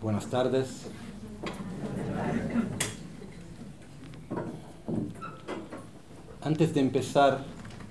[0.00, 0.88] Buenas tardes.
[6.40, 7.40] Antes de empezar,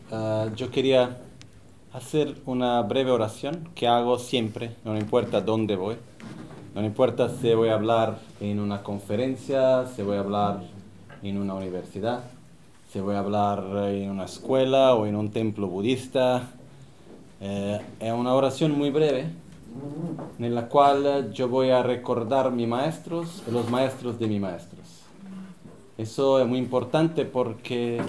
[0.09, 1.17] uh, yo quería
[1.91, 5.97] hacer una breve oración que hago siempre, no importa dónde voy.
[6.75, 10.61] No importa si voy a hablar en una conferencia, si voy a hablar
[11.23, 12.21] en una universidad,
[12.89, 16.43] si voy a hablar en una escuela o en un templo budista.
[17.41, 19.29] Eh, es una oración muy breve
[20.39, 24.79] en la cual yo voy a recordar mis maestros y los maestros de mis maestros.
[25.97, 27.99] Eso es muy importante porque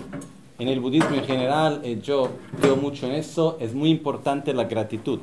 [0.59, 2.29] en el budismo en general, y yo
[2.61, 5.21] creo mucho en eso, es muy importante la gratitud.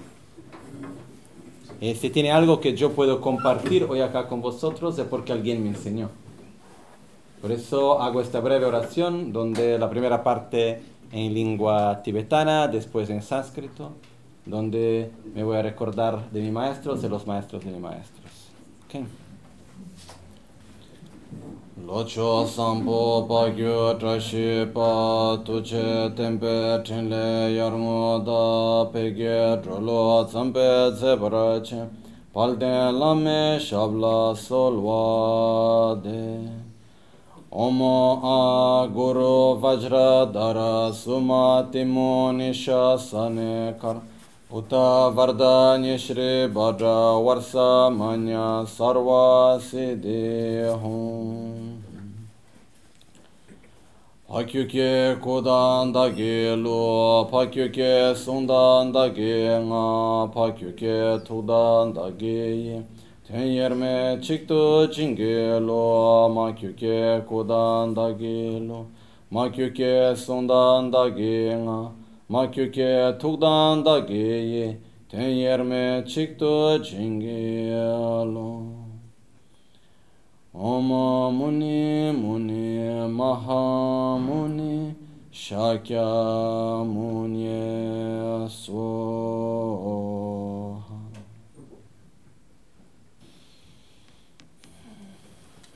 [1.80, 5.62] Y si tiene algo que yo puedo compartir hoy acá con vosotros es porque alguien
[5.62, 6.10] me enseñó.
[7.42, 10.82] Por eso hago esta breve oración donde la primera parte
[11.12, 13.92] en lengua tibetana, después en sánscrito
[14.46, 18.52] donde me voy a recordar de mis maestros y los maestros de mis maestros.
[18.88, 19.06] Okay.
[21.86, 31.90] Locho sampo pa gyo trashi pa tuche tempe chenle yarmo da pege drolo tsampe tseparache
[32.34, 36.50] palden lame shabla solwa de
[37.52, 44.02] Omo a guru vajra dara suma timo nisha sane kar
[44.56, 51.12] Uta varda Shri Bhadra Varsa Manya Sarva Siddhihum.
[54.30, 62.82] Pakyuke Kodan Dagi Lu Pakyuke Sundan Dagi Nga Pakyuke Tudan Dagi
[63.28, 68.88] Tenyerme Chiktu Chingi Lu Makyuke Kodan Dagi Lu
[69.30, 74.16] Makyuke Sundan Dagi Nga ma kyu ke tukdan da ge
[74.54, 74.78] ye
[75.10, 78.50] ten yer me chik to jingi alo
[80.54, 80.88] om
[81.38, 84.96] muni muni maha muni
[85.32, 88.82] shakya muni so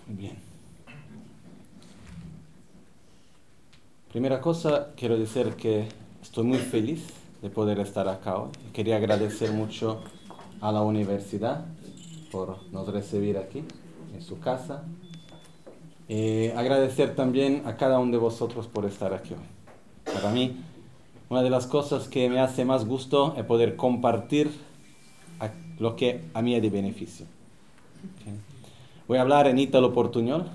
[0.07, 0.35] Bien.
[4.11, 5.87] Primera cosa, quiero decir que
[6.39, 7.05] Estoy muy feliz
[7.41, 8.51] de poder estar acá hoy.
[8.71, 9.99] Quería agradecer mucho
[10.61, 11.65] a la universidad
[12.31, 13.61] por nos recibir aquí,
[14.15, 14.85] en su casa.
[16.07, 20.13] Eh, agradecer también a cada uno de vosotros por estar aquí hoy.
[20.13, 20.55] Para mí,
[21.27, 24.49] una de las cosas que me hace más gusto es poder compartir
[25.77, 27.25] lo que a mí es de beneficio.
[29.09, 30.45] Voy a hablar en ítalo portuñol.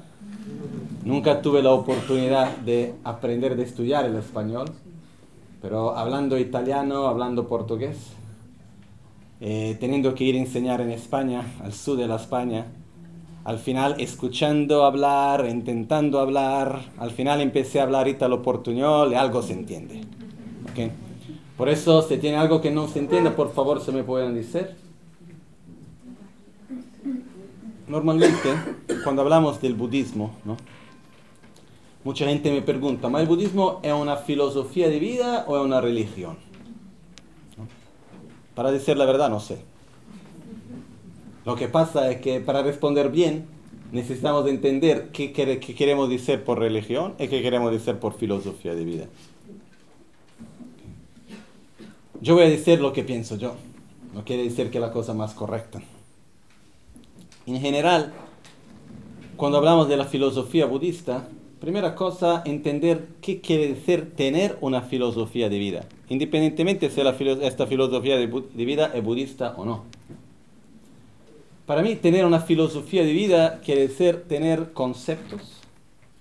[1.04, 4.72] Nunca tuve la oportunidad de aprender de estudiar el español
[5.64, 7.96] pero hablando italiano, hablando portugués,
[9.40, 12.66] eh, teniendo que ir a enseñar en España, al sur de la España,
[13.44, 19.54] al final escuchando hablar, intentando hablar, al final empecé a hablar italo-portuñol y algo se
[19.54, 20.02] entiende.
[20.70, 20.92] ¿okay?
[21.56, 24.76] Por eso, si tiene algo que no se entiende, por favor, se me pueden decir.
[27.88, 28.50] Normalmente,
[29.02, 30.58] cuando hablamos del budismo, ¿no?
[32.04, 36.36] Mucha gente me pregunta, ¿el budismo es una filosofía de vida o es una religión?
[38.54, 39.58] Para decir la verdad, no sé.
[41.46, 43.46] Lo que pasa es que para responder bien
[43.90, 49.06] necesitamos entender qué, queremos decir por religión y qué queremos decir por filosofía de vida.
[52.20, 53.54] Yo voy a decir lo que pienso yo.
[54.12, 55.80] No quiere decir que es la cosa más correcta.
[57.46, 58.12] En general,
[59.36, 61.28] cuando hablamos de la filosofía budista,
[61.64, 68.18] Primera cosa, entender qué quiere decir tener una filosofía de vida, independientemente si esta filosofía
[68.18, 68.26] de,
[68.66, 69.84] vida es budista o no.
[71.64, 75.62] Para mí, tener una filosofía de vida quiere decir tener conceptos,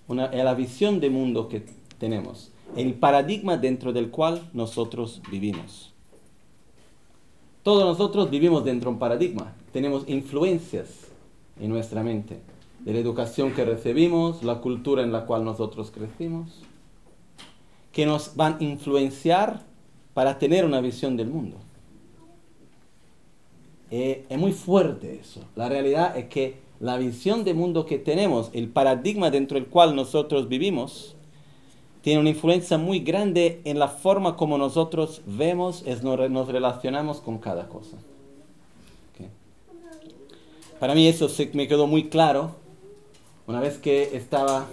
[0.08, 1.66] una, la visión de mundo que
[1.98, 5.92] tenemos, el paradigma dentro del cual nosotros vivimos.
[7.64, 10.88] Todos nosotros vivimos dentro de un paradigma, tenemos influencias
[11.60, 12.53] en nuestra mente
[12.84, 16.62] de la educación que recibimos, la cultura en la cual nosotros crecimos,
[17.92, 19.62] que nos van a influenciar
[20.14, 21.58] para tener una visión del mundo.
[23.90, 25.42] Eh, es muy fuerte eso.
[25.56, 29.96] La realidad es que la visión del mundo que tenemos, el paradigma dentro del cual
[29.96, 31.16] nosotros vivimos,
[32.02, 37.38] tiene una influencia muy grande en la forma como nosotros vemos, es, nos relacionamos con
[37.38, 37.98] cada cosa.
[40.80, 42.63] Para mí eso se, me quedó muy claro
[43.48, 44.66] una vez que estaba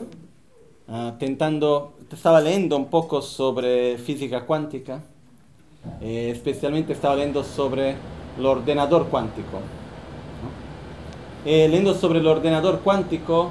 [0.89, 5.03] uh, tentando, estaba leyendo un poco sobre física cuántica,
[6.01, 7.97] eh, especialmente estaba leyendo sobre
[8.39, 9.59] el ordenador cuántico.
[11.45, 13.51] eh, leyendo sobre el ordenador cuántico,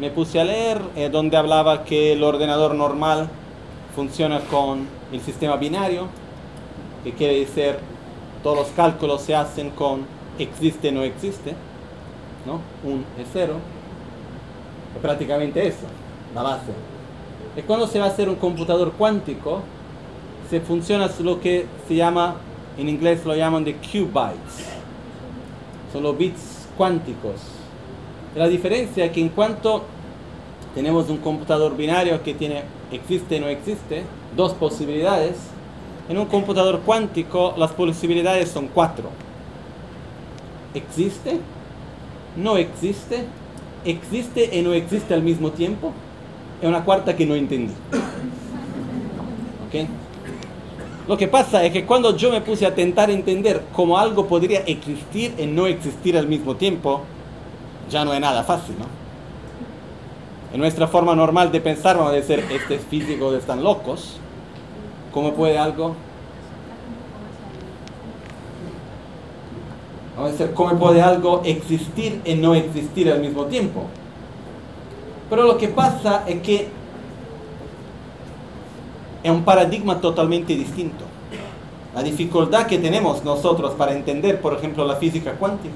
[0.00, 3.28] me puse a leer eh, donde hablaba que el ordenador normal
[3.94, 6.08] funciona con el sistema binario,
[7.04, 7.76] que quiere decir
[8.42, 10.04] todos los cálculos se hacen con
[10.38, 11.54] existe no existe,
[12.46, 12.60] ¿no?
[12.88, 13.54] Un es cero.
[14.94, 15.86] Es prácticamente eso,
[16.34, 16.72] la base.
[17.56, 19.62] Y cuando se va a hacer un computador cuántico,
[20.48, 22.36] se funciona lo que se llama,
[22.78, 24.66] en inglés lo llaman de qubits.
[25.92, 27.40] Son los bits cuánticos.
[28.34, 29.84] La diferencia es que en cuanto
[30.74, 34.04] tenemos un computador binario que tiene existe no existe,
[34.36, 35.36] dos posibilidades,
[36.08, 39.08] en un computador cuántico las posibilidades son cuatro.
[40.74, 41.38] ¿Existe?
[42.36, 43.24] ¿No existe?
[43.84, 45.92] ¿Existe y no existe al mismo tiempo?
[46.60, 47.72] Es una cuarta que no entendí.
[49.66, 49.88] ¿Ok?
[51.08, 54.60] Lo que pasa es que cuando yo me puse a intentar entender cómo algo podría
[54.60, 57.02] existir y no existir al mismo tiempo,
[57.90, 58.86] ya no es nada fácil, ¿no?
[60.54, 64.18] En nuestra forma normal de pensar vamos a decir, este es físico, están locos.
[65.10, 65.96] ¿Cómo puede algo?
[70.18, 73.84] A decir, ¿cómo puede algo existir y no existir al mismo tiempo?
[75.30, 76.68] Pero lo que pasa es que
[79.22, 81.04] es un paradigma totalmente distinto.
[81.94, 85.74] La dificultad que tenemos nosotros para entender, por ejemplo, la física cuántica,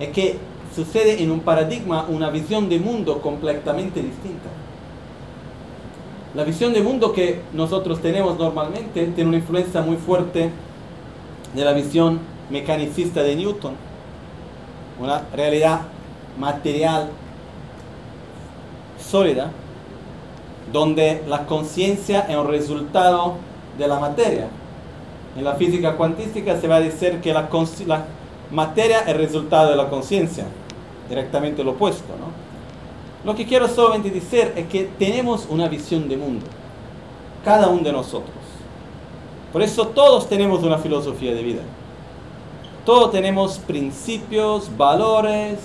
[0.00, 0.38] es que
[0.74, 4.48] sucede en un paradigma, una visión de mundo completamente distinta.
[6.34, 10.50] La visión de mundo que nosotros tenemos normalmente tiene una influencia muy fuerte
[11.54, 13.74] de la visión mecanicista de Newton,
[15.00, 15.82] una realidad
[16.38, 17.08] material
[18.98, 19.50] sólida,
[20.72, 23.34] donde la conciencia es un resultado
[23.78, 24.48] de la materia.
[25.36, 27.48] En la física cuantística se va a decir que la,
[28.50, 30.44] materia es resultado de la conciencia,
[31.08, 32.12] directamente lo opuesto.
[32.18, 33.30] ¿no?
[33.30, 36.46] Lo que quiero solamente decir es que tenemos una visión de mundo,
[37.44, 38.36] cada uno de nosotros.
[39.52, 41.62] Por eso todos tenemos una filosofía de vida.
[42.84, 45.58] Todos tenemos principios, valores,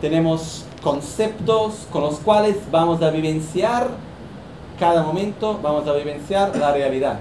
[0.00, 3.88] tenemos conceptos con los cuales vamos a vivenciar
[4.78, 7.18] cada momento, vamos a vivenciar la realidad.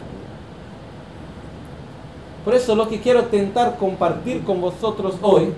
[2.46, 5.54] Por eso lo que quiero intentar compartir con vosotros hoy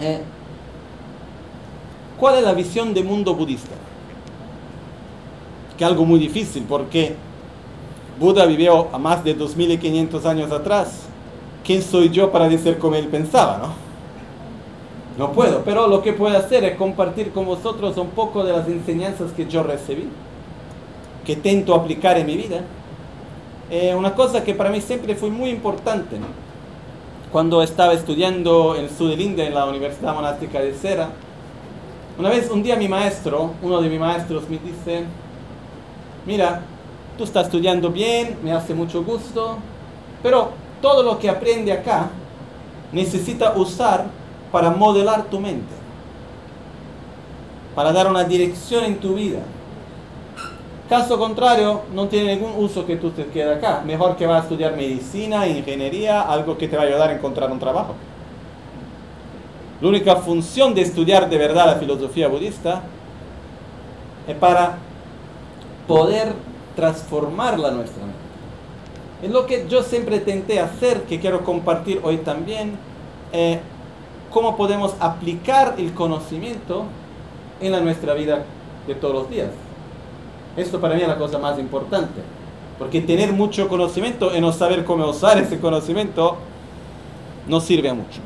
[0.00, 0.20] es
[2.18, 3.76] ¿Cuál es la visión de mundo budista?
[5.76, 7.14] Que es algo muy difícil porque
[8.18, 11.07] Buda vivió a más de 2500 años atrás.
[11.68, 13.74] ¿Quién soy yo para decir como él pensaba, no?
[15.18, 18.66] No puedo, pero lo que puedo hacer es compartir con vosotros un poco de las
[18.68, 20.08] enseñanzas que yo recibí,
[21.26, 22.62] que intento aplicar en mi vida.
[23.70, 26.16] Eh, una cosa que para mí siempre fue muy importante.
[27.30, 31.10] Cuando estaba estudiando en el sur India, en la Universidad Monástica de Sera,
[32.18, 35.04] una vez, un día mi maestro, uno de mis maestros me dice,
[36.24, 36.62] mira,
[37.18, 39.58] tú estás estudiando bien, me hace mucho gusto,
[40.22, 42.08] pero todo lo que aprende acá
[42.92, 44.06] necesita usar
[44.50, 45.74] para modelar tu mente,
[47.74, 49.40] para dar una dirección en tu vida.
[50.88, 53.82] Caso contrario, no tiene ningún uso que tú te quedes acá.
[53.84, 57.52] Mejor que vas a estudiar medicina, ingeniería, algo que te va a ayudar a encontrar
[57.52, 57.94] un trabajo.
[59.82, 62.82] La única función de estudiar de verdad la filosofía budista
[64.26, 64.78] es para
[65.86, 66.32] poder
[66.74, 68.17] transformarla nuestra mente.
[69.22, 72.76] Es lo que yo siempre intenté hacer, que quiero compartir hoy también,
[73.32, 73.60] eh,
[74.30, 76.84] cómo podemos aplicar el conocimiento
[77.60, 78.44] en la nuestra vida
[78.86, 79.50] de todos los días.
[80.56, 82.20] Esto para mí es la cosa más importante,
[82.78, 86.36] porque tener mucho conocimiento y no saber cómo usar ese conocimiento
[87.48, 88.20] no sirve a mucho.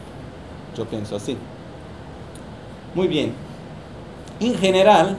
[0.77, 1.37] Yo pienso así.
[2.95, 3.33] Muy bien.
[4.41, 5.17] En general,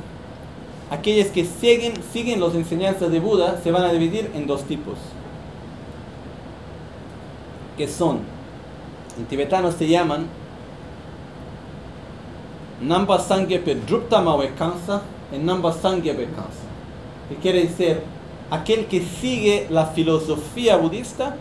[0.92, 4.98] aquellos que siguen, siguen las enseñanzas de Buda se van a dividir en dos tipos.
[7.77, 8.20] Que son,
[9.18, 10.27] en tibetano se llaman
[12.82, 14.24] Namba Sangyepe Drupta
[14.58, 15.01] Kansa
[15.32, 16.63] y Namba Sangyepe Kansa.
[17.30, 18.01] Que quiere decir
[18.50, 21.36] aquel que sigue la filosofía budista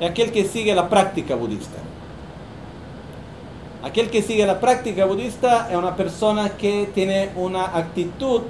[0.00, 1.78] y aquel que sigue la práctica budista.
[3.82, 8.42] Aquel que sigue la práctica budista es una persona que tiene una actitud,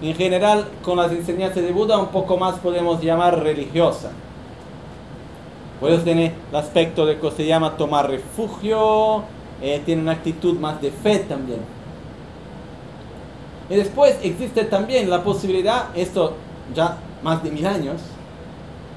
[0.00, 4.10] en general, con las enseñanzas de Buda, un poco más podemos llamar religiosa.
[5.82, 9.24] Puede tener el aspecto de que se llama tomar refugio,
[9.60, 11.58] eh, tiene una actitud más de fe también.
[13.68, 16.36] Y después existe también la posibilidad, esto
[16.72, 18.00] ya más de mil años,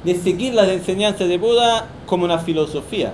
[0.03, 3.13] de seguir las enseñanzas de Buda como una filosofía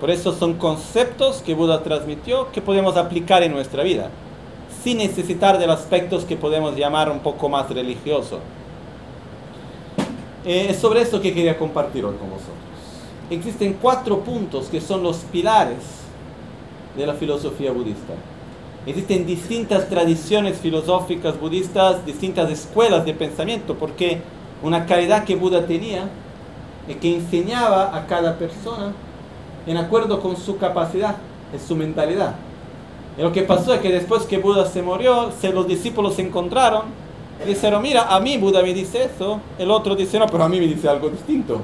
[0.00, 4.08] Por eso son conceptos que Buda transmitió que podemos aplicar en nuestra vida,
[4.82, 8.38] sin necesitar de los aspectos que podemos llamar un poco más religioso.
[10.44, 12.56] Eh, es sobre esto que quería compartir hoy con vosotros.
[13.28, 15.78] Existen cuatro puntos que son los pilares
[16.96, 18.14] de la filosofía budista.
[18.86, 24.22] Existen distintas tradiciones filosóficas budistas, distintas escuelas de pensamiento, porque
[24.62, 26.08] una calidad que Buda tenía
[26.88, 28.92] es que enseñaba a cada persona
[29.66, 31.16] en acuerdo con su capacidad,
[31.52, 32.34] en su mentalidad.
[33.18, 36.22] Y lo que pasó es que después que Buda se murió, se, los discípulos se
[36.22, 36.84] encontraron
[37.46, 40.60] dijeron, mira, a mí Buda me dice eso, el otro dice, no, pero a mí
[40.60, 41.60] me dice algo distinto.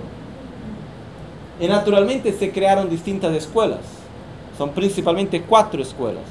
[1.61, 3.81] Y naturalmente se crearon distintas escuelas.
[4.57, 6.25] Son principalmente cuatro escuelas.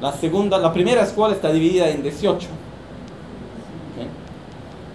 [0.00, 2.48] La, segunda, la primera escuela está dividida en 18.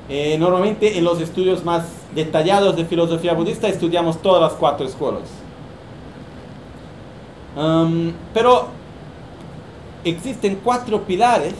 [0.09, 1.83] Eh, normalmente en los estudios más
[2.15, 5.24] detallados de filosofía budista estudiamos todas las cuatro escuelas.
[7.57, 8.67] Um, pero
[10.05, 11.55] existen cuatro pilares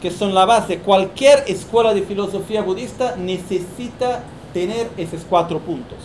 [0.00, 0.78] que son la base.
[0.78, 4.22] Cualquier escuela de filosofía budista necesita
[4.52, 5.98] tener esos cuatro puntos.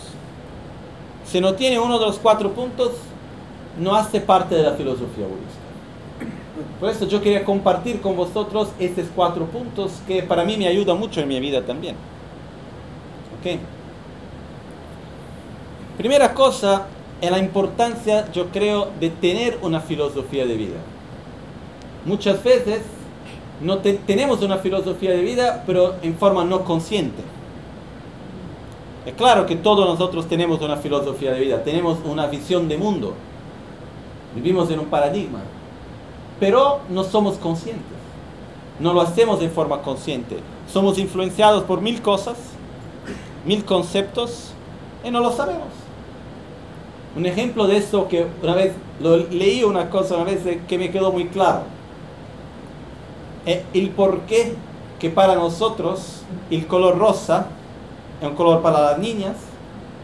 [1.24, 2.92] Si no tiene uno de los cuatro puntos,
[3.78, 5.62] no hace parte de la filosofía budista.
[6.78, 10.98] Por eso yo quería compartir con vosotros estos cuatro puntos que para mí me ayudan
[10.98, 11.96] mucho en mi vida también.
[13.38, 13.58] ¿Ok?
[15.96, 16.86] Primera cosa
[17.20, 20.76] es la importancia, yo creo, de tener una filosofía de vida.
[22.04, 22.82] Muchas veces
[23.62, 27.22] no tenemos una filosofía de vida, pero en forma no consciente.
[29.06, 33.14] Es claro que todos nosotros tenemos una filosofía de vida, tenemos una visión de mundo,
[34.34, 35.40] vivimos en un paradigma,
[36.38, 37.82] pero no somos conscientes,
[38.78, 40.38] no lo hacemos de forma consciente,
[40.72, 42.36] somos influenciados por mil cosas,
[43.44, 44.52] mil conceptos,
[45.04, 45.68] y no lo sabemos.
[47.16, 50.90] Un ejemplo de eso que una vez lo leí una cosa una vez que me
[50.90, 51.62] quedó muy claro
[53.46, 54.54] el por qué
[55.02, 57.48] que para nosotros el color rosa
[58.20, 59.34] es un color para las niñas,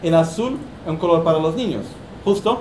[0.03, 1.85] el azul es un color para los niños.
[2.25, 2.59] Justo.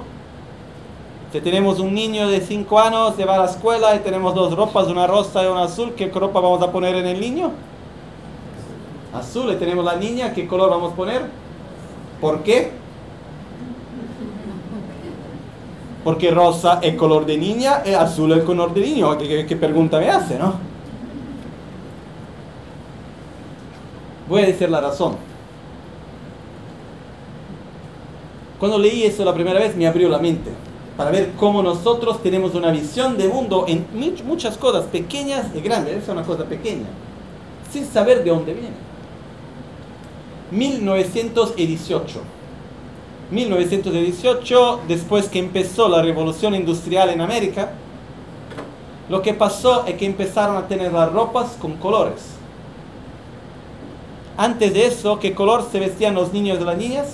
[1.32, 4.54] Si tenemos un niño de 5 años, se va a la escuela y tenemos dos
[4.54, 7.50] ropas, una rosa y una azul, ¿qué ropa vamos a poner en el niño?
[9.12, 9.52] Azul.
[9.52, 11.22] Y tenemos la niña, ¿qué color vamos a poner?
[12.20, 12.70] ¿Por qué?
[16.04, 19.18] Porque rosa es color de niña y azul es color de niño.
[19.18, 20.67] ¿Qué, qué pregunta me hace, no?
[24.28, 25.16] Voy a decir la razón.
[28.58, 30.50] Cuando leí eso la primera vez me abrió la mente
[30.96, 33.86] para ver cómo nosotros tenemos una visión de mundo en
[34.24, 35.94] muchas cosas pequeñas y grandes.
[35.94, 36.86] Esa es una cosa pequeña,
[37.70, 38.76] sin saber de dónde viene.
[40.50, 42.20] 1918.
[43.30, 47.72] 1918, después que empezó la revolución industrial en América,
[49.08, 52.37] lo que pasó es que empezaron a tener las ropas con colores.
[54.38, 57.06] Antes de eso, ¿qué color se vestían los niños y las niñas?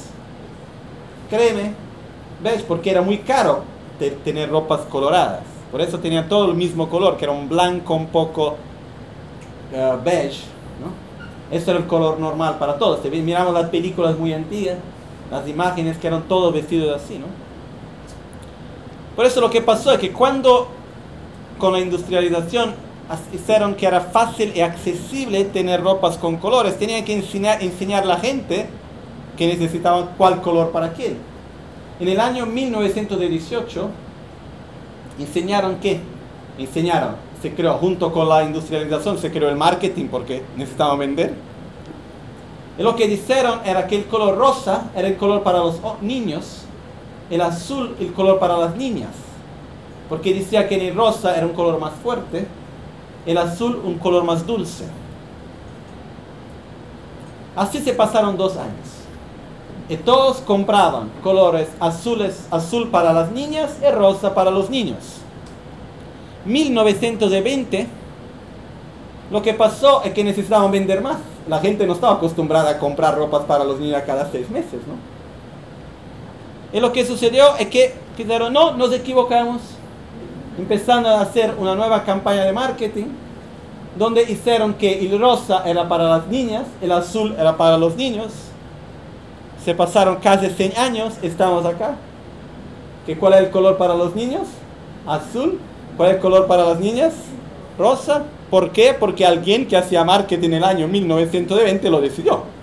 [1.31, 1.73] Créeme,
[2.43, 2.63] ¿ves?
[2.63, 3.63] Porque era muy caro
[4.23, 5.41] tener ropas coloradas.
[5.73, 8.57] Por eso tenían todo el mismo color, que era un blanco un poco
[9.73, 10.43] uh, beige.
[10.79, 10.93] ¿no?
[11.51, 13.03] Eso era el color normal para todos.
[13.11, 14.77] Miramos las películas muy antiguas,
[15.31, 17.19] las imágenes que eran todos vestidos así.
[17.19, 17.25] ¿no?
[19.17, 20.69] Por eso lo que pasó es que cuando
[21.57, 22.75] con la industrialización
[23.33, 26.79] hicieron que era fácil y accesible tener ropas con colores.
[26.79, 28.67] Tenían que enseñar, enseñar a la gente
[29.37, 31.19] que necesitaban cuál color para quién.
[32.01, 33.91] En el año 1918
[35.19, 36.01] enseñaron qué?
[36.59, 41.35] Enseñaron, se creó junto con la industrialización, se creó el marketing porque necesitaban vender.
[42.79, 46.63] Y lo que dijeron era que el color rosa era el color para los niños,
[47.31, 49.11] el azul el color para las niñas,
[50.09, 52.47] porque decía que el rosa era un color más fuerte
[53.27, 54.85] el azul un color más dulce.
[57.57, 58.89] Así se pasaron dos años.
[59.89, 65.21] Y todos compraban colores azules, azul para las niñas y rosa para los niños.
[66.47, 67.87] 1920,
[69.31, 71.19] lo que pasó es que necesitaban vender más.
[71.49, 75.15] La gente no estaba acostumbrada a comprar ropas para los niños cada seis meses, ¿no?
[76.77, 79.61] Y lo que sucedió es que dijeron, no, nos equivocamos
[80.59, 83.07] empezando a hacer una nueva campaña de marketing
[83.99, 88.33] donde hicieron que el rosa era para las niñas, el azul era para los niños.
[89.65, 91.97] Se pasaron casi 100 años, estamos acá.
[93.07, 94.43] ¿Que ¿Cuál es el color para los niños?
[95.07, 95.59] Azul.
[95.97, 97.15] ¿Cuál es el color para las niñas?
[97.79, 98.25] Rosa.
[98.51, 98.95] ¿Por qué?
[98.99, 102.54] Porque alguien que hacía marketing en el año 1920 lo decidió.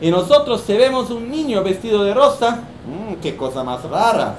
[0.00, 4.36] Y nosotros si vemos un niño vestido de rosa, mmm, qué cosa más rara.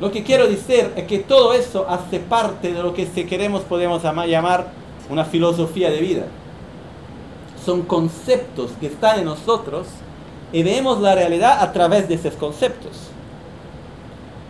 [0.00, 3.62] Lo que quiero decir es que todo eso hace parte de lo que si queremos
[3.62, 4.68] podemos llamar
[5.10, 6.26] una filosofía de vida.
[7.64, 9.88] Son conceptos que están en nosotros
[10.52, 12.92] y vemos la realidad a través de esos conceptos.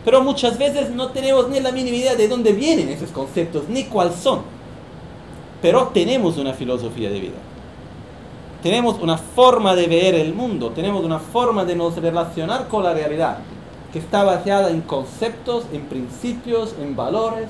[0.05, 3.85] Pero muchas veces no tenemos ni la mínima idea de dónde vienen esos conceptos, ni
[3.85, 4.58] cuáles son.
[5.61, 7.39] Pero tenemos una filosofía de vida.
[8.63, 12.93] Tenemos una forma de ver el mundo, tenemos una forma de nos relacionar con la
[12.93, 13.39] realidad
[13.93, 17.49] que está basada en conceptos, en principios, en valores.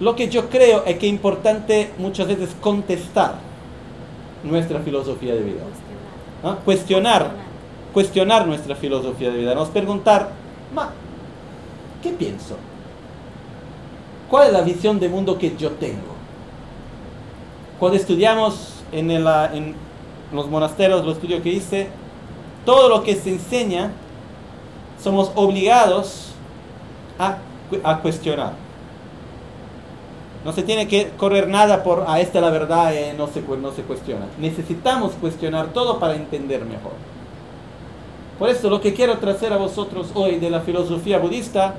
[0.00, 3.36] Lo que yo creo es que es importante muchas veces contestar
[4.42, 5.62] nuestra filosofía de vida.
[6.64, 7.30] Cuestionar,
[7.92, 9.54] cuestionar nuestra filosofía de vida.
[9.54, 10.30] Nos preguntar,
[12.02, 12.56] ¿qué pienso?
[14.34, 16.12] ¿Cuál es la visión de mundo que yo tengo?
[17.78, 19.76] Cuando estudiamos en, en
[20.32, 21.86] los monasterios, lo estudio que hice,
[22.66, 23.92] todo lo que se enseña,
[25.00, 26.32] somos obligados
[27.16, 27.38] a,
[28.02, 28.54] cuestionar.
[30.44, 33.28] No se tiene que correr nada por, a ah, esta es la verdad, eh, no,
[33.28, 34.26] se, no se cuestiona.
[34.40, 36.94] Necesitamos cuestionar todo para entender mejor.
[38.40, 41.76] Por eso lo que quiero traer a vosotros hoy de la filosofía budista,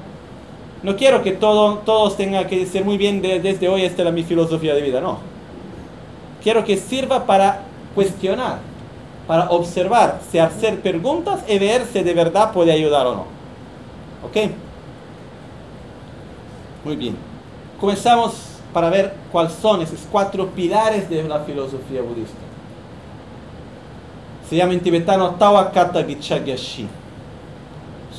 [0.86, 4.24] no quiero que todo, todos tengan que decir muy bien desde hoy esta es mi
[4.24, 5.18] filosofía de vida, no.
[6.42, 7.64] Quiero que sirva para
[7.94, 8.60] cuestionar
[9.28, 13.26] para observar, hacer preguntas y ver si de verdad puede ayudar o no.
[14.24, 14.52] ¿Ok?
[16.84, 17.16] Muy bien.
[17.80, 18.36] Comenzamos
[18.72, 22.38] para ver cuáles son esos cuatro pilares de la filosofía budista.
[24.48, 26.88] Se llama en tibetano Tawakata Gichagyashi.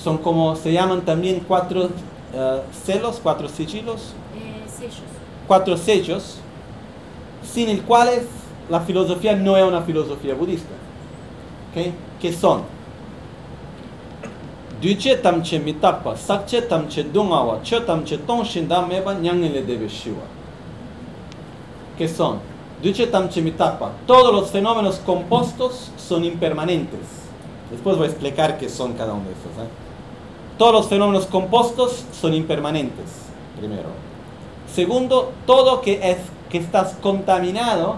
[0.03, 1.91] Son como, se llaman también cuatro
[2.35, 4.15] uh, celos, cuatro sigilos.
[4.35, 5.03] Eh, sellos.
[5.47, 6.39] Cuatro sellos,
[7.43, 8.25] sin el cuales
[8.69, 10.75] la filosofía no es una filosofía budista
[12.21, 12.63] que son
[14.81, 20.23] Duche tamche mitakpa, sakche tamche dungawa, che tamche tongshin da meba nyangele debe shiwa.
[21.97, 22.41] ¿Qué son?
[22.83, 23.91] Duche tamche mitakpa.
[24.07, 27.01] Todos los fenómenos compuestos son impermanentes.
[27.71, 29.65] Después voy a explicar qué son cada uno de esos.
[29.65, 29.86] ¿eh?
[30.59, 33.05] Todos los fenómenos compuestos son impermanentes,
[33.59, 33.91] primero.
[34.73, 36.19] Segundo, todo que es
[36.51, 37.97] que estás contaminado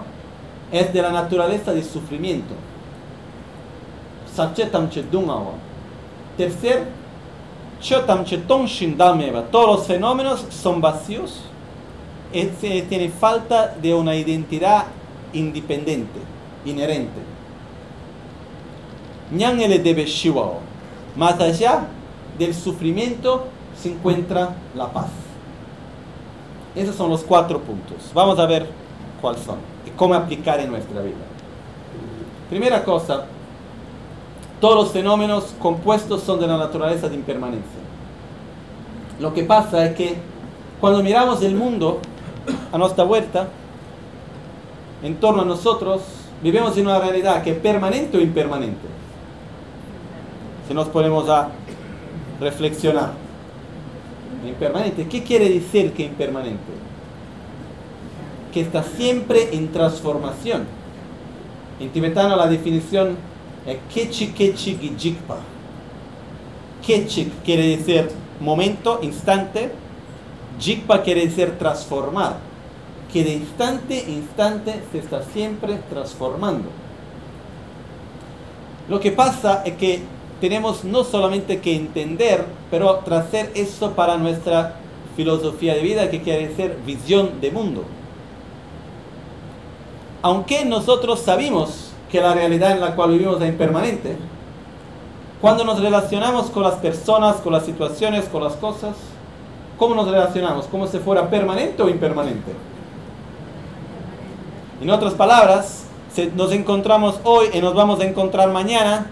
[0.71, 2.53] es de la naturaleza del sufrimiento.
[6.37, 6.87] Tercer,
[9.51, 11.41] todos los fenómenos son vacíos
[12.33, 12.45] y
[12.83, 14.85] tiene falta de una identidad
[15.33, 16.19] independiente,
[16.65, 17.19] inherente.
[21.15, 21.87] Más allá
[22.39, 23.47] del sufrimiento
[23.77, 25.09] se encuentra la paz.
[26.75, 27.97] Esos son los cuatro puntos.
[28.13, 28.67] Vamos a ver
[29.21, 31.15] cuáles son y cómo aplicar en nuestra vida.
[32.49, 33.25] Primera cosa,
[34.61, 37.79] todos los fenómenos compuestos son de la naturaleza de impermanencia.
[39.19, 40.15] Lo que pasa es que
[40.79, 41.99] cuando miramos el mundo
[42.71, 43.49] a nuestra vuelta,
[45.03, 46.01] en torno a nosotros,
[46.41, 48.87] vivimos en una realidad que es permanente o impermanente.
[50.67, 51.49] Si nos ponemos a
[52.39, 53.13] reflexionar.
[54.45, 56.71] Impermanente, ¿qué quiere decir que impermanente?
[58.53, 60.65] Que está siempre en transformación.
[61.79, 63.17] En tibetano la definición
[63.93, 65.37] Kechi Kechi Gijikpa.
[66.85, 69.71] Kechik quiere decir momento, instante.
[70.59, 72.37] Jikpa quiere decir transformar.
[73.11, 76.69] Que de instante a instante se está siempre transformando.
[78.87, 80.01] Lo que pasa es que
[80.39, 84.75] tenemos no solamente que entender, pero traer eso para nuestra
[85.15, 87.83] filosofía de vida, que quiere decir visión de mundo.
[90.21, 94.17] Aunque nosotros sabemos que la realidad en la cual vivimos es impermanente.
[95.41, 98.95] Cuando nos relacionamos con las personas, con las situaciones, con las cosas,
[99.77, 100.65] ¿cómo nos relacionamos?
[100.65, 102.51] ¿Como si fuera permanente o impermanente?
[104.81, 109.07] En otras palabras, si nos encontramos hoy y nos vamos a encontrar mañana,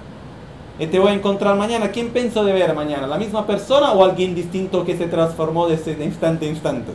[0.85, 3.07] te voy a encontrar mañana, ¿quién pienso de ver mañana?
[3.07, 6.91] ¿La misma persona o alguien distinto que se transformó desde instante a instante?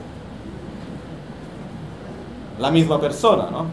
[2.61, 3.67] La misma persona, ¿no?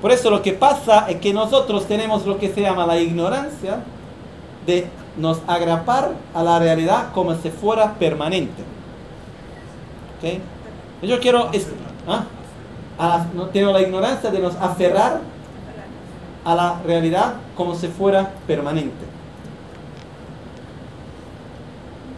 [0.00, 3.80] Por eso lo que pasa es que nosotros tenemos lo que se llama la ignorancia
[4.64, 8.62] de nos agrapar a la realidad como si fuera permanente.
[10.18, 10.40] ¿Okay?
[11.02, 11.50] Yo quiero...
[12.06, 13.26] ¿ah?
[13.34, 15.20] no tengo la ignorancia de nos aferrar
[16.44, 19.04] a la realidad como si fuera permanente.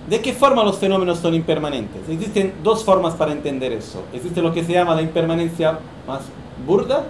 [0.09, 2.07] ¿De qué forma los fenómenos son impermanentes?
[2.11, 4.03] Existen dos formas para entender eso.
[4.13, 6.21] Existe lo que se llama la impermanencia más
[6.67, 7.05] burda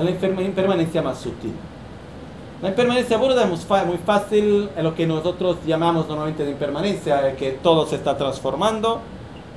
[0.00, 1.52] y la impermanencia más sutil.
[2.62, 7.50] La impermanencia burda es muy fácil, es lo que nosotros llamamos normalmente de impermanencia, que
[7.50, 9.00] todo se está transformando,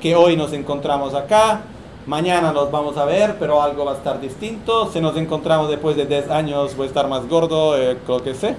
[0.02, 1.62] que hoy nos encontramos acá,
[2.06, 5.96] mañana nos vamos a ver, pero algo va a estar distinto, si nos encontramos después
[5.96, 8.56] de 10 años voy a estar más gordo, eh, lo que sé.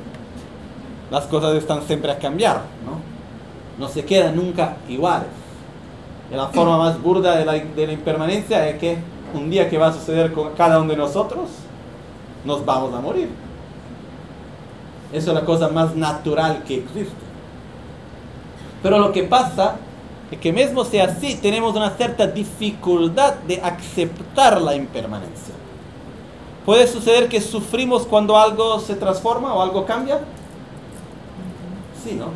[1.10, 3.00] Las cosas están siempre a cambiar, ¿no?
[3.78, 5.28] no se quedan nunca iguales.
[6.30, 8.98] Y la forma más burda de la, de la impermanencia es que
[9.34, 11.48] un día que va a suceder con cada uno de nosotros,
[12.44, 13.28] nos vamos a morir.
[15.12, 17.26] Eso es la cosa más natural que existe.
[18.82, 19.76] Pero lo que pasa
[20.30, 25.54] es que mismo sea así, tenemos una cierta dificultad de aceptar la impermanencia.
[26.64, 30.18] ¿Puede suceder que sufrimos cuando algo se transforma o algo cambia?
[32.04, 32.26] Sí, ¿no?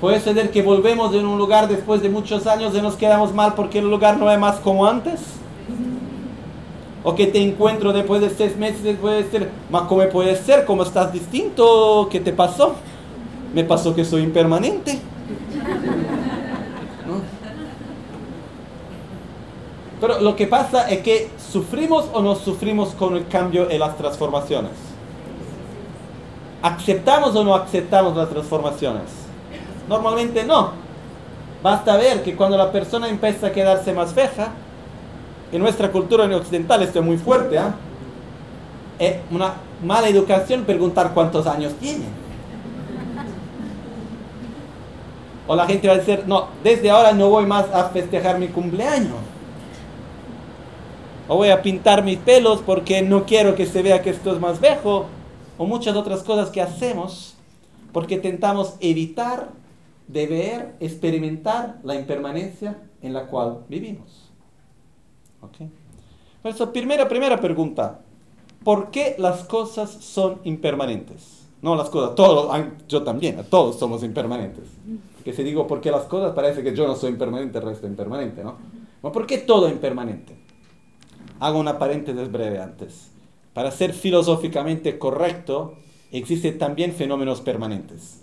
[0.00, 3.54] Puede ser que volvemos de un lugar después de muchos años y nos quedamos mal
[3.54, 5.20] porque el lugar no es más como antes.
[7.04, 10.64] O que te encuentro después de seis meses puede ser, ¿cómo puede ser?
[10.64, 12.08] ¿Cómo estás distinto?
[12.10, 12.76] ¿Qué te pasó?
[13.54, 15.00] Me pasó que soy impermanente.
[20.00, 23.96] Pero lo que pasa es que sufrimos o no sufrimos con el cambio en las
[23.96, 24.72] transformaciones.
[26.62, 29.04] ¿Aceptamos o no aceptamos las transformaciones?
[29.88, 30.72] Normalmente no.
[31.62, 34.52] Basta ver que cuando la persona empieza a quedarse más feja,
[35.50, 37.74] en nuestra cultura occidental esto es muy fuerte, ¿ah?
[38.98, 42.04] es una mala educación preguntar cuántos años tiene.
[45.46, 48.48] O la gente va a decir, no, desde ahora no voy más a festejar mi
[48.48, 49.16] cumpleaños.
[51.28, 54.40] O voy a pintar mis pelos porque no quiero que se vea que esto es
[54.40, 55.06] más viejo.
[55.58, 57.34] O muchas otras cosas que hacemos
[57.92, 59.50] porque intentamos evitar
[60.06, 64.30] de ver, experimentar la impermanencia en la cual vivimos.
[65.40, 65.68] ¿Ok?
[66.42, 68.00] Por eso, primera, primera pregunta,
[68.64, 71.46] ¿por qué las cosas son impermanentes?
[71.60, 72.56] No las cosas, todos,
[72.88, 74.64] yo también, todos somos impermanentes.
[75.24, 77.86] Que si digo por qué las cosas, parece que yo no soy impermanente, el resto
[77.86, 78.56] es impermanente, ¿no?
[79.00, 80.36] ¿Por qué todo es impermanente?
[81.40, 83.10] Hago una paréntesis breve antes.
[83.54, 85.76] Para ser filosóficamente correcto,
[86.12, 88.22] existen también fenómenos permanentes.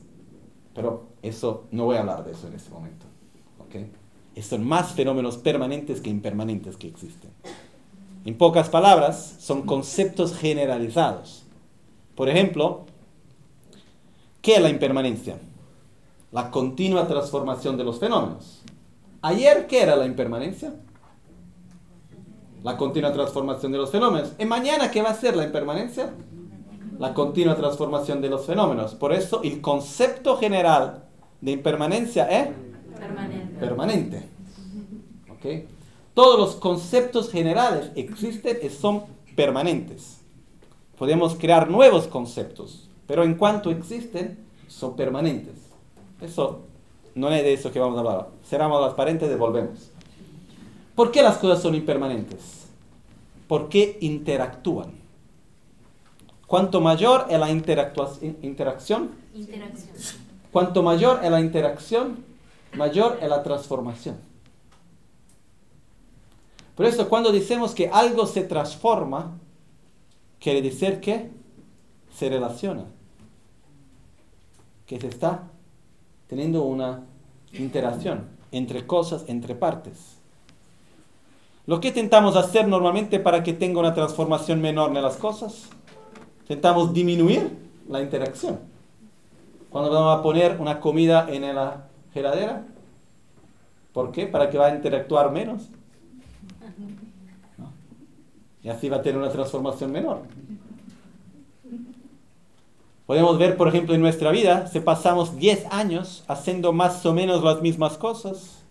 [0.74, 3.06] Pero eso, no voy a hablar de eso en este momento.
[3.60, 3.92] ¿okay?
[4.42, 7.32] Son más fenómenos permanentes que impermanentes que existen.
[8.26, 11.44] En pocas palabras, son conceptos generalizados.
[12.16, 12.86] Por ejemplo,
[14.42, 15.38] ¿qué es la impermanencia?
[16.32, 18.62] La continua transformación de los fenómenos.
[19.22, 20.74] Ayer, ¿qué era la impermanencia?
[22.66, 24.34] La continua transformación de los fenómenos.
[24.38, 26.14] ¿Y mañana qué va a ser la impermanencia?
[27.00, 28.96] la continua transformación de los fenómenos.
[28.96, 31.04] Por eso el concepto general
[31.42, 32.50] de impermanencia es
[33.60, 34.24] permanente.
[36.16, 39.04] Todos los conceptos generales existen y son
[39.36, 40.22] permanentes.
[40.98, 45.56] Podemos crear nuevos conceptos, pero en cuanto existen, son permanentes.
[46.22, 46.62] Eso
[47.14, 48.30] no es de eso que vamos a hablar.
[48.44, 49.92] Cerramos las paréntesis y volvemos.
[50.96, 52.68] ¿Por qué las cosas son impermanentes?
[53.48, 54.94] Porque interactúan.
[56.48, 59.12] Cuanto mayor es la interacción,
[60.52, 62.24] cuanto mayor es la interacción,
[62.76, 64.18] mayor es la transformación.
[66.76, 69.38] Por eso cuando decimos que algo se transforma,
[70.40, 71.32] quiere decir que
[72.14, 72.86] se relaciona,
[74.86, 75.50] que se está
[76.28, 77.06] teniendo una
[77.54, 80.15] interacción entre cosas, entre partes.
[81.68, 85.70] Lo que intentamos hacer normalmente para que tenga una transformación menor en las cosas
[86.42, 87.58] intentamos disminuir
[87.90, 88.60] la interacción.
[89.72, 92.68] Cuando vamos a poner una comida en la heladera,
[93.94, 94.28] ¿por qué?
[94.28, 95.64] Para que va a interactuar menos.
[98.62, 100.22] Y así va a tener una transformación menor.
[103.08, 107.44] Podemos ver, por ejemplo, en nuestra vida, si pasamos 10 años haciendo más o menos
[107.44, 108.65] las mismas cosas,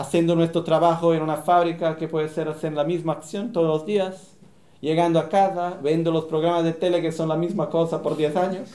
[0.00, 3.84] haciendo nuestro trabajo en una fábrica que puede ser hacer la misma acción todos los
[3.84, 4.34] días,
[4.80, 8.36] llegando a casa, viendo los programas de tele que son la misma cosa por 10
[8.36, 8.70] años.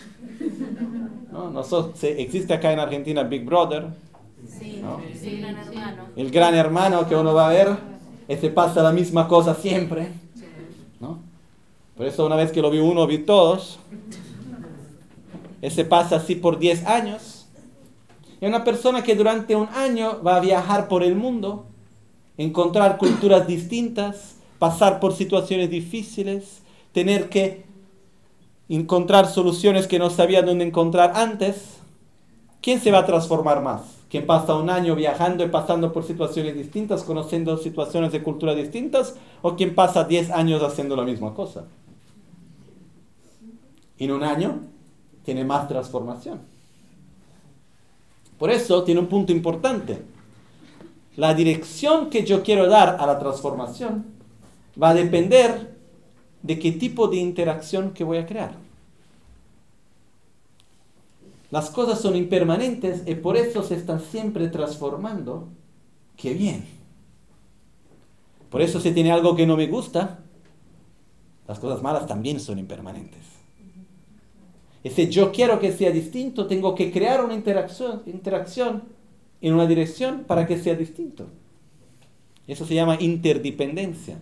[1.32, 1.50] ¿No?
[1.50, 3.88] Nosotros, existe acá en Argentina Big Brother.
[4.48, 4.84] Sí,
[5.20, 6.04] sí, gran hermano.
[6.16, 7.70] El gran hermano que uno va a ver,
[8.28, 10.10] ese pasa la misma cosa siempre.
[11.00, 11.20] ¿no?
[11.98, 13.80] Por eso una vez que lo vi uno, vi todos.
[15.60, 17.35] Ese pasa así por 10 años.
[18.46, 21.66] Y una persona que durante un año va a viajar por el mundo,
[22.38, 27.66] encontrar culturas distintas, pasar por situaciones difíciles, tener que
[28.70, 31.80] encontrar soluciones que no sabía dónde encontrar antes,
[32.62, 33.82] ¿quién se va a transformar más?
[34.12, 39.16] quien pasa un año viajando y pasando por situaciones distintas, conociendo situaciones de cultura distintas,
[39.42, 41.66] o quien pasa 10 años haciendo la misma cosa.
[43.98, 44.60] En un año
[45.24, 46.55] tiene más transformación.
[48.38, 50.02] Por eso tiene un punto importante.
[51.16, 54.06] La dirección que yo quiero dar a la transformación
[54.82, 55.76] va a depender
[56.42, 58.56] de qué tipo de interacción que voy a crear.
[61.52, 65.48] Las cosas son impermanentes y por eso se están siempre transformando.
[66.18, 66.66] ¡Qué bien!
[68.50, 70.20] Por eso si tiene algo que no me gusta,
[71.48, 73.35] las cosas malas también son impermanentes.
[74.86, 78.84] Y si yo quiero que sea distinto, tengo que crear una interacción, interacción
[79.42, 81.26] en una dirección para que sea distinto.
[82.48, 84.20] Eso se llama interdependencia.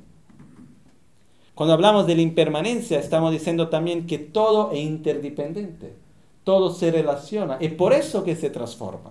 [1.54, 6.02] Cuando hablamos de la impermanencia, estamos diciendo también que todo es interdependiente
[6.44, 7.58] todo se relaciona.
[7.60, 9.10] Es por eso que se transforma.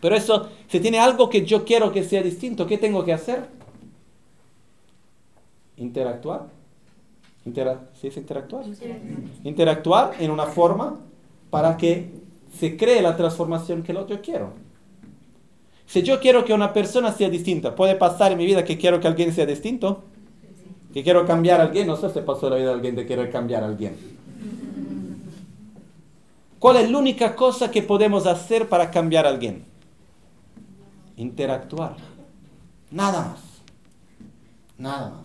[0.00, 3.48] Pero eso, si tiene algo que yo quiero que sea distinto, ¿qué tengo que hacer?
[5.76, 6.59] Interactuar.
[7.44, 8.64] ¿Sí es interactuar?
[9.44, 11.00] Interactuar en una forma
[11.50, 12.12] para que
[12.58, 14.52] se cree la transformación que yo quiero.
[15.86, 19.00] Si yo quiero que una persona sea distinta, ¿puede pasar en mi vida que quiero
[19.00, 20.04] que alguien sea distinto?
[20.92, 23.30] que quiero cambiar a alguien, no sé si pasó la vida de alguien de querer
[23.30, 23.96] cambiar a alguien.
[26.58, 29.64] ¿Cuál es la única cosa que podemos hacer para cambiar a alguien?
[31.16, 31.96] Interactuar.
[32.90, 33.40] Nada más.
[34.76, 35.19] Nada más.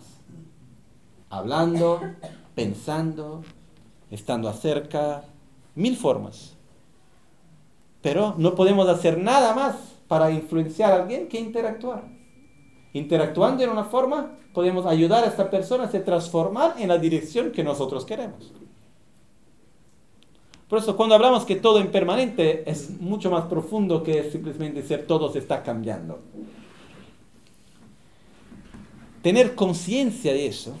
[1.36, 2.00] Hablando,
[2.54, 3.42] pensando,
[4.10, 5.24] estando acerca,
[5.74, 6.54] mil formas.
[8.00, 9.76] Pero no podemos hacer nada más
[10.08, 12.04] para influenciar a alguien que interactuar.
[12.94, 17.52] Interactuando en una forma podemos ayudar a esta persona a se transformar en la dirección
[17.52, 18.54] que nosotros queremos.
[20.70, 25.30] Por eso cuando hablamos que todo impermanente es mucho más profundo que simplemente decir todo
[25.30, 26.18] se está cambiando.
[29.20, 30.74] Tener conciencia de eso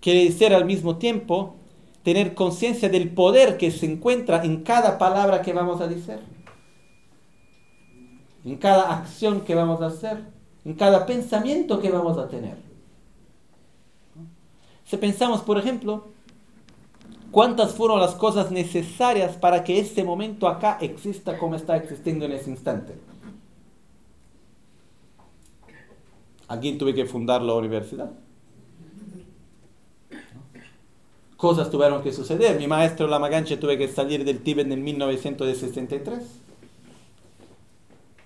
[0.00, 1.56] quiere decir al mismo tiempo
[2.02, 6.18] tener conciencia del poder que se encuentra en cada palabra que vamos a decir,
[8.44, 12.56] en cada acción que vamos a hacer en cada pensamiento que vamos a tener.
[14.84, 16.08] Si pensamos, por ejemplo,
[17.30, 22.32] cuántas fueron las cosas necesarias para que este momento acá exista como está existiendo en
[22.32, 22.94] ese instante.
[26.48, 28.10] Alguien tuve que fundar la universidad.
[31.40, 32.58] Cosas tuvieron que suceder.
[32.58, 36.22] Mi maestro Lamaganche tuve que salir del Tíbet en 1963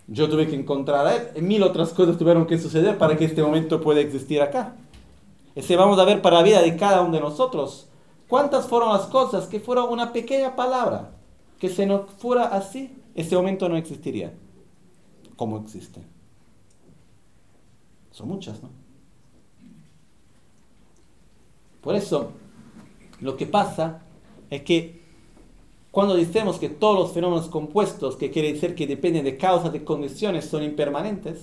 [0.06, 1.42] yo tuve que encontrar a él.
[1.42, 4.76] Mil otras cosas tuvieron que suceder para que este momento pueda existir acá.
[5.54, 7.88] Ese vamos a ver para la vida de cada uno de nosotros.
[8.28, 11.12] ¿Cuántas fueron las cosas que fueron una pequeña palabra?
[11.58, 14.34] Que si no fuera así, ese momento no existiría.
[15.36, 16.02] Como existe.
[18.10, 18.70] Son muchas, ¿no?
[21.80, 22.32] Por eso,
[23.24, 24.02] lo que pasa
[24.50, 25.00] es que
[25.90, 29.82] cuando decimos que todos los fenómenos compuestos, que quiere decir que dependen de causas, de
[29.82, 31.38] condiciones, son impermanentes,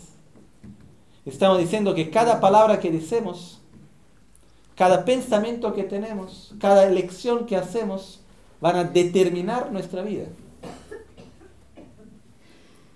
[1.26, 3.62] estamos diciendo que cada palabra que decimos,
[4.76, 8.20] cada pensamiento que tenemos, cada elección que hacemos,
[8.60, 10.26] van a determinar nuestra vida.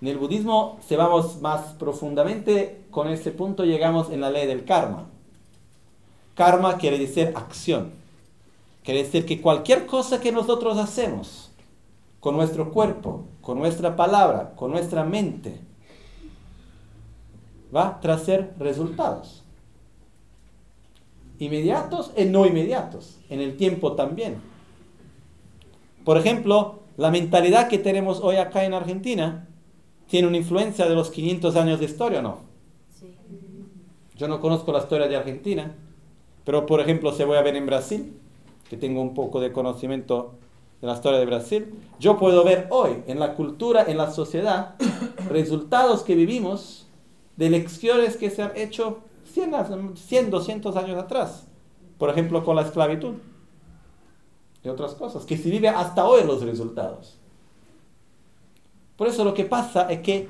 [0.00, 4.64] En el budismo, si vamos más profundamente con ese punto, llegamos en la ley del
[4.64, 5.08] karma.
[6.36, 8.05] Karma quiere decir acción.
[8.86, 11.50] Quiere decir que cualquier cosa que nosotros hacemos,
[12.20, 15.58] con nuestro cuerpo, con nuestra palabra, con nuestra mente,
[17.74, 19.42] va a traer resultados.
[21.40, 24.40] Inmediatos y no inmediatos, en el tiempo también.
[26.04, 29.48] Por ejemplo, la mentalidad que tenemos hoy acá en Argentina
[30.06, 32.38] tiene una influencia de los 500 años de historia o no.
[34.14, 35.74] Yo no conozco la historia de Argentina,
[36.44, 38.20] pero por ejemplo, se voy a ver en Brasil,
[38.68, 40.34] que tengo un poco de conocimiento
[40.80, 44.74] de la historia de Brasil, yo puedo ver hoy en la cultura, en la sociedad,
[45.28, 46.86] resultados que vivimos
[47.36, 49.00] de lecciones que se han hecho
[49.32, 51.46] 100, 100 200 años atrás.
[51.98, 53.14] Por ejemplo, con la esclavitud
[54.62, 57.18] y otras cosas, que se vive hasta hoy los resultados.
[58.96, 60.28] Por eso lo que pasa es que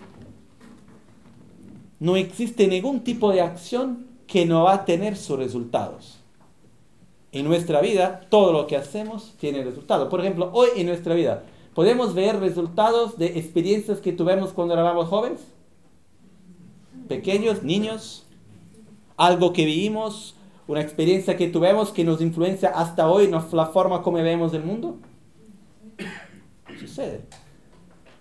[1.98, 6.15] no existe ningún tipo de acción que no va a tener sus resultados
[7.38, 10.08] en nuestra vida, todo lo que hacemos tiene resultados.
[10.08, 11.44] Por ejemplo, hoy en nuestra vida,
[11.74, 15.40] ¿podemos ver resultados de experiencias que tuvimos cuando éramos jóvenes?
[17.08, 18.26] Pequeños, niños,
[19.16, 20.34] algo que vivimos,
[20.68, 24.98] una experiencia que tuvimos que nos influencia hasta hoy la forma como vemos el mundo.
[26.78, 27.22] sucede.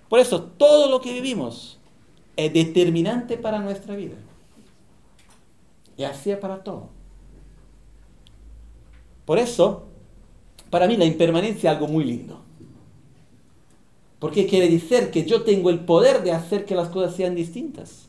[0.10, 1.80] Por eso, todo lo que vivimos
[2.36, 4.16] es determinante para nuestra vida.
[5.98, 6.95] Y así es para todo.
[9.26, 9.84] Por eso,
[10.70, 12.42] para mí la impermanencia es algo muy lindo.
[14.20, 18.08] Porque quiere decir que yo tengo el poder de hacer que las cosas sean distintas.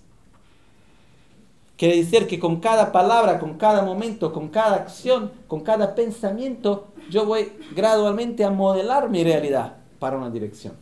[1.76, 6.87] Quiere decir que con cada palabra, con cada momento, con cada acción, con cada pensamiento,
[7.11, 10.74] yo voy gradualmente a modelar mi realidad para una dirección.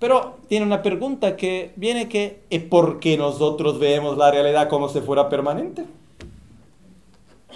[0.00, 4.88] Pero tiene una pregunta que viene que ¿es por qué nosotros vemos la realidad como
[4.88, 5.84] si fuera permanente?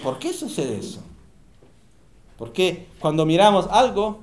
[0.03, 1.03] ¿Por qué sucede eso?
[2.39, 4.21] Porque cuando miramos algo,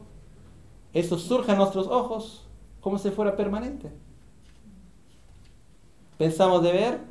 [0.93, 2.45] eso surge a nuestros ojos
[2.81, 3.91] como si fuera permanente.
[6.17, 7.01] Pensamos de ver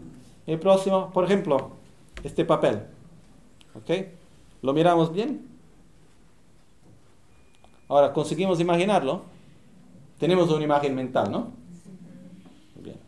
[0.47, 1.73] el próximo, por ejemplo,
[2.23, 2.83] este papel.
[3.75, 3.91] ¿Ok?
[4.63, 5.47] ¿Lo miramos bien?
[7.89, 9.23] Ahora, conseguimos imaginarlo.
[10.19, 11.53] Tenemos una imagen mental, ¿no?
[12.77, 12.99] Bien.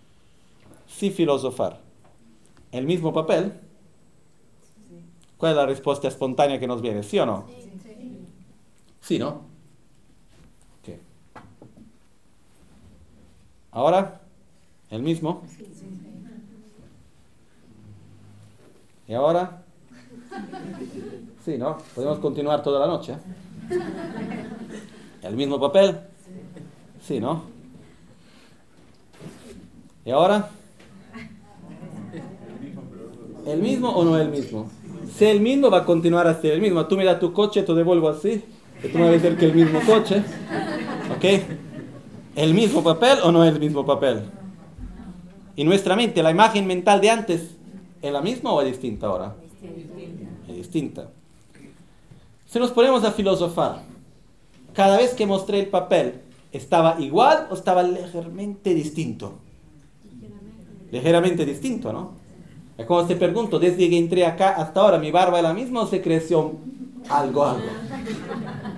[0.87, 1.81] Sí filosofar.
[2.73, 3.53] El mismo papel.
[5.45, 7.03] ¿Cuál es la respuesta espontánea que nos viene?
[7.03, 7.45] ¿Sí o no?
[9.03, 9.43] Sí, ¿no?
[10.81, 10.99] Okay.
[13.71, 14.23] Ahora,
[14.89, 15.43] el mismo.
[19.07, 19.63] ¿Y ahora?
[21.45, 21.77] Sí, ¿no?
[21.95, 23.15] Podemos continuar toda la noche.
[25.21, 26.01] ¿El mismo papel?
[27.03, 27.43] Sí, ¿no?
[30.07, 30.49] ¿Y ahora?
[33.45, 34.71] ¿El mismo o no el mismo?
[35.13, 36.87] Si el mismo va a continuar a ser el mismo.
[36.87, 38.43] Tú me das tu coche, te devuelvo así.
[38.83, 40.23] Y tú me vas a decir que el mismo coche.
[41.17, 41.43] ¿Ok?
[42.37, 44.23] ¿El mismo papel o no es el mismo papel?
[45.57, 47.57] Y nuestra mente, la imagen mental de antes,
[48.03, 49.35] ¿es la misma o es distinta ahora?
[50.49, 51.11] Es distinta.
[52.47, 53.83] Si nos ponemos a filosofar,
[54.73, 56.21] cada vez que mostré el papel,
[56.55, 59.41] ¿Estaba igual o estaba ligeramente distinto?
[60.93, 62.13] Ligeramente distinto, ¿no?
[62.77, 65.83] Es como te pregunto, desde que entré acá hasta ahora, ¿mi barba es la misma
[65.83, 66.55] o se creció
[67.09, 67.63] algo, algo?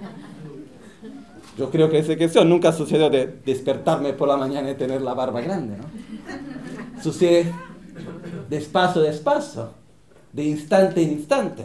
[1.57, 2.45] Yo creo que se creció.
[2.45, 5.85] Nunca sucedió de despertarme por la mañana y tener la barba grande, ¿no?
[7.03, 7.53] Sucede
[8.51, 9.71] despacio, despacio,
[10.33, 11.65] de instante en instante.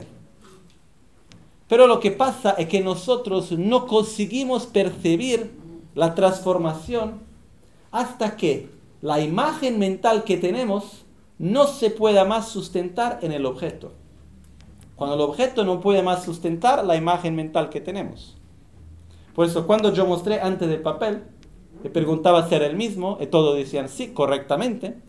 [1.68, 5.52] Pero lo que pasa es que nosotros no conseguimos percibir
[5.96, 7.20] la transformación
[7.92, 8.70] hasta que
[9.02, 11.06] la imagen mental que tenemos
[11.42, 13.94] no se pueda más sustentar en el objeto.
[14.96, 18.38] Cuando el objeto no puede más sustentar la imagen mental que tenemos.
[19.34, 21.24] Por eso cuando yo mostré antes del papel,
[21.84, 25.00] le preguntaba si era el mismo, y todos decían sí, correctamente.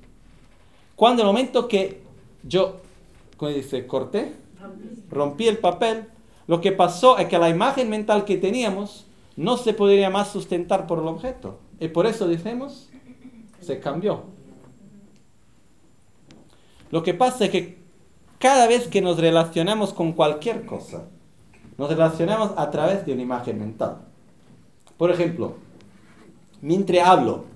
[0.97, 2.03] Cuando el momento que
[2.43, 2.77] yo,
[3.37, 3.87] ¿cómo dice?
[3.87, 4.33] Corté,
[5.11, 6.07] rompí el papel,
[6.47, 9.05] lo que pasó es que la imagen mental que teníamos
[9.37, 11.59] no se podría más sustentar por el objeto.
[11.79, 12.89] Y por eso decimos,
[13.61, 14.32] se cambió.
[16.93, 17.79] Lo que pasa es que
[18.39, 21.09] cada vez que nos relacionamos con cualquier cosa,
[21.79, 24.03] nos relacionamos a través de una imagen mental.
[24.99, 25.55] Por ejemplo,
[26.61, 27.47] mientras hablo,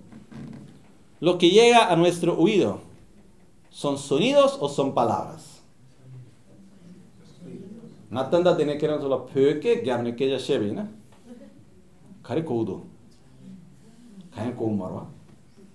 [1.21, 2.81] lo que llega a nuestro oído,
[3.69, 5.61] ¿son sonidos o son palabras?
[8.09, 10.39] Natanda tiene que solo pöke, gamne que ya
[12.23, 12.85] Kare Koudo.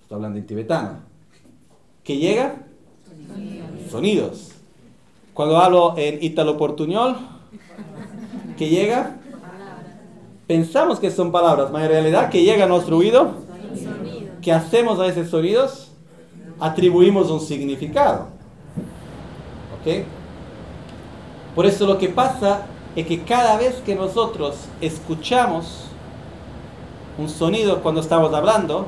[0.02, 0.98] Está hablando en tibetano.
[2.02, 2.71] ¿Qué llega?
[3.90, 4.52] Sonidos.
[5.34, 7.16] Cuando hablo en ítalo portuñol,
[8.56, 9.16] ¿qué llega?
[10.46, 13.32] Pensamos que son palabras, pero en realidad, ¿qué llega a nuestro oído?
[14.42, 15.92] ¿Qué hacemos a esos sonidos?
[16.60, 18.26] Atribuimos un significado.
[19.80, 20.04] ¿Ok?
[21.54, 25.86] Por eso lo que pasa es que cada vez que nosotros escuchamos
[27.18, 28.86] un sonido cuando estamos hablando,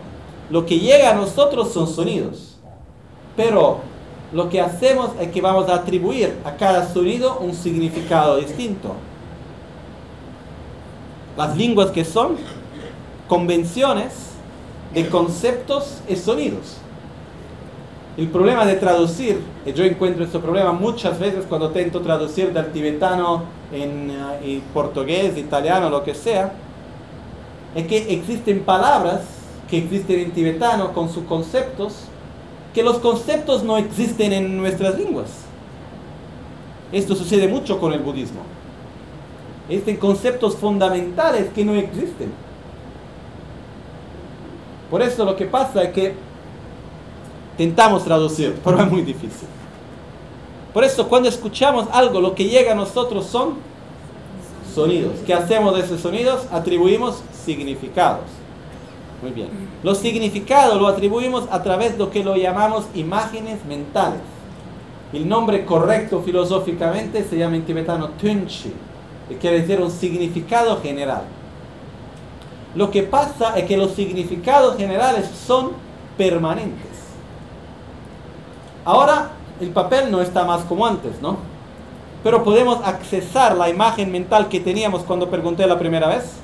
[0.51, 2.59] lo que llega a nosotros son sonidos.
[3.37, 3.81] Pero
[4.35, 8.97] lo que hacemos es que vamos a atribuir a cada sonido un significado distinto.
[11.37, 12.37] Las lenguas que son
[13.29, 14.31] convenciones
[14.93, 16.79] de conceptos y sonidos.
[18.17, 22.73] El problema de traducir, y yo encuentro ese problema muchas veces cuando intento traducir del
[22.73, 24.11] tibetano en, en
[24.43, 26.53] eh, portugués, italiano, lo que sea,
[27.77, 29.21] es que existen palabras
[29.71, 32.09] que existen en tibetano con sus conceptos,
[32.75, 35.29] que los conceptos no existen en nuestras lenguas.
[36.93, 38.41] Esto sucede mucho con el budismo.
[39.69, 42.33] Existen conceptos fundamentales que no existen.
[44.91, 46.15] Por eso lo que pasa es que
[47.57, 49.49] tentamos traducir, pero es muy difícil.
[50.73, 53.55] Por eso cuando escuchamos algo, lo que llega a nosotros son
[54.75, 55.21] Sonidos.
[55.25, 56.49] ¿Qué hacemos de esos sonidos?
[56.51, 58.25] Atribuimos significados.
[59.25, 59.49] Muy bien.
[59.83, 64.21] Los significados lo atribuimos a través de lo que lo llamamos imágenes mentales.
[65.15, 68.71] El nombre correcto filosóficamente se llama en tibetano tunchi,
[69.27, 71.23] que quiere decir un significado general.
[72.75, 75.71] Lo que pasa es que los significados generales son
[76.19, 76.99] permanentes.
[78.85, 81.39] Ahora el papel no está más como antes, ¿no?
[82.23, 86.44] Pero podemos accesar la imagen mental que teníamos cuando pregunté la primera vez.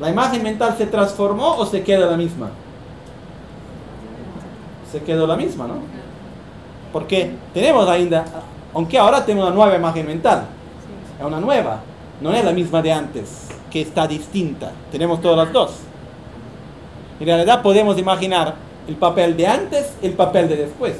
[0.00, 2.50] ¿La imagen mental se transformó o se queda la misma?
[4.90, 5.74] Se quedó la misma, ¿no?
[6.92, 8.24] Porque tenemos ainda,
[8.72, 10.46] aunque ahora tenemos una nueva imagen mental,
[11.18, 11.80] es una nueva,
[12.20, 14.72] no es la misma de antes, que está distinta.
[14.90, 15.72] Tenemos todas las dos.
[17.20, 18.54] En realidad podemos imaginar
[18.86, 20.96] el papel de antes y el papel de después.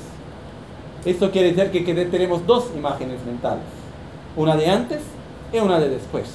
[1.05, 3.65] Esto quiere decir que, tenemos dos imágenes mentales,
[4.37, 5.03] una de antes
[5.53, 6.31] y una de después.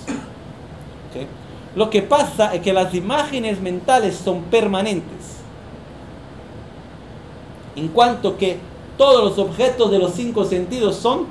[1.76, 5.38] Lo que pasa es que las imágenes mentales son permanentes,
[7.76, 8.58] en cuanto que
[8.98, 11.26] todos los objetos de los cinco sentidos son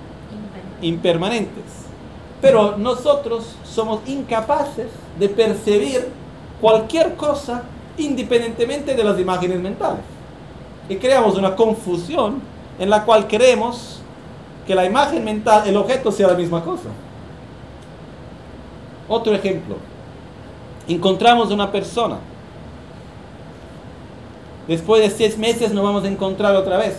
[0.80, 1.64] impermanentes.
[2.40, 4.86] Pero nosotros somos incapaces
[5.18, 6.08] de percibir
[6.60, 7.64] cualquier cosa
[7.98, 10.00] independientemente de las imágenes mentales.
[10.88, 12.40] Y creamos una confusión
[12.78, 14.00] en la cual creemos
[14.66, 16.88] que la imagen mental, el objeto sea la misma cosa.
[19.08, 19.76] Otro ejemplo.
[20.88, 22.16] Encontramos una persona.
[24.66, 26.96] Después de seis meses nos vamos a encontrar otra vez.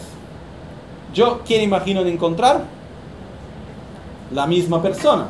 [1.14, 2.64] Yo, ¿quién imagino de encontrar?
[4.32, 5.28] La misma persona.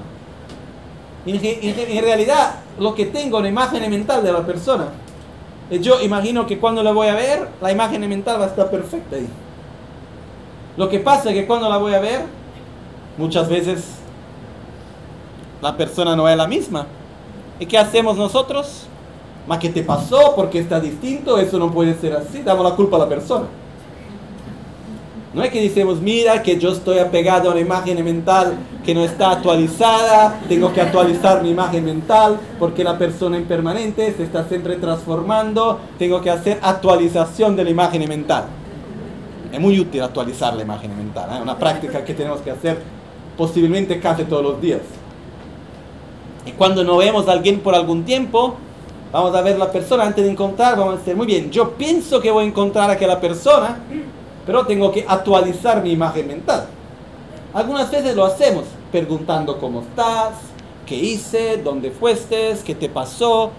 [1.26, 4.88] En, realidad, lo que tengo, en la imagen mental de la persona,
[5.70, 9.16] yo imagino que cuando la voy a ver, la imagen mental va a estar perfecta
[9.16, 9.28] ahí.
[10.78, 12.22] Lo que pasa es que cuando la voy a ver,
[13.18, 13.86] muchas veces
[15.62, 16.88] la persona no es la misma.
[17.60, 18.86] ¿Y qué hacemos nosotros?
[19.47, 22.95] Más que te pasó porque está distinto, eso no puede ser así, damos la culpa
[22.95, 23.45] a la persona.
[25.34, 29.03] No es que decimos, mira que yo estoy apegado a una imagen mental que no
[29.03, 34.78] está actualizada, tengo que actualizar mi imagen mental porque la persona impermanente se está siempre
[34.78, 38.45] transformando, tengo que hacer actualización de la imagen mental.
[39.51, 41.41] Es muy útil actualizar la imagen mental, es ¿eh?
[41.41, 42.80] una práctica que tenemos que hacer
[43.38, 44.82] posiblemente casi todos los días.
[46.46, 48.56] Y cuando no vemos a alguien por algún tiempo,
[49.12, 52.22] vamos a ver la persona antes de encontrar, vamos a decir, muy bien, yo pienso
[52.22, 53.80] que voy a encontrar a aquella persona,
[54.46, 56.68] pero tengo que actualizar mi imagen mental.
[57.54, 60.34] Algunas veces lo hacemos preguntando cómo estás,
[60.86, 63.52] qué hice, dónde fuiste, qué te pasó.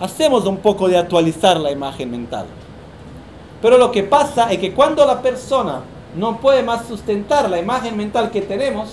[0.00, 2.46] Hacemos un poco de actualizar la imagen mental.
[3.62, 5.80] Pero lo que pasa es que cuando la persona
[6.16, 8.90] no puede más sustentar la imagen mental que tenemos,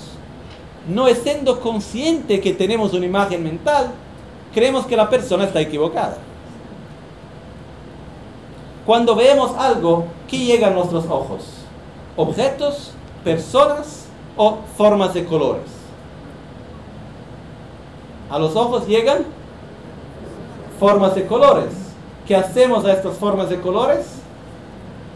[0.88, 3.92] no siendo consciente que tenemos una imagen mental,
[4.54, 6.18] creemos que la persona está equivocada.
[8.86, 11.44] Cuando vemos algo, ¿qué llega a nuestros ojos?
[12.18, 12.92] ¿Objetos,
[13.24, 14.06] personas
[14.36, 15.70] o formas de colores?
[18.30, 19.26] A los ojos llegan
[20.80, 21.74] formas de colores.
[22.28, 24.08] ¿Qué hacemos a estas formas de colores?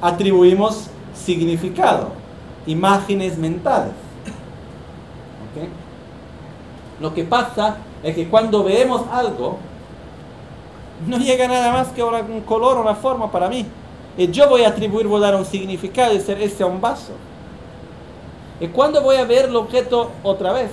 [0.02, 2.10] Atribuimos significado,
[2.68, 4.05] imágenes mentales.
[7.00, 9.58] Lo que pasa es que cuando vemos algo,
[11.08, 13.66] no llega nada más que un color, una forma para mí.
[14.18, 16.80] Y yo voy a atribuir, voy a dar un significado y ser ese a un
[16.80, 17.12] vaso.
[18.60, 20.72] Y cuando voy a ver el objeto otra vez,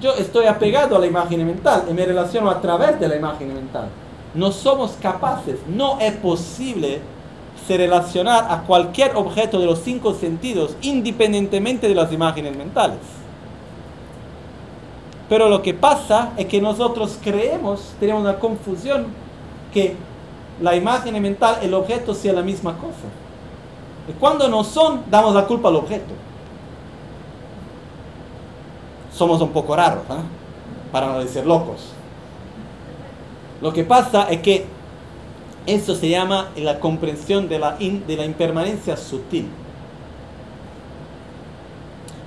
[0.00, 3.52] yo estoy apegado a la imagen mental y me relaciono a través de la imagen
[3.54, 3.88] mental.
[4.34, 7.00] No somos capaces, no es posible
[7.66, 12.98] se relacionar a cualquier objeto de los cinco sentidos independientemente de las imágenes mentales.
[15.28, 19.06] Pero lo que pasa es que nosotros creemos, tenemos una confusión,
[19.72, 19.94] que
[20.60, 23.06] la imagen mental, el objeto sea la misma cosa.
[24.08, 26.14] Y cuando no son, damos la culpa al objeto.
[29.12, 30.22] Somos un poco raros, ¿eh?
[30.90, 31.92] para no decir locos.
[33.60, 34.64] Lo que pasa es que
[35.66, 37.76] eso se llama la comprensión de la
[38.24, 39.48] impermanencia sutil.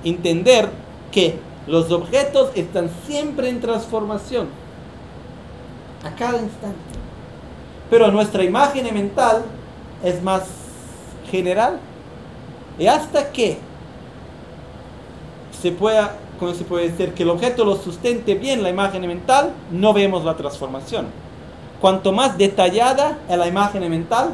[0.04, 0.68] Entender
[1.10, 4.48] que los objetos están siempre en transformación,
[6.04, 6.78] a cada instante.
[7.90, 9.42] Pero nuestra imagen mental
[10.02, 10.44] es más
[11.30, 11.78] general.
[12.78, 13.58] Y hasta que
[15.60, 17.14] se pueda, ¿cómo se puede decir?
[17.14, 21.06] Que el objeto lo sustente bien la imagen mental, no vemos la transformación.
[21.80, 24.30] Cuanto más detallada es la imagen mental,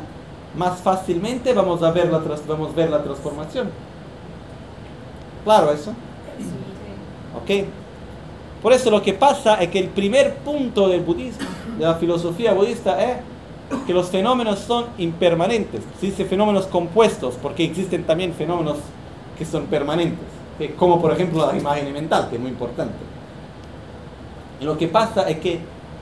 [0.57, 3.71] más fácilmente vamos a ver la, vamos a ver la transformación.
[5.45, 5.93] ¿Claro eso?
[8.63, 11.47] Por eso lo que pasa es que el primer punto del budismo,
[11.79, 13.17] de la filosofía budista, es
[13.87, 15.83] que los fenómenos son impermanentes.
[16.01, 18.79] Se dice fenómenos compuestos, porque existen también fenómenos
[19.37, 20.27] que son permanentes,
[20.77, 22.97] como por ejemplo la imagen mental, que es muy importante.
[24.61, 25.61] Y lo que pasa es que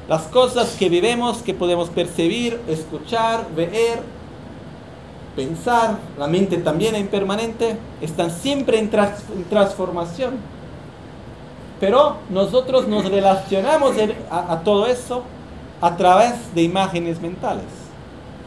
[0.08, 4.00] las cosas que vivimos, que podemos percibir, escuchar, ver,
[5.34, 8.88] pensar, la mente también es impermanente, están siempre en,
[9.50, 10.34] transformación.
[11.80, 13.94] Pero nosotros nos relacionamos
[14.30, 15.22] a todo eso
[15.80, 17.64] a través de imágenes mentales,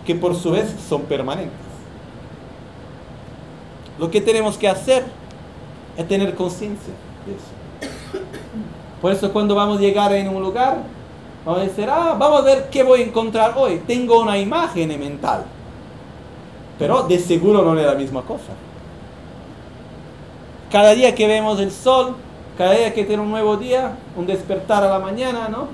[0.06, 1.70] que por su vez son permanentes.
[4.00, 5.06] Lo que tenemos que hacer
[5.98, 6.94] es tener conciencia
[7.26, 8.26] de eso.
[9.02, 10.78] Por eso cuando vamos a llegar en un lugar,
[11.46, 13.82] vamos a decir, ah, vamos a ver qué voy a encontrar hoy.
[13.86, 15.46] Tengo una imagen mental.
[16.78, 18.54] Pero de seguro no es la misma cosa.
[20.72, 22.16] Cada día que vemos el sol,
[22.60, 25.70] cada día que tiene un nuevo día, un despertar a la mañana, ¿no?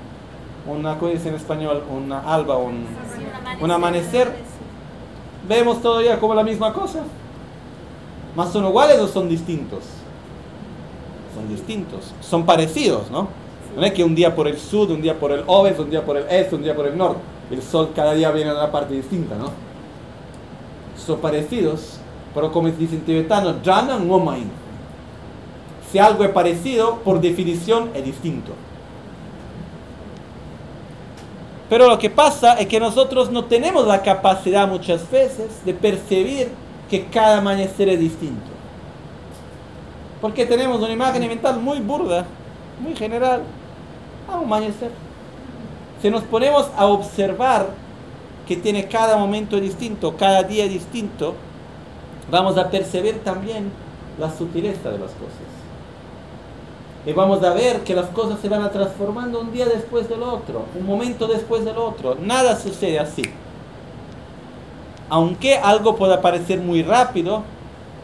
[0.72, 1.82] una, ¿cómo en español?
[1.90, 2.86] Una alba, un,
[3.60, 4.32] un amanecer.
[5.48, 7.00] Vemos todavía como la misma cosa.
[8.36, 9.80] ¿Más son iguales o son distintos?
[11.34, 12.14] Son distintos.
[12.20, 13.26] Son parecidos, ¿no?
[13.76, 16.04] No es que un día por el sur, un día por el oeste, un día
[16.04, 17.18] por el este, un día por el norte.
[17.50, 19.50] El sol cada día viene de una parte distinta, ¿no?
[20.96, 21.98] Son parecidos,
[22.32, 24.20] pero como dicen tibetanos, jana no
[25.90, 28.52] Si algo es parecido, por definición es distinto.
[31.68, 36.48] Pero lo que pasa es que nosotros no tenemos la capacidad muchas veces de percibir
[36.88, 38.46] que cada amanecer es distinto.
[40.20, 42.24] Porque tenemos una imagen mental muy burda,
[42.80, 43.42] muy general,
[44.28, 44.90] a un amanecer.
[46.00, 47.68] Si nos ponemos a observar
[48.46, 51.34] que tiene cada momento distinto, cada día distinto,
[52.30, 53.72] vamos a percibir también
[54.18, 55.55] la sutileza de las cosas.
[57.06, 60.24] Y vamos a ver que las cosas se van a transformando un día después del
[60.24, 62.16] otro, un momento después del otro.
[62.20, 63.22] Nada sucede así.
[65.08, 67.44] Aunque algo pueda parecer muy rápido,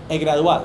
[0.09, 0.63] es gradual.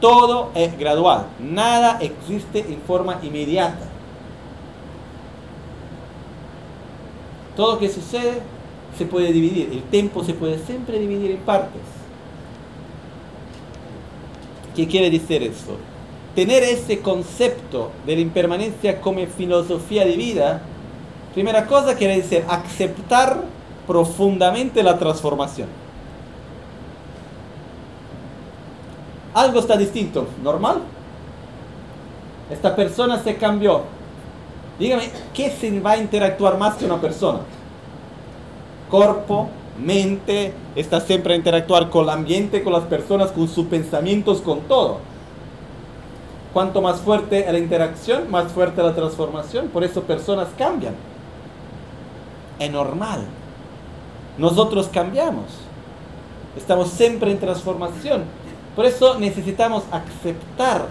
[0.00, 1.26] Todo es gradual.
[1.38, 3.88] Nada existe en forma inmediata.
[7.54, 8.40] Todo lo que sucede
[8.96, 9.68] se puede dividir.
[9.70, 11.82] El tiempo se puede siempre dividir en partes.
[14.74, 15.76] ¿Qué quiere decir esto?
[16.34, 20.62] Tener ese concepto de la impermanencia como filosofía de vida,
[21.32, 23.42] primera cosa quiere decir aceptar
[23.86, 25.68] profundamente la transformación.
[29.32, 30.78] Algo está distinto, normal.
[32.50, 33.82] Esta persona se cambió.
[34.78, 37.40] Dígame, ¿qué se va a interactuar más que una persona?
[38.90, 39.48] Cuerpo,
[39.84, 44.60] mente, está siempre a interactuar con el ambiente, con las personas, con sus pensamientos, con
[44.62, 45.13] todo
[46.54, 49.68] Cuanto más fuerte la interacción, más fuerte la transformación.
[49.68, 50.94] Por eso personas cambian.
[52.60, 53.24] Es normal.
[54.38, 55.46] Nosotros cambiamos.
[56.56, 58.22] Estamos siempre en transformación.
[58.76, 60.86] Por eso necesitamos aceptar.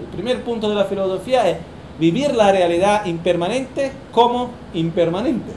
[0.00, 1.58] El primer punto de la filosofía es
[1.98, 5.52] vivir la realidad impermanente como impermanente.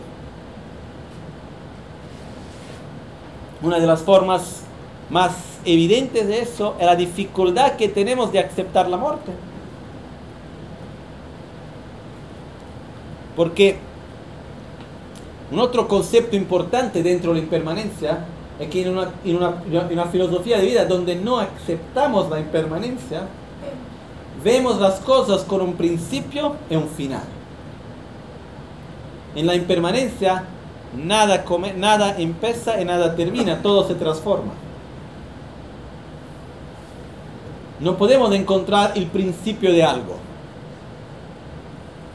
[3.62, 4.62] Una de las formas
[5.12, 9.32] más evidente de eso es la dificultad que tenemos de aceptar la muerte.
[13.36, 13.78] Porque
[15.52, 18.26] un otro concepto importante dentro de la impermanencia
[18.60, 23.24] es que en una, en una, filosofía de vida donde no aceptamos la impermanencia,
[24.44, 27.24] vemos las cosas con un principio y un final.
[29.36, 30.46] En la impermanencia
[30.96, 34.54] nada, come, nada empieza y nada termina, todo se transforma.
[37.80, 40.16] No podemos encontrar el principio de algo.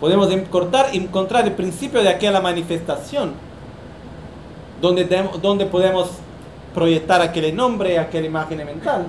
[0.01, 3.33] Podemos encontrar, encontrar el principio de aquella manifestación,
[4.81, 5.05] donde,
[5.43, 6.09] donde podemos
[6.75, 9.07] proyectar aquel nombre, aquella imagen mental.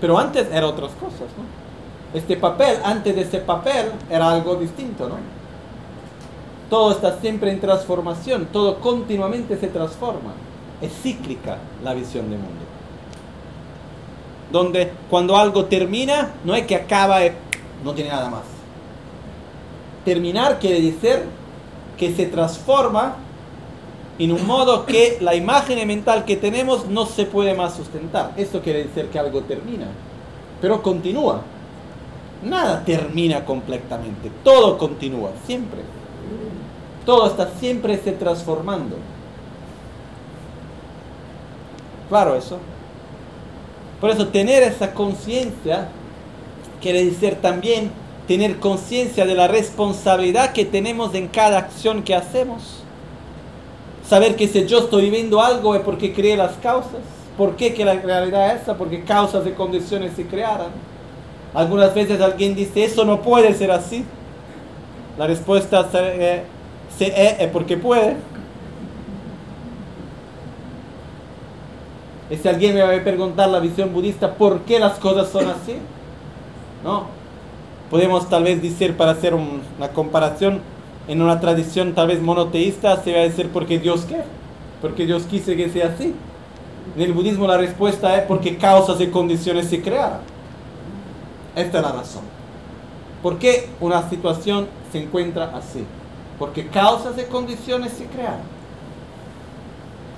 [0.00, 1.58] Pero antes era otras cosas, ¿no?
[2.18, 5.16] Este papel, antes de ese papel, era algo distinto, ¿no?
[6.70, 10.32] Todo está siempre en transformación, todo continuamente se transforma.
[10.82, 12.67] Es cíclica la visión del mundo
[14.50, 17.20] donde cuando algo termina, no es que acaba,
[17.84, 18.42] no tiene nada más.
[20.04, 21.24] Terminar quiere decir
[21.96, 23.16] que se transforma
[24.18, 28.32] en un modo que la imagen mental que tenemos no se puede más sustentar.
[28.36, 29.86] Eso quiere decir que algo termina,
[30.60, 31.42] pero continúa.
[32.42, 35.80] Nada termina completamente, todo continúa, siempre.
[37.04, 38.96] Todo está siempre se transformando.
[42.08, 42.58] Claro eso.
[44.00, 45.88] Por eso tener esa conciencia
[46.80, 47.90] quiere decir también
[48.28, 52.82] tener conciencia de la responsabilidad que tenemos en cada acción que hacemos.
[54.06, 57.00] Saber que si yo estoy viviendo algo es porque creé las causas.
[57.36, 58.76] ¿Por qué que la realidad es esa?
[58.76, 60.68] Porque causas y condiciones se crearon.
[61.54, 64.04] Algunas veces alguien dice, eso no puede ser así.
[65.16, 66.42] La respuesta es,
[67.00, 68.16] es porque puede.
[72.36, 75.76] Si alguien me va a preguntar la visión budista, ¿por qué las cosas son así?
[76.84, 77.06] ¿No?
[77.90, 80.60] Podemos tal vez decir, para hacer una comparación,
[81.08, 84.24] en una tradición tal vez monoteísta, se va a decir porque Dios quiere,
[84.82, 86.14] porque Dios quise que sea así.
[86.94, 90.18] En el budismo la respuesta es porque causas y condiciones se crearon.
[91.56, 92.22] Esta es la razón.
[93.22, 95.84] ¿Por qué una situación se encuentra así?
[96.38, 98.57] Porque causas y condiciones se crearon.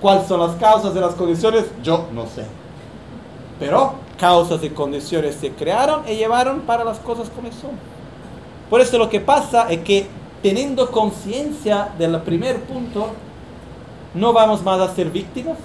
[0.00, 1.66] ¿Cuáles son las causas de las condiciones?
[1.82, 2.44] Yo no sé.
[3.58, 7.72] Pero causas y condiciones se crearon y llevaron para las cosas como son.
[8.70, 10.06] Por eso lo que pasa es que
[10.42, 13.08] teniendo conciencia del primer punto,
[14.14, 15.58] no vamos más a ser víctimas.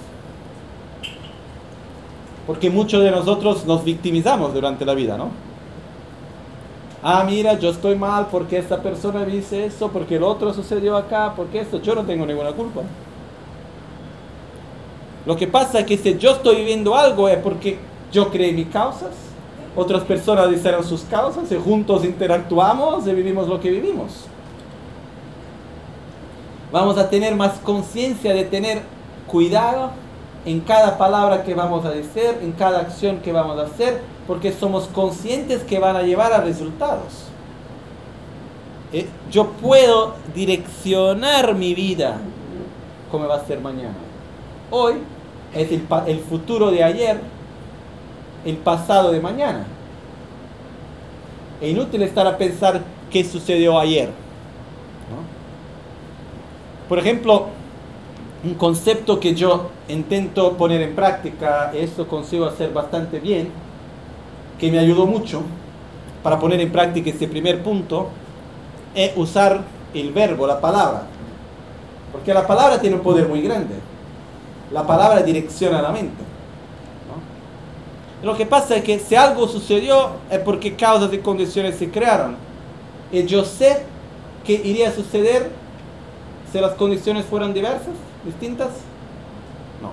[2.46, 5.30] Porque muchos de nosotros nos victimizamos durante la vida, ¿no?
[7.02, 11.32] Ah, mira, yo estoy mal porque esta persona dice eso, porque el otro sucedió acá,
[11.36, 12.82] porque esto, yo no tengo ninguna culpa.
[15.26, 17.78] Lo que pasa es que si yo estoy viviendo algo es porque
[18.12, 19.10] yo creé mis causas,
[19.74, 24.12] otras personas hicieron sus causas y juntos interactuamos y vivimos lo que vivimos.
[26.72, 28.82] Vamos a tener más conciencia de tener
[29.26, 29.90] cuidado
[30.44, 34.52] en cada palabra que vamos a decir, en cada acción que vamos a hacer, porque
[34.52, 37.26] somos conscientes que van a llevar a resultados.
[38.92, 42.18] Eh, yo puedo direccionar mi vida
[43.10, 43.94] como va a ser mañana.
[44.70, 44.94] Hoy
[45.56, 47.18] es el, futuro de ayer,
[48.44, 49.66] el pasado de mañana.
[51.60, 54.10] Es inútil estar a pensar qué sucedió ayer.
[56.88, 57.46] Por ejemplo,
[58.44, 63.48] un concepto que yo intento poner en práctica, esto consigo hacer bastante bien,
[64.60, 65.42] que me ayudó mucho
[66.22, 68.08] para poner en práctica este primer punto,
[68.94, 69.62] es usar
[69.94, 71.02] el verbo, la palabra.
[72.12, 73.74] Porque la palabra tiene un poder muy grande
[74.72, 76.24] la palabra direcciona la mente.
[78.22, 82.36] Lo que pasa es que si algo sucedió es porque causas y condiciones se crearon.
[83.12, 83.82] Y yo sé
[84.44, 85.50] que iría a suceder
[86.50, 87.94] si las condiciones fueran diversas,
[88.24, 88.68] distintas.
[89.80, 89.92] No.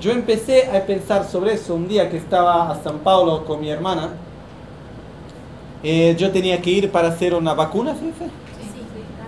[0.00, 3.70] Yo empecé a pensar sobre eso un día que estaba a San Paulo con mi
[3.70, 4.10] hermana.
[5.82, 8.12] Eh, yo tenía que ir para hacer una vacuna, ¿sí?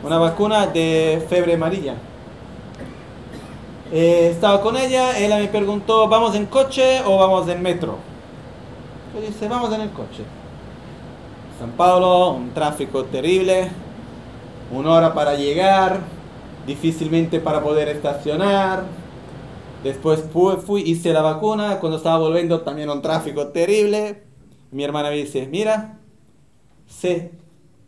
[0.03, 1.95] Una vacuna de fiebre amarilla.
[3.95, 7.99] Eh, estaba con ella, ella me preguntó, ¿vamos en coche o vamos en metro?
[9.15, 10.25] Yo dije, vamos en el coche.
[11.59, 13.71] San Pablo, un tráfico terrible,
[14.73, 16.01] una hora para llegar,
[16.67, 18.85] difícilmente para poder estacionar.
[19.85, 20.25] Después
[20.65, 24.23] fui, hice la vacuna, cuando estaba volviendo también un tráfico terrible.
[24.71, 25.99] Mi hermana me dice, mira,
[26.87, 27.33] se,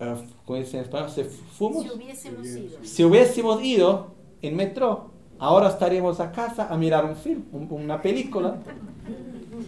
[0.00, 1.08] uh, ¿cómo dice en español?
[1.08, 1.82] ¿Se fumo?
[1.82, 2.78] Si hubiésemos ido.
[2.82, 4.08] Si hubiésemos ido
[4.42, 8.56] en metro, ahora estaríamos a casa a mirar un film, una película.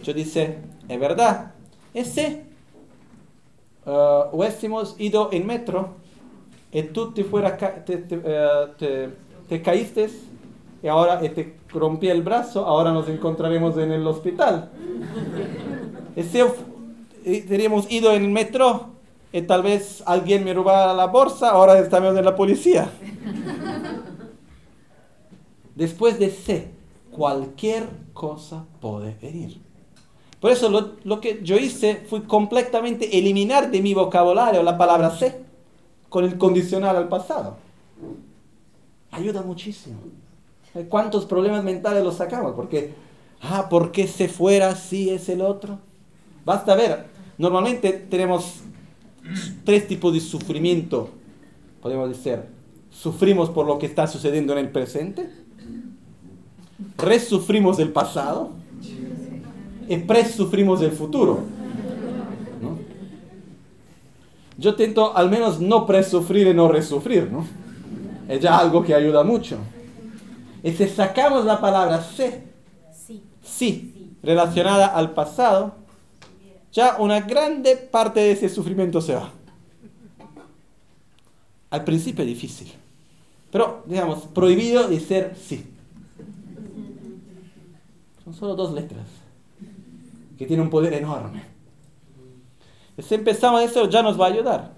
[0.03, 0.57] Yo dice,
[0.87, 1.53] es verdad,
[1.93, 2.43] ese
[3.85, 5.89] uh, hubiésemos ido en metro
[6.71, 10.09] y tú te, fuera, uh, te, caíste
[10.83, 14.69] y ahora te rompí el brazo, ahora nos encontraremos en el hospital.
[16.15, 16.45] Ese,
[17.23, 18.87] teníamos ido en el metro
[19.31, 22.89] y tal vez alguien me robara la bolsa, ahora estamos en la policía.
[25.77, 26.71] Después de C,
[27.11, 29.61] cualquier cosa puede venir.
[30.39, 30.69] Por eso
[31.03, 35.39] lo, que yo hice fue completamente eliminar de mi vocabulario la palabra C
[36.09, 37.57] con el condicional al pasado.
[39.11, 39.97] Ayuda muchísimo.
[40.89, 42.53] ¿Cuántos problemas mentales los sacamos?
[42.55, 42.95] Porque,
[43.41, 45.77] ah, ¿por qué se fuera si es el otro?
[46.43, 47.05] Basta ver,
[47.37, 48.61] normalmente tenemos
[49.63, 51.09] tres tipos de sufrimiento,
[51.83, 52.45] podemos decir.
[52.89, 55.45] Sufrimos por lo que está sucediendo en el presente
[56.97, 58.51] resufrimos del pasado
[59.87, 61.39] y presufrimos del futuro.
[64.57, 67.45] Yo intento al menos no presufrir y no resufrir, ¿no?
[68.27, 69.57] Es ya algo que ayuda mucho.
[70.63, 72.43] Y si sacamos la palabra se,
[72.91, 73.23] sí.
[73.43, 75.75] sí, relacionada al pasado,
[76.73, 79.31] ya una grande parte de ese sufrimiento se va.
[81.69, 82.73] Al principio es difícil,
[83.51, 85.65] pero digamos, prohibido de ser sí.
[88.27, 89.05] Son solo dos letras
[90.37, 91.43] que tienen un poder enorme.
[92.99, 94.73] Si empezamos eso ya nos va a ayudar.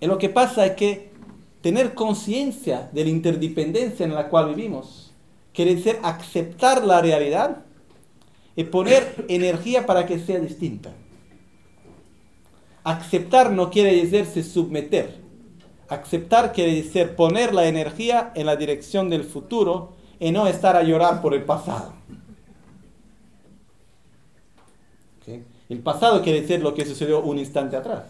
[0.00, 1.10] Y lo que pasa es que
[1.60, 5.12] tener conciencia de la interdependencia en la cual vivimos
[5.52, 7.58] quiere decir aceptar la realidad
[8.56, 10.94] y poner energía para que sea distinta.
[12.84, 15.14] Aceptar no quiere decirse submeter.
[15.90, 20.82] Aceptar quiere decir poner la energía en la dirección del futuro y no estar a
[20.82, 21.92] llorar por el pasado.
[25.68, 28.04] El pasado quiere decir lo que sucedió un instante atrás.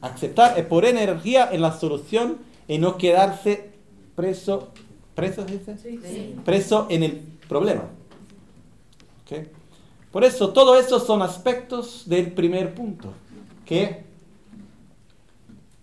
[0.00, 3.70] Aceptar es poner energía en la solución y no quedarse
[4.14, 4.68] preso,
[5.14, 6.34] preso, dice?
[6.44, 7.12] preso en el
[7.48, 7.84] problema.
[10.10, 13.12] Por eso, todo eso son aspectos del primer punto,
[13.66, 14.07] que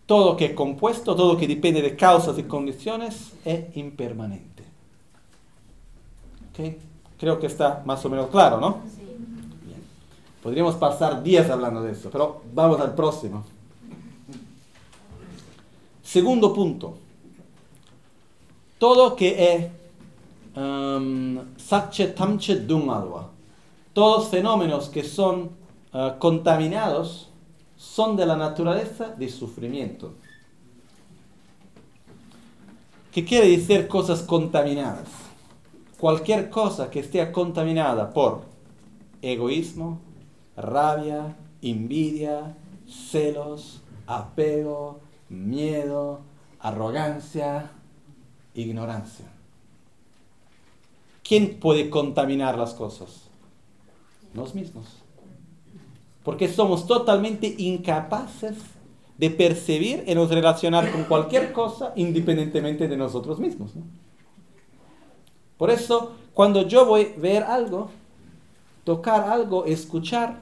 [0.05, 4.63] todo que es compuesto, todo que depende de causas y condiciones, es impermanente.
[7.19, 8.79] Creo que está más o menos claro, ¿no?
[10.43, 13.43] Podríamos pasar días hablando de eso, pero vamos al próximo.
[16.03, 16.97] Segundo punto.
[18.77, 19.67] Todo que es
[20.55, 21.39] um,
[22.15, 23.31] tamche dungalwa.
[23.93, 25.49] Todos fenómenos que son
[25.93, 27.29] uh, contaminados
[27.85, 30.13] son de la naturaleza de sufrimiento.
[33.13, 35.07] ¿Qué quiere decir cosas contaminadas?
[35.97, 38.41] Cualquier cosa que esté contaminada por
[39.21, 40.01] egoísmo,
[40.57, 46.19] rabia, envidia, celos, apego, miedo,
[46.59, 47.71] arrogancia,
[48.55, 49.27] ignorancia.
[51.23, 53.29] ¿Quién puede contaminar las cosas?
[54.33, 55.04] Nos mismos.
[56.25, 58.55] Porque somos totalmente incapaces
[59.17, 63.71] de percibir y nos relacionar con cualquier cosa independientemente de nosotros mismos.
[65.57, 67.89] Por eso, cuando yo voy a ver algo,
[68.83, 70.41] tocar algo, escuchar,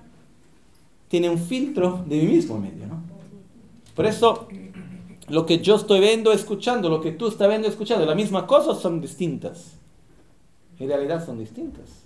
[1.10, 2.88] tiene un filtro de mí mismo medio.
[2.88, 3.04] ¿no?
[3.94, 4.48] Por eso,
[5.28, 8.74] lo que yo estoy viendo, escuchando, lo que tú estás viendo, escuchando, la misma cosa
[8.74, 9.74] son distintas.
[10.80, 12.04] En realidad son distintas.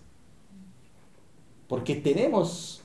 [1.67, 2.81] Porque tenemos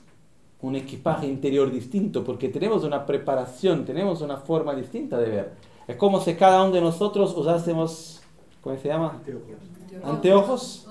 [0.63, 5.53] un equipaje interior distinto, porque tenemos una preparación, tenemos una forma distinta de ver.
[5.87, 8.21] Es como si cada uno de nosotros usásemos,
[8.61, 9.11] ¿cómo se llama?
[9.11, 9.57] Anteojos.
[10.03, 10.87] Anteojos.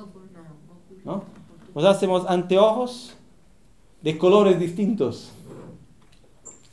[1.05, 1.25] ¿No?
[1.75, 3.15] Usásemos anteojos
[4.03, 5.33] de colores distintos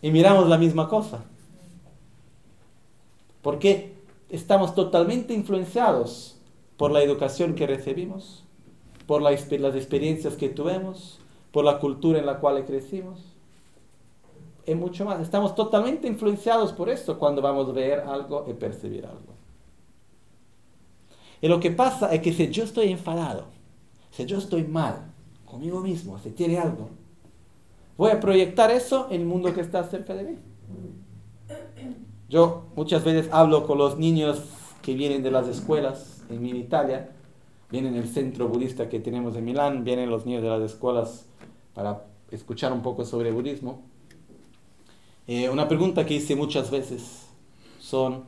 [0.02, 1.24] y miramos la misma cosa.
[3.42, 3.94] Porque
[4.28, 6.38] estamos totalmente influenciados
[6.76, 8.44] por la educación que recibimos,
[9.08, 11.20] por las experiencias que tuvimos,
[11.52, 13.20] por la cultura en la cual crecimos.
[14.66, 15.20] Y mucho más.
[15.20, 19.34] Estamos totalmente influenciados por esto cuando vamos a ver algo y percibir algo.
[21.42, 23.46] Y lo que pasa es que si yo estoy enfadado,
[24.12, 25.12] si yo estoy mal
[25.46, 26.90] conmigo mismo, si tiene algo,
[27.98, 30.38] voy a proyectar eso en el mundo que está cerca de mí.
[32.28, 34.44] Yo muchas veces hablo con los niños
[34.84, 37.10] que vienen de las escuelas en Italia,
[37.72, 41.26] vienen el centro budista que tenemos en Milán, vienen los niños de las escuelas
[41.74, 43.82] para escuchar un poco sobre budismo.
[45.28, 47.28] Eh, una pregunta que hice muchas veces
[47.80, 48.26] son,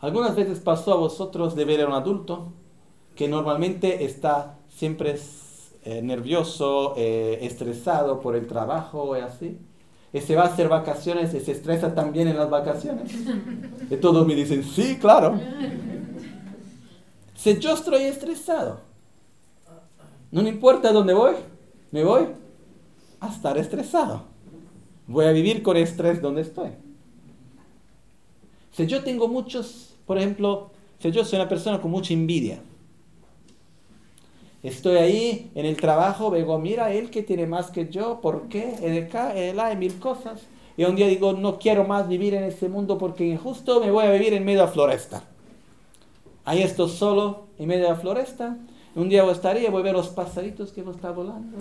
[0.00, 2.52] ¿algunas veces pasó a vosotros de ver a un adulto
[3.14, 5.16] que normalmente está siempre
[5.84, 9.58] eh, nervioso, eh, estresado por el trabajo y así?
[10.12, 13.12] y se va a hacer vacaciones y se estresa también en las vacaciones.
[13.90, 15.38] Y todos me dicen, sí, claro.
[17.40, 18.80] Si yo estoy estresado,
[20.30, 21.36] no importa dónde voy,
[21.90, 22.26] me voy
[23.18, 24.24] a estar estresado.
[25.06, 26.72] Voy a vivir con estrés donde estoy.
[28.72, 32.60] Si yo tengo muchos, por ejemplo, si yo soy una persona con mucha envidia,
[34.62, 38.74] Estoy ahí en el trabajo, veo, mira, él que tiene más que yo, ¿por qué?
[38.82, 40.42] Él acá, él hay mil cosas.
[40.76, 44.04] Y un día digo, no quiero más vivir en ese mundo porque injusto me voy
[44.04, 45.29] a vivir en medio de la floresta.
[46.50, 48.58] Ahí estoy solo en medio de la floresta.
[48.96, 51.58] Un día voy a estar ahí, voy a ver los pasaritos que están volando.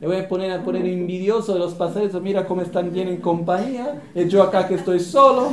[0.00, 3.18] Le voy a poner a poner envidioso de los pasaritos, mira cómo están bien en
[3.18, 4.02] compañía.
[4.16, 5.52] Y yo acá que estoy solo.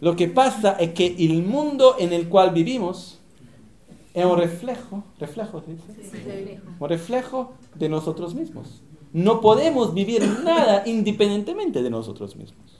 [0.00, 3.18] Lo que pasa es que el mundo en el cual vivimos
[4.14, 5.62] es un reflejo, reflejo,
[6.80, 8.80] un reflejo de nosotros mismos.
[9.12, 12.77] No podemos vivir nada independientemente de nosotros mismos.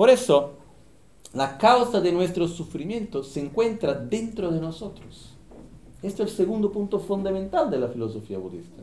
[0.00, 0.52] Por eso,
[1.34, 5.34] la causa de nuestro sufrimiento se encuentra dentro de nosotros.
[6.02, 8.82] Este es el segundo punto fundamental de la filosofía budista.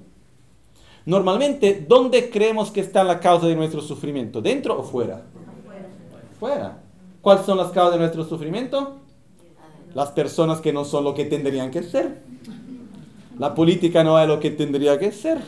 [1.08, 4.44] Normalmente, ¿dónde creemos que está la causa de nuestro sufrimiento?
[4.44, 5.24] ¿Dentro o fuera?
[6.40, 6.84] Fuera.
[7.24, 8.98] ¿Cuáles son las causas de nuestro sufrimiento?
[9.96, 12.22] Las personas que no son lo que tendrían que ser.
[13.40, 15.40] La política no es lo que tendría que ser.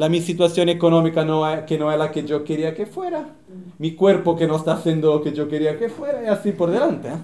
[0.00, 3.36] La mi situación económica no es, que no es la que yo quería que fuera.
[3.76, 6.70] Mi cuerpo que no está haciendo lo que yo quería que fuera y así por
[6.70, 7.08] delante.
[7.08, 7.18] ¿eh?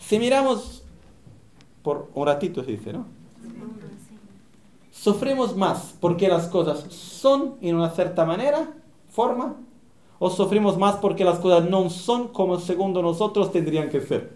[0.00, 0.82] Si miramos
[1.80, 3.06] por un ratito se dice, ¿no?
[4.90, 8.72] Sufrimos más porque las cosas son en una cierta manera,
[9.08, 9.54] forma,
[10.18, 14.32] o sufrimos más porque las cosas no son como según nosotros tendrían que ser.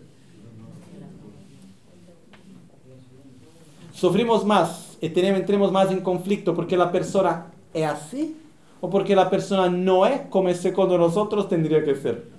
[3.93, 8.37] Sufrimos más entremos más en conflicto porque la persona es así
[8.81, 12.31] o porque la persona no es como según nosotros tendría que ser.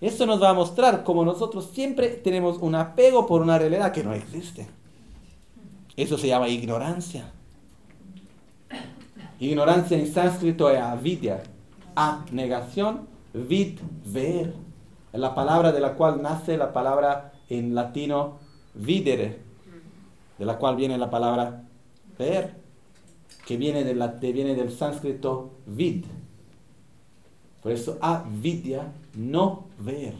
[0.00, 4.04] Esto nos va a mostrar cómo nosotros siempre tenemos un apego por una realidad que
[4.04, 4.68] no existe.
[5.96, 7.32] Eso se llama ignorancia.
[9.40, 11.42] Ignorancia en sánscrito es avidya.
[11.96, 14.54] A, negación, vid, ver.
[15.12, 18.38] La palabra de la cual nace la palabra en latino
[18.78, 19.38] videre,
[20.38, 21.64] de la cual viene la palabra
[22.18, 22.54] ver,
[23.46, 26.04] que viene, de la, viene del sánscrito vid.
[27.62, 30.14] Por eso avidya, no ver.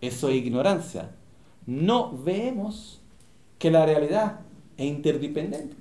[0.00, 1.10] Eso es ignorancia.
[1.66, 3.00] No vemos
[3.58, 4.40] que la realidad
[4.76, 5.76] es interdependente.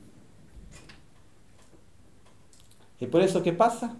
[2.99, 3.95] ¿Y por eso qué pasa?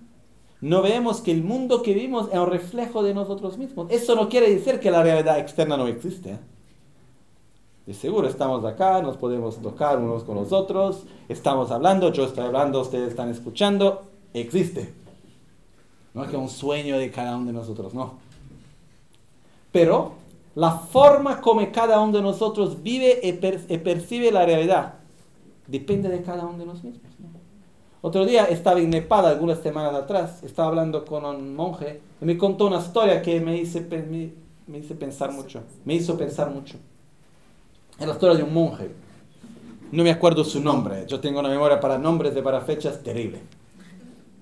[0.60, 3.92] No vemos que el mundo que vivimos es un reflejo de nosotros mismos.
[3.92, 6.32] Eso no quiere decir que la realidad externa no existe.
[6.32, 6.40] ¿eh?
[7.88, 12.44] De seguro estamos acá, nos podemos tocar unos con los otros, estamos hablando, yo estoy
[12.44, 14.02] hablando, ustedes están escuchando,
[14.34, 14.94] existe.
[16.14, 18.16] No es que un sueño de cada uno de nosotros, no.
[19.72, 20.12] Pero
[20.56, 23.32] la forma como cada uno de nosotros vive y,
[23.78, 24.96] percibe la realidad
[25.66, 27.32] depende de cada uno de nosotros mismos.
[28.02, 32.38] Otro día estaba en Nepal, algunas semanas atrás, estaba hablando con un monje y me
[32.38, 34.34] contó una historia que me, hizo, me,
[34.68, 35.62] me hizo pensar mucho.
[35.86, 36.76] Me hizo pensar mucho.
[38.00, 38.90] Es la historia de un monje.
[39.92, 41.06] No me acuerdo su nombre.
[41.08, 43.40] Yo tengo una memoria para nombres y para fechas terrible.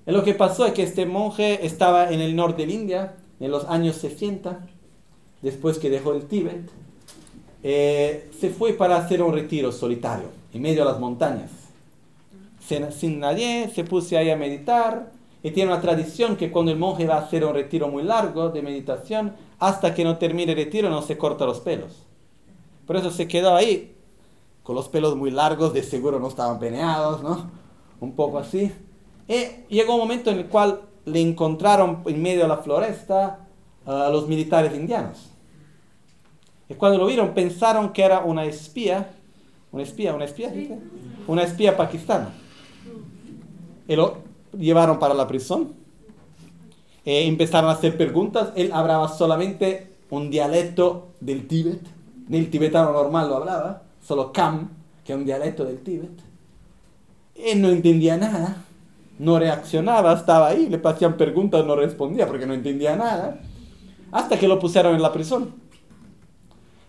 [0.06, 3.64] Lo que pasó es que este monje estaba en el norte de India en los
[3.64, 4.66] años 60,
[5.42, 6.70] después que dejó el Tíbet.
[7.62, 11.50] Eh, se fue para hacer un retiro solitario en medio de las montañas
[12.90, 15.12] sin nadie, se puso ahí a meditar.
[15.42, 18.48] Y tiene una tradición que cuando el monje va a hacer un retiro muy largo
[18.48, 22.05] de meditación, hasta que no termine el retiro no se corta los pelos.
[22.86, 23.94] Por eso se quedó ahí,
[24.62, 27.50] con los pelos muy largos, de seguro no estaban peneados, ¿no?
[28.00, 28.72] Un poco así.
[29.28, 33.46] Y llegó un momento en el cual le encontraron en medio de la floresta
[33.84, 35.30] a los militares indianos.
[36.68, 39.14] Y cuando lo vieron pensaron que era una espía,
[39.72, 40.52] una espía, una espía,
[41.26, 42.32] una espía pakistana
[43.88, 44.18] y lo
[44.56, 45.74] llevaron para la prisión.
[47.04, 48.52] Eh, empezaron a hacer preguntas.
[48.56, 51.80] Él hablaba solamente un dialecto del Tíbet.
[52.28, 54.70] Ni el tibetano normal lo hablaba, solo Kam,
[55.04, 56.10] que es un dialecto del Tíbet.
[57.34, 58.64] Él no entendía nada,
[59.18, 63.40] no reaccionaba, estaba ahí, le hacían preguntas, no respondía porque no entendía nada.
[64.10, 65.54] Hasta que lo pusieron en la prisión.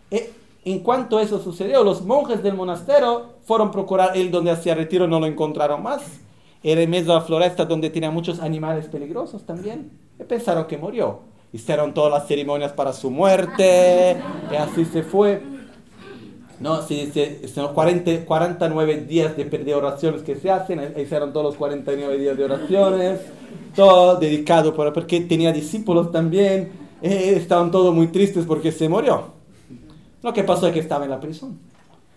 [0.09, 0.31] Eh,
[0.65, 5.07] en cuanto eso sucedió, los monjes del monasterio fueron a procurar él donde hacía retiro,
[5.07, 6.01] no lo encontraron más
[6.63, 9.91] era en medio de la floresta donde tenía muchos animales peligrosos también.
[10.19, 11.19] Y pensaron que murió.
[11.53, 14.17] Hicieron todas las ceremonias para su muerte.
[14.51, 15.41] Y así se fue.
[16.59, 17.11] No, sí,
[17.53, 20.93] son 40, 49 días de, de, oraciones que se hacen.
[20.97, 23.19] Hicieron todos los 49 días de oraciones.
[23.75, 26.71] Todo dedicado por, porque tenía discípulos también.
[27.01, 29.35] Eh, estaban todos muy tristes porque se murió.
[30.23, 31.59] Lo que pasó es que estaba en la prisión.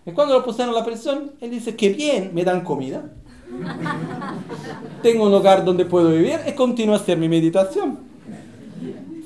[0.07, 3.05] Y cuando lo pusieron en la prisión, él dice, que bien, me dan comida
[5.03, 8.10] tengo un lugar donde puedo vivir y continúo a hacer mi meditación.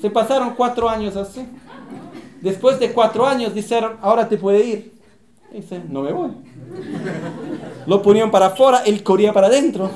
[0.01, 1.45] Se pasaron cuatro años así.
[2.41, 4.93] Después de cuatro años dijeron, ahora te puede ir.
[5.51, 6.31] dice, no me voy.
[7.87, 9.89] Lo ponían para afuera, él corría para adentro.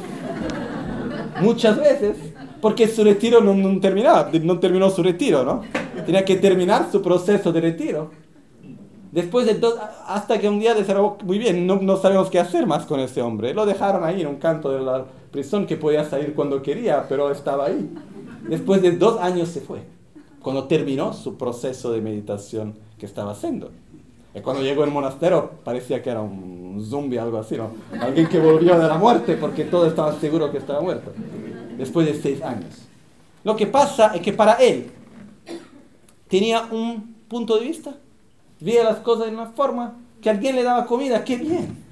[1.42, 2.18] Muchas veces.
[2.62, 5.62] Porque su retiro no, terminaba, no terminó su retiro, ¿no?
[6.06, 8.12] Tenía que terminar su proceso de retiro.
[9.12, 9.76] Después de dos,
[10.08, 13.22] hasta que un día desarrolló muy bien, no, no, sabemos qué hacer más con ese
[13.22, 13.54] hombre.
[13.54, 17.32] Lo dejaron ahí en un canto de la prisión que podía salir cuando quería, pero
[17.32, 17.90] estaba ahí.
[18.50, 19.84] Después de dos años se fue,
[20.42, 23.72] cuando terminó su proceso de meditación que estaba haciendo.
[24.34, 27.72] Y cuando llegó al monasterio parecía que era un zombie, algo así, ¿no?
[28.00, 31.12] Alguien que volvió de la muerte porque todos estaban seguros que estaba muerto.
[31.78, 32.88] Después de seis años.
[33.44, 34.92] Lo que pasa es que para él
[36.28, 37.96] tenía un punto de vista
[38.60, 41.89] veía las cosas de una forma que alguien le daba comida, qué bien.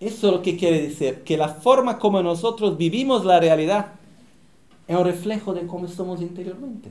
[0.00, 3.94] Eso es lo que quiere decir, que la forma como nosotros vivimos la realidad
[4.86, 6.90] es un reflejo de cómo somos interiormente.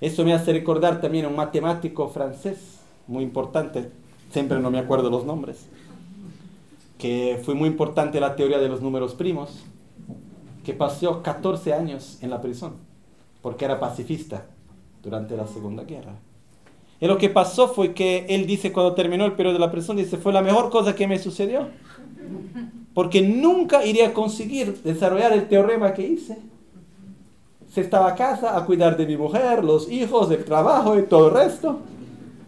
[0.00, 3.90] Eso me hace recordar también a un matemático francés, muy importante,
[4.30, 5.66] siempre no me acuerdo los nombres,
[6.98, 9.64] que fue muy importante la teoría de los números primos,
[10.64, 12.74] que pasó 14 años en la prisión,
[13.42, 14.46] porque era pacifista
[15.02, 16.14] durante la Segunda Guerra.
[17.00, 19.96] Y lo que pasó fue que él dice, cuando terminó el periodo de la prisión,
[19.96, 21.68] dice, fue la mejor cosa que me sucedió,
[22.92, 26.38] porque nunca iría a conseguir desarrollar el teorema que hice.
[27.72, 31.28] Se estaba a casa a cuidar de mi mujer, los hijos, el trabajo y todo
[31.28, 31.78] el resto.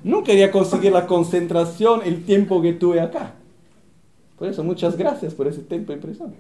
[0.03, 3.35] Nunca iría a conseguir la concentración, el tiempo que tuve acá.
[4.39, 6.35] Por eso, muchas gracias por ese tiempo prisión.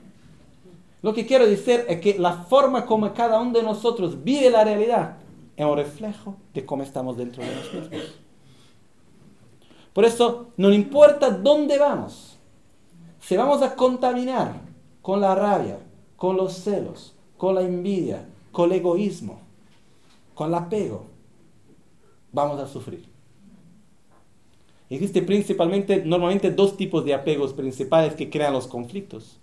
[1.02, 4.64] Lo que quiero decir es que la forma como cada uno de nosotros vive la
[4.64, 5.16] realidad
[5.56, 8.14] es un reflejo de cómo estamos dentro de nosotros.
[9.92, 12.38] Por eso, no importa dónde vamos,
[13.20, 14.60] si vamos a contaminar
[15.02, 15.78] con la rabia,
[16.16, 19.40] con los celos, con la envidia, con el egoísmo,
[20.34, 21.06] con el apego,
[22.32, 23.08] vamos a sufrir.
[24.88, 29.38] Existe principalmente, normalmente dos tipos de apegos principales que crean los conflictos.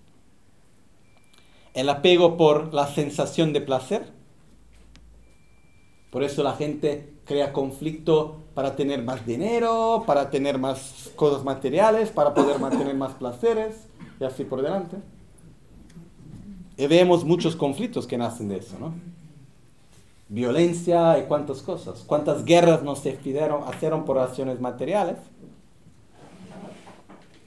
[1.74, 4.17] El apego por la sensación de placer.
[6.10, 12.10] Por eso la gente crea conflicto para tener más dinero, para tener más cosas materiales,
[12.10, 13.88] para poder mantener más placeres
[14.20, 14.98] y así por delante.
[16.78, 18.94] Y vemos muchos conflictos que nacen de eso, ¿no?
[20.30, 22.04] Violencia y cuántas cosas.
[22.06, 25.18] Cuántas guerras nos hicieron, hicieron por acciones materiales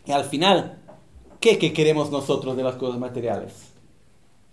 [0.06, 0.78] y al final,
[1.40, 3.70] ¿qué, ¿qué queremos nosotros de las cosas materiales?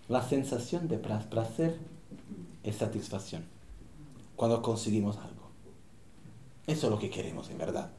[0.08, 1.76] La sensación de placer
[2.62, 3.57] es satisfacción
[4.38, 5.50] cuando conseguimos algo.
[6.68, 7.90] Eso es lo que queremos en verdad.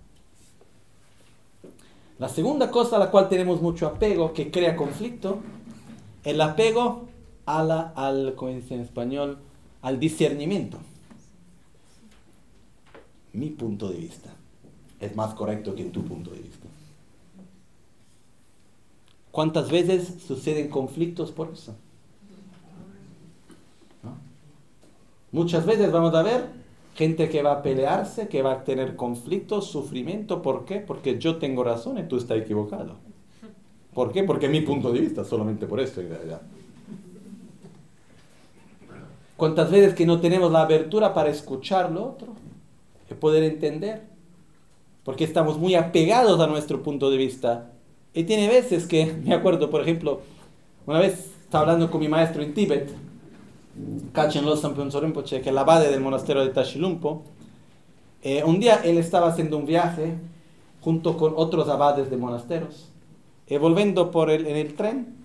[2.18, 5.40] La segunda cosa a la cual tenemos mucho apego, que crea conflicto,
[6.24, 7.10] el apego
[7.46, 9.40] a la, al, como dice en español,
[9.82, 10.78] al discernimiento.
[13.34, 14.34] Mi punto de vista
[15.02, 16.68] es más correcto que tu punto de vista.
[19.32, 21.76] ¿Cuántas veces suceden conflictos por eso?
[25.32, 26.46] Muchas veces vamos a ver
[26.96, 30.42] gente que va a pelearse, que va a tener conflictos, sufrimiento.
[30.42, 30.80] ¿Por qué?
[30.80, 32.96] Porque yo tengo razón y tú estás equivocado.
[33.94, 34.24] ¿Por qué?
[34.24, 36.42] Porque mi punto de vista, solamente por en realidad.
[39.38, 42.34] ¿Cuántas veces que no tenemos la abertura para escuchar lo otro
[43.10, 44.02] y poder entender?
[45.06, 47.72] Porque estamos muy apegados a nuestro punto de vista
[48.14, 50.22] y tiene veces que, me acuerdo, por ejemplo,
[50.86, 52.92] una vez estaba hablando con mi maestro en Tíbet,
[54.14, 57.24] Kachen Losam que es el abade del monasterio de Tashilumpo.
[58.22, 60.16] Eh, un día él estaba haciendo un viaje
[60.82, 62.90] junto con otros abades de monasteros.
[63.48, 65.16] Y volviendo por el, en el tren,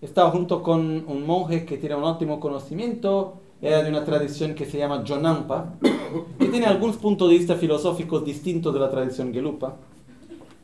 [0.00, 4.64] estaba junto con un monje que tiene un óptimo conocimiento, era de una tradición que
[4.64, 5.74] se llama Jonampa,
[6.38, 9.76] que tiene algunos puntos de vista filosóficos distintos de la tradición Gelupa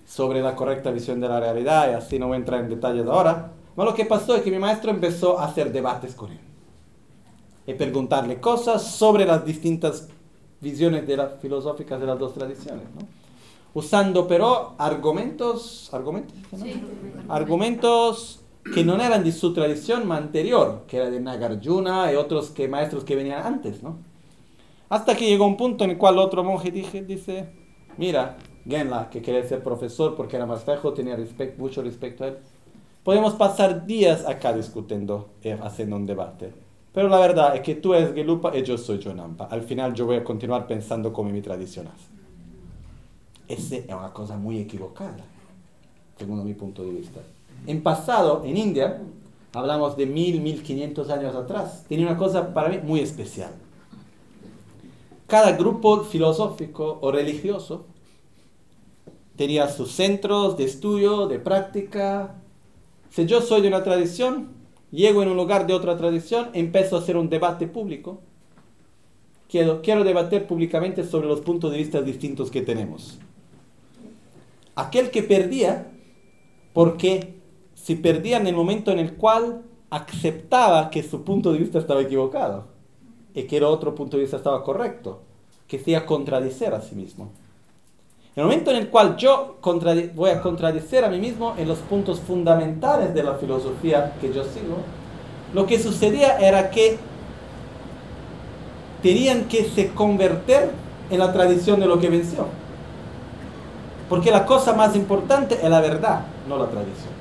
[0.06, 3.06] sobre la correcta visión de la realidad y así no voy a entrar en detalles
[3.06, 3.52] ahora.
[3.74, 6.55] Pero lo que pasó es que mi maestro empezó a hacer debates con él
[7.66, 10.08] y preguntarle cosas sobre las distintas
[10.60, 13.06] visiones de filosóficas de las dos tradiciones, ¿no?
[13.76, 16.34] usando pero argumentos, argumentos,
[17.28, 18.40] argumentos
[18.72, 23.04] que no eran de su tradición anterior, que era de Nagarjuna y otros que maestros
[23.04, 23.98] que venían antes, ¿no?
[24.88, 27.50] Hasta que llegó un punto en el cual otro monje dije, dice,
[27.98, 31.18] mira, Genla, que quería ser profesor porque era más viejo, tenía
[31.58, 32.38] mucho respeto a él.
[33.04, 36.65] Podemos pasar días acá discutiendo, eh, haciendo un debate.
[36.96, 39.44] Pero la verdad es que tú eres Gelupa y yo soy Jonampa.
[39.50, 41.86] Al final yo voy a continuar pensando como mi tradición
[43.46, 45.22] Esa es una cosa muy equivocada,
[46.16, 47.20] según mi punto de vista.
[47.66, 49.02] En pasado, en India,
[49.52, 53.50] hablamos de mil, mil quinientos años atrás, tenía una cosa para mí muy especial.
[55.26, 57.84] Cada grupo filosófico o religioso
[59.36, 62.36] tenía sus centros de estudio, de práctica.
[63.10, 64.55] Si yo soy de una tradición,
[64.96, 68.20] llego en un lugar de otra tradición, empiezo a hacer un debate público.
[69.48, 73.18] Quiero, quiero debatir públicamente sobre los puntos de vista distintos que tenemos.
[74.74, 75.92] Aquel que perdía,
[76.72, 77.36] porque
[77.74, 82.02] si perdía en el momento en el cual aceptaba que su punto de vista estaba
[82.02, 82.66] equivocado
[83.34, 85.22] y que el otro punto de vista estaba correcto,
[85.68, 87.30] que sea contradicer a sí mismo.
[88.36, 89.56] En el momento en el cual yo
[90.14, 94.44] voy a contradecir a mí mismo en los puntos fundamentales de la filosofía que yo
[94.44, 94.76] sigo,
[95.54, 96.98] lo que sucedía era que
[99.02, 100.68] tenían que se convertir
[101.08, 102.46] en la tradición de lo que venció.
[104.10, 107.16] Porque la cosa más importante es la verdad, no la tradición.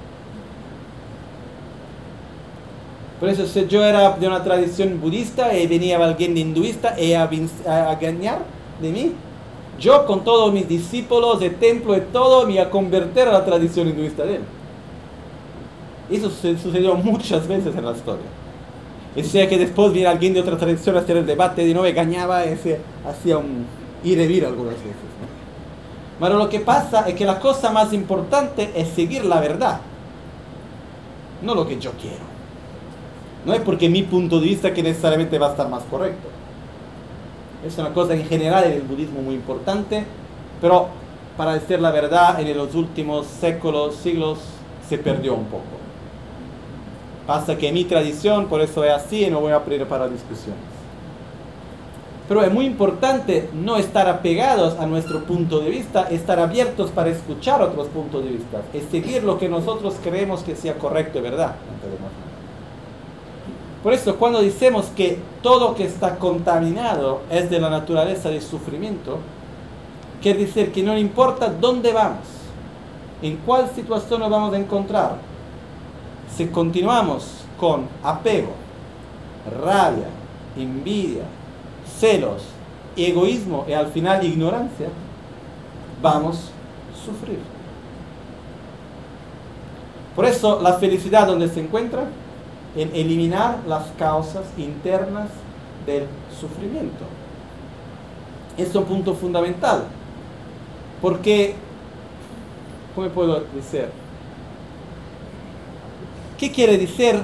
[3.21, 7.23] Por eso si yo era de una tradición budista y venía alguien hinduista y a,
[7.23, 8.39] a, ganar
[8.81, 9.13] de mí,
[9.79, 13.87] yo con todos mis discípulos de templo y todo me a convertir a la tradición
[13.87, 14.41] hinduista de él.
[16.09, 18.25] Eso sucedió muchas veces en la historia.
[19.15, 21.87] Y sea que después viene alguien de otra tradición a hacer el debate, de nuevo
[21.87, 23.65] engañaba y se hacía un
[24.03, 24.93] ir y vir algunas veces.
[26.19, 29.79] Pero lo que pasa es que la cosa más importante es seguir la verdad,
[31.41, 32.23] no lo que yo quiero.
[33.45, 36.34] No es porque mi punto de vista que necesariamente va a estar más correcto.
[37.65, 40.03] Es una cosa en general en el budismo muy importante,
[40.61, 40.87] pero
[41.35, 44.39] para decir la verdad, en los últimos séculos, siglos,
[44.87, 45.63] se perdió un poco.
[47.25, 50.59] Pasa que mi tradición, por eso es así, y no voy a abrir para discusiones.
[52.27, 57.09] Pero es muy importante no estar apegados a nuestro punto de vista, estar abiertos para
[57.09, 61.21] escuchar otros puntos de vista, es seguir lo que nosotros creemos que sea correcto y
[61.21, 61.55] verdad.
[63.85, 69.19] Por eso cuando decimos que todo que está contaminado es de la naturaleza del sufrimiento,
[70.23, 72.25] quiere decir que no importa dónde vamos,
[73.21, 75.17] en cuál situación nos vamos a encontrar,
[76.35, 78.53] si continuamos con apego,
[79.63, 80.07] rabia,
[80.57, 81.25] envidia,
[81.99, 82.41] celos,
[82.97, 84.87] egoísmo y al final ignorancia,
[86.01, 86.49] vamos
[86.91, 87.37] a sufrir.
[90.15, 92.05] Por eso la felicidad donde se encuentra
[92.75, 95.29] en eliminar las causas internas
[95.85, 96.05] del
[96.39, 97.05] sufrimiento.
[98.57, 99.85] Es un punto fundamental.
[101.01, 101.55] Porque,
[102.93, 103.89] ¿cómo puedo decir?
[106.37, 107.15] ¿Qué quiere decir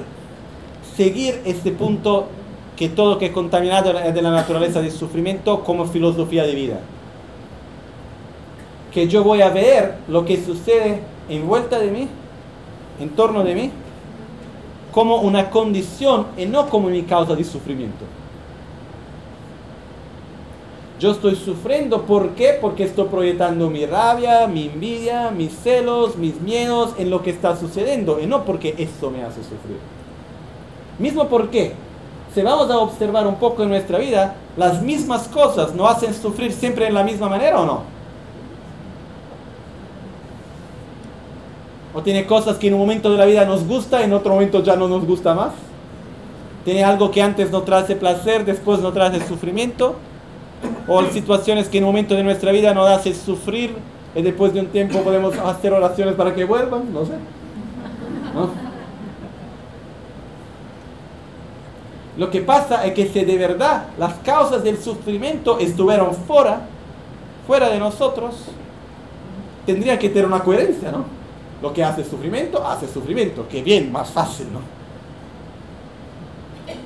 [0.96, 2.28] seguir este punto
[2.76, 6.80] que todo que es contaminado es de la naturaleza del sufrimiento como filosofía de vida?
[8.92, 12.08] Que yo voy a ver lo que sucede en vuelta de mí,
[13.00, 13.70] en torno de mí,
[14.92, 18.04] como una condición y no como mi causa de sufrimiento.
[21.00, 22.56] Yo estoy sufriendo, ¿por qué?
[22.60, 27.56] Porque estoy proyectando mi rabia, mi envidia, mis celos, mis miedos en lo que está
[27.56, 29.78] sucediendo y no porque esto me hace sufrir.
[31.00, 31.72] Mismo porque,
[32.32, 36.52] si vamos a observar un poco en nuestra vida, las mismas cosas nos hacen sufrir
[36.52, 37.91] siempre en la misma manera o no.
[41.94, 44.62] ¿O tiene cosas que en un momento de la vida nos gusta en otro momento
[44.62, 45.52] ya no nos gusta más?
[46.64, 49.96] ¿Tiene algo que antes no trae placer, después no trae sufrimiento?
[50.86, 53.74] ¿O situaciones que en un momento de nuestra vida nos hace sufrir
[54.14, 56.92] y después de un tiempo podemos hacer oraciones para que vuelvan?
[56.92, 57.12] No sé.
[62.16, 66.60] Lo que pasa es que si de verdad las causas del sufrimiento estuvieron fuera,
[67.46, 68.34] fuera de nosotros,
[69.66, 71.21] tendría que tener una coherencia, ¿no?
[71.62, 73.46] Lo que hace sufrimiento, hace sufrimiento.
[73.48, 74.60] Que bien, más fácil, ¿no?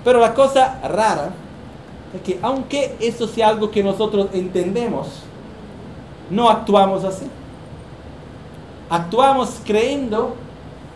[0.04, 1.30] Pero la cosa rara
[2.14, 5.08] es que aunque eso sea algo que nosotros entendemos,
[6.30, 7.26] no actuamos así.
[8.88, 10.34] Actuamos creyendo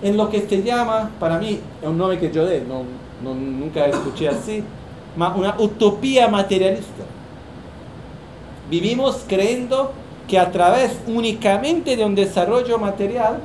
[0.02, 2.84] en lo que se llama, para mí, es un nombre que yo dé, no,
[3.34, 4.62] nunca escuché así,
[5.16, 7.04] una utopía materialista.
[8.70, 9.92] Vivimos creyendo
[10.28, 13.40] que a través únicamente de un desarrollo material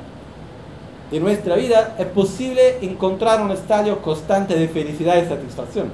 [1.10, 5.90] de nuestra vida es posible encontrar un estadio constante de felicidad y satisfacción.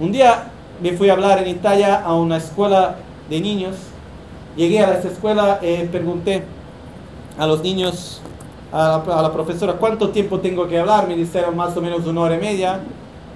[0.00, 0.50] Un día
[0.82, 2.96] me fui a hablar en Italia a una escuela
[3.28, 3.76] de niños.
[4.56, 6.44] Llegué a esa escuela y pregunté
[7.38, 8.20] a los niños,
[8.72, 11.06] a la, profesora, ¿cuánto tiempo tengo que hablar?
[11.06, 12.80] Me dijeron más o menos una hora y media.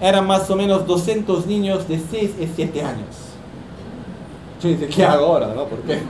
[0.00, 3.16] Eran más o menos 200 niños de 6 y 7 años.
[4.62, 5.48] Yo dije, ¿qué hago ahora?
[5.48, 5.64] No?
[5.64, 6.00] ¿Por qué?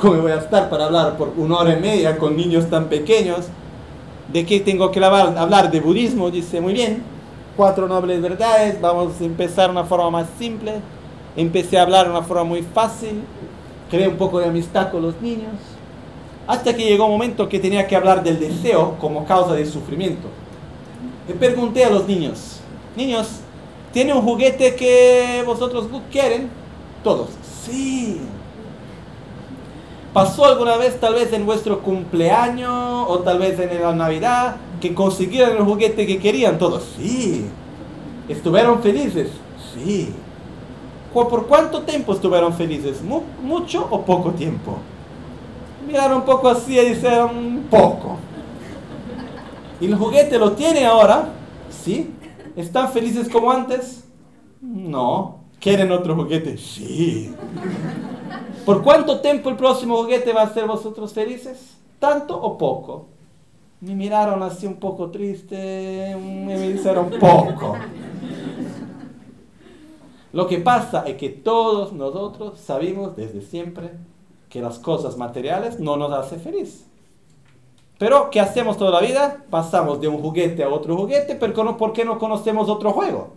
[0.00, 3.46] ¿Cómo voy a estar para hablar por una hora y media con niños tan pequeños?
[4.30, 5.70] ¿De qué tengo que hablar?
[5.70, 7.02] De budismo, dice, muy bien.
[7.56, 10.74] Cuatro nobles verdades, vamos a empezar de una forma más simple.
[11.34, 13.22] Empecé a hablar de una forma muy fácil.
[13.90, 15.54] Creé un poco de amistad con los niños.
[16.46, 20.28] Hasta que llegó un momento que tenía que hablar del deseo como causa del sufrimiento.
[21.26, 22.60] Le pregunté a los niños,
[22.94, 23.40] niños,
[23.94, 26.50] ¿tiene un juguete que vosotros quieren?
[27.02, 27.30] Todos,
[27.64, 28.20] sí.
[30.16, 32.72] ¿Pasó alguna vez tal vez en vuestro cumpleaños
[33.06, 36.90] o tal vez en la Navidad que consiguieron el juguete que querían todos?
[36.96, 37.44] Sí.
[38.26, 39.28] ¿Estuvieron felices?
[39.74, 40.14] Sí.
[41.12, 43.02] ¿Por cuánto tiempo estuvieron felices?
[43.42, 44.78] ¿Mucho o poco tiempo?
[45.86, 48.16] Miraron un poco así y dijeron poco.
[49.82, 51.28] ¿Y el juguete lo tiene ahora?
[51.68, 52.10] Sí.
[52.56, 54.04] ¿Están felices como antes?
[54.62, 55.40] No.
[55.60, 56.56] ¿Quieren otro juguete?
[56.56, 57.34] Sí.
[58.66, 61.78] ¿Por cuánto tiempo el próximo juguete va a hacer vosotros felices?
[61.98, 63.06] ¿Tanto o poco?
[63.80, 67.76] me miraron así un poco triste, me dijeron poco.
[70.32, 73.90] Lo que pasa es que todos nosotros sabemos desde siempre
[74.48, 76.86] que las cosas materiales no nos hacen feliz.
[77.98, 79.44] Pero, ¿qué hacemos toda la vida?
[79.48, 83.34] Pasamos de un juguete a otro juguete, pero ¿por qué no conocemos otro juego?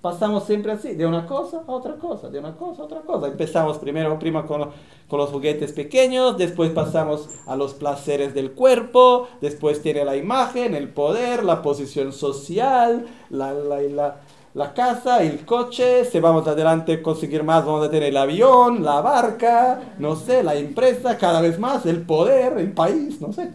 [0.00, 3.26] Pasamos siempre así, de una cosa a otra cosa, de una cosa a otra cosa.
[3.26, 4.70] Empezamos primero, prima con,
[5.08, 10.76] con los juguetes pequeños, después pasamos a los placeres del cuerpo, después tiene la imagen,
[10.76, 14.20] el poder, la posición social, la, la, la,
[14.54, 19.00] la casa, el coche, si vamos adelante conseguir más, vamos a tener el avión, la
[19.00, 23.50] barca, no sé, la empresa, cada vez más, el poder, el país, no sé.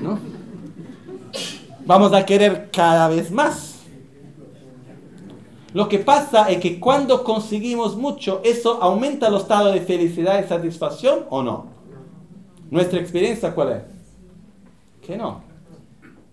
[0.00, 0.18] ¿No?
[1.84, 3.75] Vamos a querer cada vez más.
[5.72, 10.48] Lo que pasa es que cuando conseguimos mucho, eso aumenta el estado de felicidad y
[10.48, 11.66] satisfacción o no.
[12.70, 13.82] Nuestra experiencia cuál es?
[15.06, 15.42] Que no.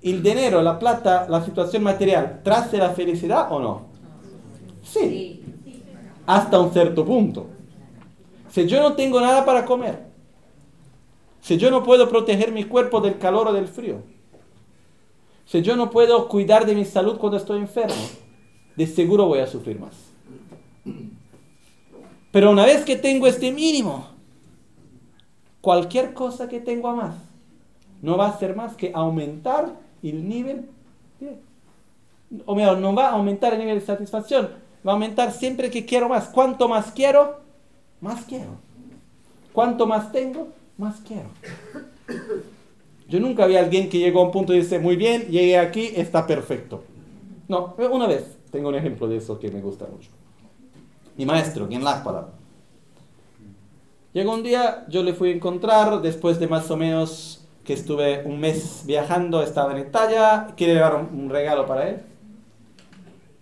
[0.01, 3.81] ¿El dinero, la plata, la situación material trae la felicidad o no?
[4.84, 5.41] Sí.
[6.26, 7.47] Hasta un cierto punto.
[8.49, 10.03] Si yo no tengo nada para comer,
[11.41, 14.01] si yo no puedo proteger mi cuerpo del calor o del frío,
[15.45, 17.95] si yo no puedo cuidar de mi salud cuando estoy enfermo,
[18.76, 19.94] de seguro voy a sufrir más.
[22.32, 24.08] Pero una vez que tengo este mínimo,
[25.62, 27.16] cualquier cosa que tengo a más
[28.02, 30.66] no va a ser más que aumentar el nivel,
[32.45, 34.50] o mejor, no va a aumentar el nivel de satisfacción,
[34.86, 36.28] va a aumentar siempre que quiero más.
[36.28, 37.40] Cuanto más quiero,
[38.02, 38.58] más quiero.
[39.54, 41.30] Cuanto más tengo, más quiero.
[43.08, 45.58] Yo nunca vi a alguien que llegó a un punto y dice, muy bien, llegué
[45.58, 46.84] aquí, está perfecto.
[47.48, 48.38] No, una vez.
[48.54, 50.12] Tengo un ejemplo de eso que me gusta mucho.
[51.18, 52.28] Mi maestro, quien Láspara.
[54.14, 58.22] Llegó un día, yo le fui a encontrar, después de más o menos que estuve
[58.26, 62.02] un mes viajando, estaba en Italia, quiere llevar un, regalo para él.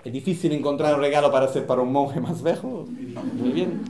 [0.05, 2.85] Es difícil encontrar un regalo para hacer para un monje más viejo.
[3.33, 3.81] Muy bien.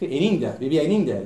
[0.00, 1.22] en India, vivía en India.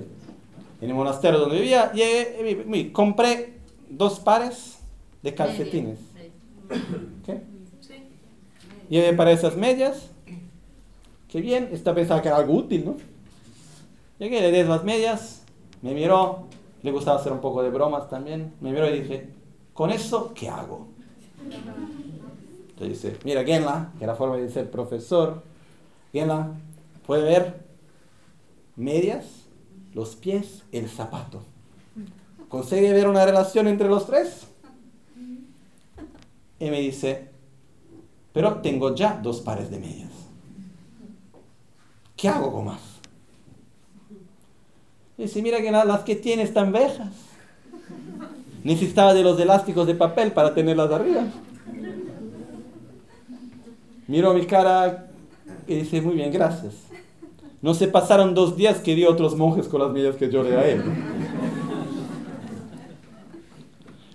[0.82, 3.54] En el monasterio donde vivía, llegué, compré
[3.88, 4.80] dos pares
[5.22, 5.98] de calcetines.
[7.24, 7.55] ¿Qué?
[8.88, 10.10] Llevé para esas medias.
[11.28, 12.96] Qué bien, está pensando que era algo útil, ¿no?
[14.18, 15.42] Llegué, le di las medias,
[15.82, 16.46] me miró,
[16.82, 19.28] le gustaba hacer un poco de bromas también, me miró y dije,
[19.74, 20.88] ¿con eso qué hago?
[22.78, 25.42] Le dice, mira, Genla, que era forma de ser profesor,
[26.12, 26.52] Genla,
[27.06, 27.66] puede ver
[28.76, 29.26] medias,
[29.92, 31.42] los pies, el zapato.
[32.48, 34.46] ¿Consigue ver una relación entre los tres?
[36.58, 37.30] Y me dice,
[38.36, 40.10] pero tengo ya dos pares de medias.
[42.14, 42.80] ¿Qué hago con más?
[45.16, 47.08] Dice, mira que las que tiene están viejas.
[48.62, 51.24] Necesitaba de los elásticos de papel para tenerlas arriba.
[54.06, 55.06] Miró mi cara
[55.66, 56.74] y dice, muy bien, gracias.
[57.62, 60.54] No se pasaron dos días que dio otros monjes con las medias que yo le
[60.54, 60.84] a él.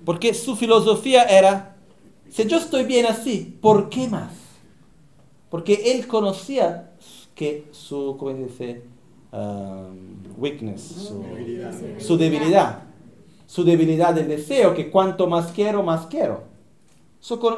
[0.05, 1.75] Porque su filosofía era,
[2.31, 4.31] si yo estoy bien así, ¿por qué más?
[5.49, 6.93] Porque él conocía
[7.35, 8.81] que su, ¿cómo se dice?
[9.33, 11.73] Um, weakness, su debilidad.
[11.99, 12.83] su debilidad,
[13.45, 16.43] su debilidad del deseo, que cuanto más quiero, más quiero.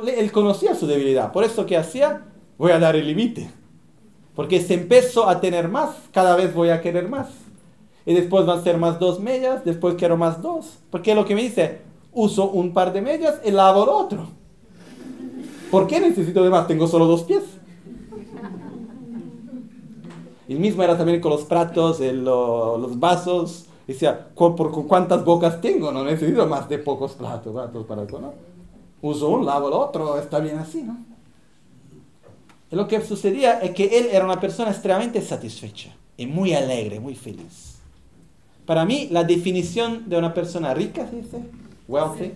[0.08, 2.26] él conocía su debilidad, por eso que hacía,
[2.58, 3.50] voy a dar el límite.
[4.36, 7.28] Porque si empezó a tener más, cada vez voy a querer más.
[8.06, 10.80] Y después van a ser más dos medias, después quiero más dos.
[10.90, 11.82] Porque lo que me dice,
[12.12, 14.43] uso un par de medias y lavo el otro.
[15.74, 16.68] ¿Por qué necesito de más?
[16.68, 17.42] Tengo solo dos pies.
[20.48, 23.66] El mismo era también con los platos, los vasos.
[23.88, 25.92] Decía, ¿por, cuántas bocas tengo?
[25.92, 27.56] No necesito más de pocos platos,
[27.88, 28.34] para ¿no?
[29.02, 30.96] Uso un, lavo el otro, está bien así, ¿no?
[32.70, 37.00] Y lo que sucedía es que él era una persona extremadamente satisfecha y muy alegre,
[37.00, 37.80] muy feliz.
[38.68, 41.44] Para mí, la definición de una persona rica, ¿se dice?
[41.88, 42.34] Wealthy,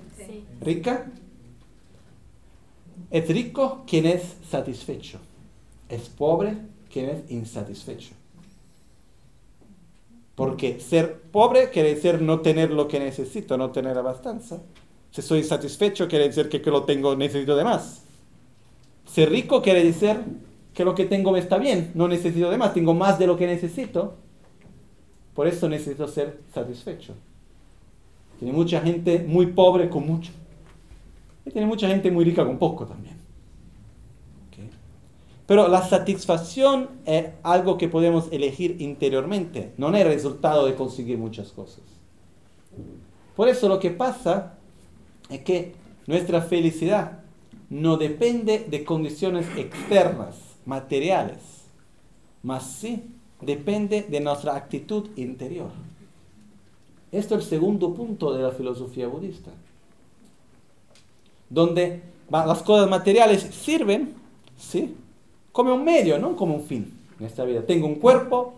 [0.59, 1.05] rica,
[3.09, 5.19] es rico quien es satisfecho.
[5.89, 6.57] Es pobre
[6.91, 8.13] quien es insatisfecho.
[10.35, 14.61] Porque ser pobre quiere decir no tener lo que necesito, no tener abastanza.
[15.11, 18.03] Si soy insatisfecho quiere decir que, que lo tengo, necesito de más.
[19.05, 20.17] Ser rico quiere decir
[20.73, 23.47] que lo que tengo está bien, no necesito de más, tengo más de lo que
[23.47, 24.15] necesito.
[25.33, 27.13] Por eso necesito ser satisfecho.
[28.37, 30.31] Tiene mucha gente muy pobre con mucho.
[31.47, 33.15] Y tiene mucha gente muy rica con poco también.
[35.45, 41.17] Pero la satisfacción es algo que podemos elegir interiormente, no es el resultado de conseguir
[41.17, 41.83] muchas cosas.
[43.33, 44.57] Por eso lo que pasa
[45.29, 45.73] es que
[46.05, 47.19] nuestra felicidad
[47.69, 51.39] no depende de condiciones externas, materiales,
[52.43, 53.05] mas sí
[53.39, 55.69] depende de nuestra actitud interior.
[57.13, 59.51] Esto es el segundo punto de la filosofía budista,
[61.49, 64.15] donde las cosas materiales sirven,
[64.57, 64.95] ¿sí?
[65.51, 67.61] Como un medio, no como un fin en esta vida.
[67.65, 68.53] Tengo un cuerpo,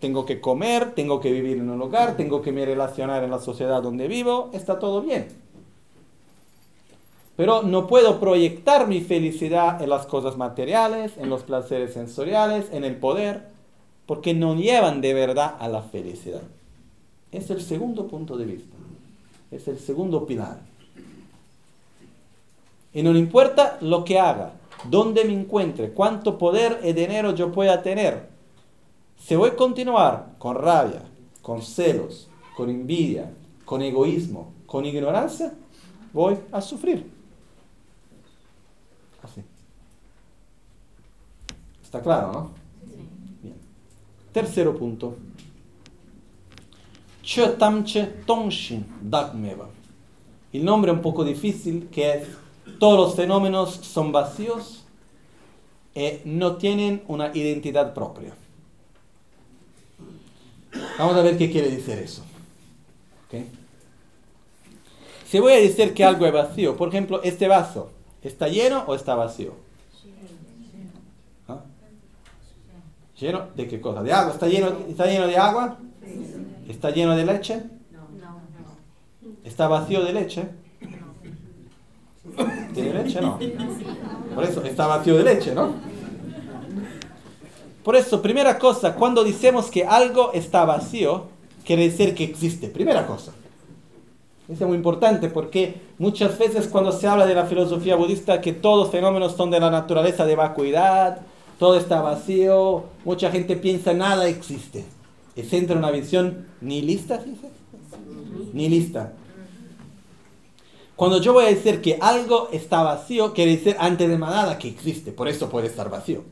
[0.00, 3.38] tengo que comer, tengo que vivir en un lugar, tengo que me relacionar en la
[3.38, 5.28] sociedad donde vivo, está todo bien.
[7.36, 12.84] Pero no puedo proyectar mi felicidad en las cosas materiales, en los placeres sensoriales, en
[12.84, 13.48] el poder,
[14.06, 16.42] porque no llevan de verdad a la felicidad.
[17.32, 18.76] Es el segundo punto de vista.
[19.50, 20.60] Es el segundo pilar.
[22.94, 24.52] Y no importa lo que haga,
[24.88, 28.28] dónde me encuentre, cuánto poder y dinero yo pueda tener.
[29.18, 31.02] Si voy a continuar con rabia,
[31.42, 33.32] con celos, con envidia,
[33.64, 35.52] con egoísmo, con ignorancia,
[36.12, 37.10] voy a sufrir.
[39.22, 39.42] Así.
[41.82, 42.50] ¿Está claro, no?
[43.42, 43.56] Bien.
[44.32, 45.16] Tercero punto.
[50.52, 52.28] El nombre un poco difícil que es
[52.78, 54.84] todos los fenómenos son vacíos
[55.94, 58.34] y no tienen una identidad propia.
[60.98, 62.22] Vamos a ver qué quiere decir eso.
[65.26, 67.90] Si voy a decir que algo es vacío, por ejemplo, este vaso,
[68.22, 69.54] ¿está lleno o está vacío?
[71.48, 71.60] ¿Ah?
[73.18, 74.02] ¿Lleno de qué cosa?
[74.02, 74.32] ¿De agua?
[74.32, 75.78] ¿Está lleno, ¿Está lleno de agua?
[76.68, 77.62] ¿Está lleno de leche?
[79.42, 80.48] ¿Está vacío de leche?
[82.74, 83.20] ¿Tiene leche?
[83.20, 83.38] No.
[84.34, 85.74] Por eso está vacío de leche, ¿no?
[87.82, 91.26] Por eso, primera cosa, cuando decimos que algo está vacío,
[91.64, 92.68] quiere decir que existe.
[92.68, 93.32] Primera cosa.
[94.48, 98.52] Eso es muy importante porque muchas veces cuando se habla de la filosofía budista que
[98.52, 101.20] todos fenómenos son de la naturaleza de vacuidad,
[101.58, 104.84] todo está vacío, mucha gente piensa nada existe.
[105.36, 107.36] Es entre una visión nihilista, ¿sí?
[108.52, 109.12] Nihilista.
[110.96, 114.68] Cuando yo voy a decir que algo está vacío, quiere decir antes de nada que
[114.68, 115.10] existe.
[115.10, 116.22] Por eso puede estar vacío.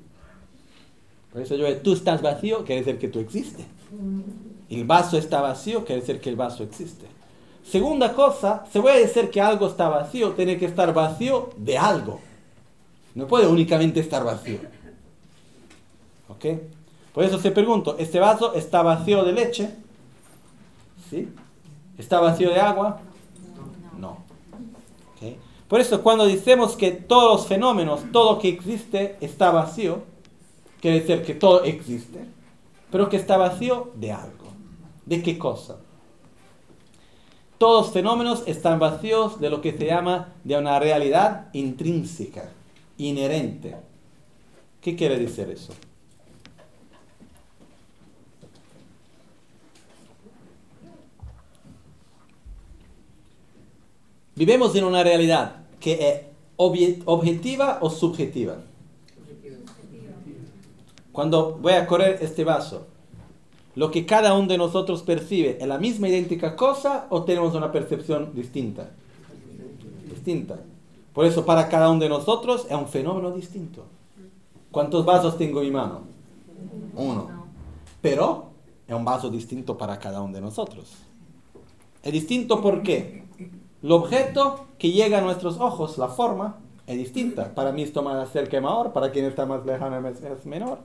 [1.33, 3.67] Por eso yo digo, tú estás vacío, quiere decir que tú existes.
[4.69, 7.07] El vaso está vacío, quiere decir que el vaso existe.
[7.65, 11.79] Segunda cosa, se voy a decir que algo está vacío, tiene que estar vacío de
[11.79, 12.21] algo.
[13.15, 14.59] No puede únicamente estar vacío.
[16.29, 16.45] ¿Ok?
[17.13, 19.71] Por eso se pregunto, ¿este vaso está vacío de leche?
[21.11, 21.29] ¿Sí?
[21.99, 23.01] ¿Está vacío de agua?
[25.73, 30.03] Por eso cuando decimos que todos los fenómenos, todo que existe está vacío,
[30.83, 32.27] quiere decir que todo existe,
[32.91, 34.53] pero que está vacío de algo.
[35.07, 35.79] ¿De qué cosa?
[37.57, 42.51] Todos los fenómenos están vacíos de lo que se llama de una realidad intrínseca,
[42.99, 43.75] inherente.
[44.83, 45.73] ¿Qué quiere decir eso?
[54.35, 56.21] Vivimos en una realidad que es
[56.57, 58.57] objetiva o subjetiva.
[61.11, 62.87] Cuando voy a correr este vaso,
[63.75, 67.73] lo que cada uno de nosotros percibe es la misma idéntica cosa o tenemos una
[67.73, 68.91] percepción distinta.
[70.09, 70.61] Distinta.
[71.13, 73.85] Por eso para cada uno de nosotros es un fenómeno distinto.
[74.71, 76.03] ¿Cuántos vasos tengo en mi mano?
[76.95, 77.29] Uno.
[78.01, 78.51] Pero
[78.87, 80.93] es un vaso distinto para cada uno de nosotros.
[82.03, 83.22] Es distinto ¿por qué?
[83.83, 86.57] El objeto que llega a nuestros ojos, la forma,
[86.87, 87.55] es distinta.
[87.55, 90.79] Para mí esto más cerca es mayor, para quien está más lejano es menor.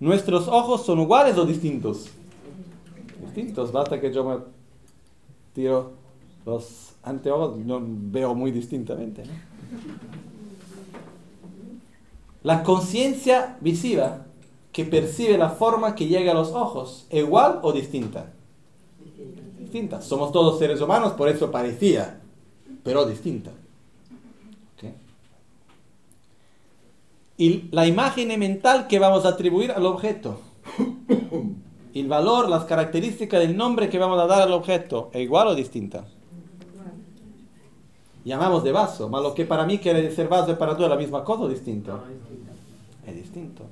[0.00, 2.08] ¿Nuestros ojos son iguales o distintos?
[3.20, 4.36] Distintos, basta que yo me
[5.54, 5.92] tiro
[6.44, 9.24] los anteojos, no veo muy distintamente.
[12.42, 14.26] La conciencia visiva
[14.72, 18.33] que percibe la forma que llega a los ojos, ¿igual o distinta?
[20.00, 22.20] Somos todos seres humanos, por eso parecía,
[22.84, 23.50] pero distinta.
[27.36, 30.38] Y la imagen mental que vamos a atribuir al objeto.
[31.94, 35.54] El valor, las características del nombre que vamos a dar al objeto, ¿es igual o
[35.54, 36.04] distinta?
[38.24, 40.96] Llamamos de vaso, pero lo que para mí quiere decir vaso es para tú la
[40.96, 42.00] misma cosa o distinto.
[43.06, 43.64] es distinto.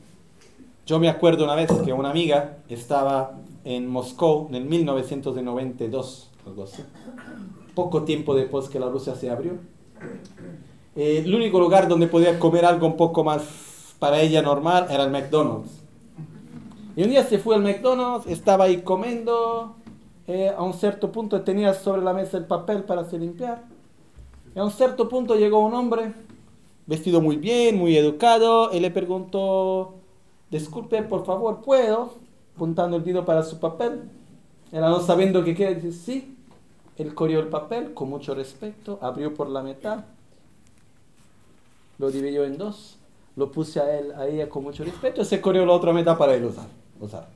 [0.86, 3.32] Yo me acuerdo una vez que una amiga estaba
[3.64, 6.82] en Moscú en el 1992, algo así.
[7.74, 9.52] Poco tiempo después que la Rusia se abrió.
[10.94, 15.04] Eh, el único lugar donde podía comer algo un poco más para ella normal era
[15.04, 15.82] el McDonald's.
[16.96, 19.76] Y un día se fue al McDonald's, estaba ahí comiendo,
[20.26, 23.64] eh, a un cierto punto tenía sobre la mesa el papel para se limpiar.
[24.54, 26.12] Y a un cierto punto llegó un hombre,
[26.86, 29.94] vestido muy bien, muy educado, y le preguntó,
[30.50, 32.12] disculpe, por favor, ¿puedo?
[32.54, 34.02] Apuntando el dedo para su papel.
[34.70, 36.36] Era no sabiendo qué quiere, dice, sí.
[36.96, 40.04] Él corrió el papel con mucho respeto, abrió por la mitad,
[41.98, 42.98] lo dividió en dos,
[43.36, 46.18] lo puse a él, a ella con mucho respeto, y se corrió la otra mitad
[46.18, 46.66] para él usar.
[47.00, 47.28] usar.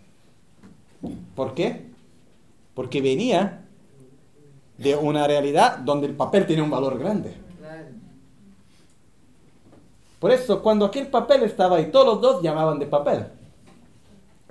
[1.35, 1.87] ¿Por qué?
[2.75, 3.65] Porque venía
[4.77, 7.35] de una realidad donde el papel tiene un valor grande.
[10.19, 13.27] Por eso, cuando aquel papel estaba ahí, todos los dos llamaban de papel.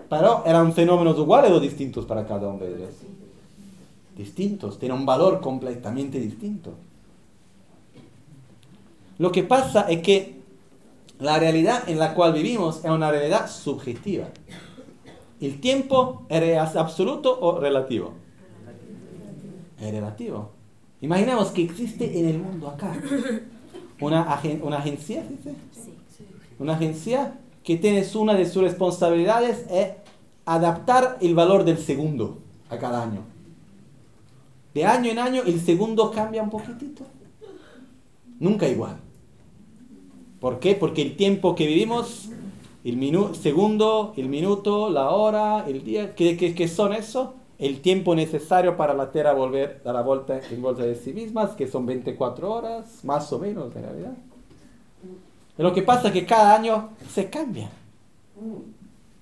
[0.10, 2.90] Pero eran fenómenos iguales o distintos para cada uno de ellos.
[4.16, 6.74] Distintos, tiene un valor completamente distinto.
[9.18, 10.36] Lo que pasa es que
[11.20, 14.28] la realidad en la cual vivimos es una realidad subjetiva.
[15.42, 18.14] ¿El tiempo es absoluto o relativo?
[19.80, 20.52] Es relativo.
[21.02, 22.98] Imaginemos que existe en el mundo acá
[24.00, 25.56] una, una agencia, ¿sí?
[26.58, 29.90] Una agencia que tiene una de sus responsabilidades es
[30.46, 32.38] adaptar el valor del segundo
[32.70, 33.22] a cada año.
[34.76, 37.04] De año en año el segundo cambia un poquitito.
[38.40, 38.98] Nunca igual.
[40.40, 40.76] ¿Por qué?
[40.76, 42.30] Porque el tiempo que vivimos,
[42.84, 47.34] el segundo, el minuto, la hora, el día, ¿qué, qué, son eso?
[47.58, 51.52] El tiempo necesario para la Tierra volver a la vuelta en vuelta de sí mismas,
[51.52, 54.14] que son 24 horas, más o menos en realidad.
[55.58, 57.70] Lo que pasa es que cada año se cambia.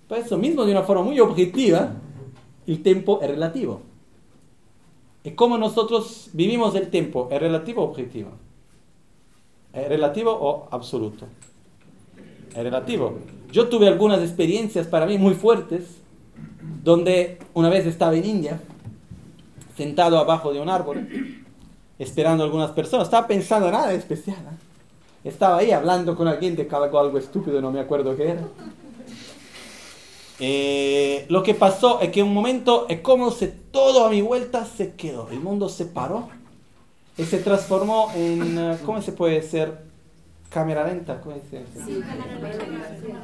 [0.07, 1.93] Por eso mismo, de una forma muy objetiva,
[2.65, 3.81] el tiempo es relativo.
[5.23, 7.29] ¿Y cómo nosotros vivimos el tiempo?
[7.31, 8.31] ¿Es relativo o objetivo?
[9.71, 11.27] ¿Es relativo o absoluto?
[12.49, 13.19] Es relativo.
[13.51, 15.97] Yo tuve algunas experiencias para mí muy fuertes,
[16.83, 18.59] donde una vez estaba en India,
[19.77, 21.07] sentado abajo de un árbol,
[21.97, 23.07] esperando a algunas personas.
[23.07, 24.37] Estaba pensando nada especial.
[24.37, 24.62] ¿eh?
[25.23, 28.41] Estaba ahí hablando con alguien de algo, algo estúpido, no me acuerdo qué era.
[30.39, 34.21] Eh, lo que pasó es que en un momento es como si todo a mi
[34.21, 35.29] vuelta se quedó.
[35.29, 36.27] El mundo se paró
[37.17, 39.71] y se transformó en, eh, ¿cómo se puede decir?
[40.49, 41.21] Cámara lenta.
[41.21, 42.03] ¿cómo se dice?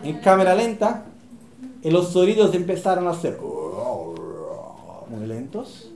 [0.04, 1.06] En cámara lenta.
[1.84, 3.38] Y los sonidos empezaron a ser
[5.10, 5.92] muy lentos.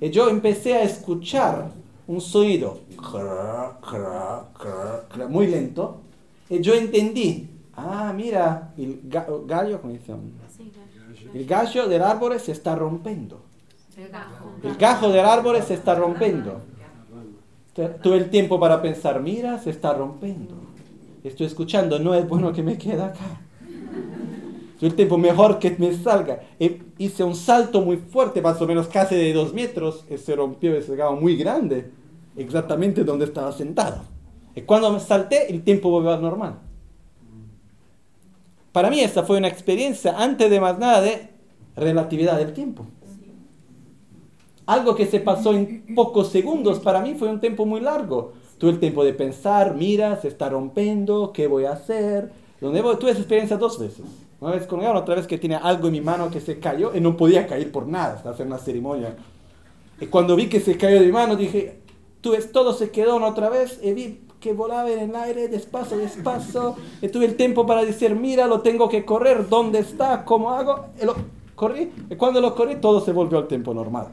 [0.00, 1.70] Y yo empecé a escuchar
[2.08, 2.80] un sonido
[5.28, 6.00] muy lento.
[6.50, 9.00] Y yo entendí, ah, mira, el
[9.46, 10.14] gallo, ¿cómo dice?
[11.32, 13.42] El gallo del árbol se está rompiendo.
[14.62, 16.62] El gajo del árbol se está rompiendo.
[18.02, 20.54] Tuve el tiempo para pensar, mira, se está rompiendo.
[21.22, 23.40] Estoy escuchando, no es bueno que me quede acá.
[24.78, 26.40] Tuve el tiempo mejor que me salga.
[26.96, 30.74] hice un salto muy fuerte, más o menos casi de dos metros, y se rompió
[30.74, 31.97] ese gajo muy grande
[32.42, 34.02] exactamente donde estaba sentado.
[34.54, 36.58] Y cuando me salté, el tiempo volvió a normal.
[38.72, 41.30] Para mí esta fue una experiencia, antes de más nada, de
[41.76, 42.86] relatividad del tiempo.
[44.66, 48.34] Algo que se pasó en pocos segundos, para mí fue un tiempo muy largo.
[48.58, 52.30] Tuve el tiempo de pensar, mira, se está rompiendo, ¿qué voy a hacer?
[52.60, 52.96] Donde voy?
[52.96, 54.04] Tuve esa experiencia dos veces.
[54.40, 57.00] Una vez con otra vez que tenía algo en mi mano que se cayó y
[57.00, 59.16] no podía caer por nada, hasta hacer una ceremonia.
[60.00, 61.80] Y cuando vi que se cayó de mi mano, dije,
[62.24, 66.76] ves, todo se quedó otra vez vi que volaba en el aire despacio, despacio.
[67.12, 70.24] Tuve el tiempo para decir, mira, lo tengo que correr, ¿dónde está?
[70.24, 70.86] ¿Cómo hago?
[71.00, 71.16] Y lo
[71.54, 71.90] corrí.
[72.08, 74.08] Y cuando lo corrí, todo se volvió al tiempo normal.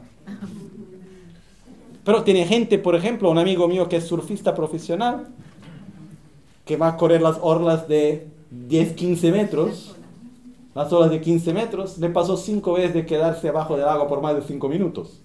[2.04, 5.28] Pero tiene gente, por ejemplo, un amigo mío que es surfista profesional,
[6.64, 9.96] que va a correr las orlas de 10, 15 metros,
[10.74, 14.20] las olas de 15 metros, le pasó cinco veces de quedarse abajo del agua por
[14.20, 15.20] más de 5 minutos.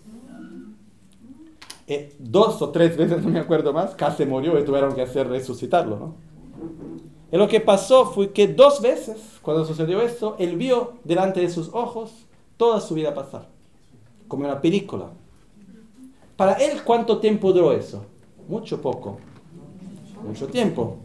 [1.87, 5.27] Eh, dos o tres veces, no me acuerdo más, casi murió y tuvieron que hacer
[5.27, 5.97] resucitarlo.
[5.97, 6.15] ¿no?
[7.31, 11.49] Y lo que pasó fue que dos veces, cuando sucedió esto, él vio delante de
[11.49, 12.11] sus ojos
[12.57, 13.47] toda su vida pasar,
[14.27, 15.09] como una película.
[16.35, 18.05] Para él, ¿cuánto tiempo duró eso?
[18.47, 19.17] Mucho poco.
[20.25, 20.97] Mucho tiempo.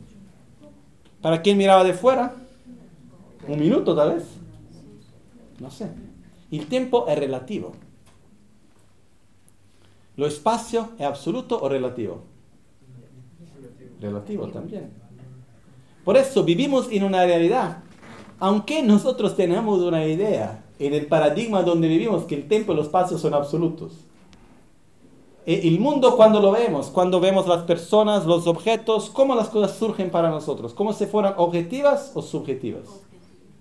[1.23, 2.35] Para quien miraba de fuera,
[3.47, 4.25] un minuto tal vez.
[5.61, 5.91] No sé.
[6.51, 7.73] El tiempo es relativo.
[10.17, 12.23] ¿Lo espacio es absoluto o relativo?
[14.01, 14.91] Relativo también.
[16.05, 17.79] Por eso vivimos en una realidad.
[18.39, 22.87] Aunque nosotros tenemos una idea en el paradigma donde vivimos que el tiempo y los
[22.87, 23.93] espacios son absolutos.
[25.47, 29.77] eh, el mundo cuando lo vemos, cuando vemos las personas, los objetos, cómo las cosas
[29.79, 32.85] surgen para nosotros, como si fueran objetivas o subjetivas.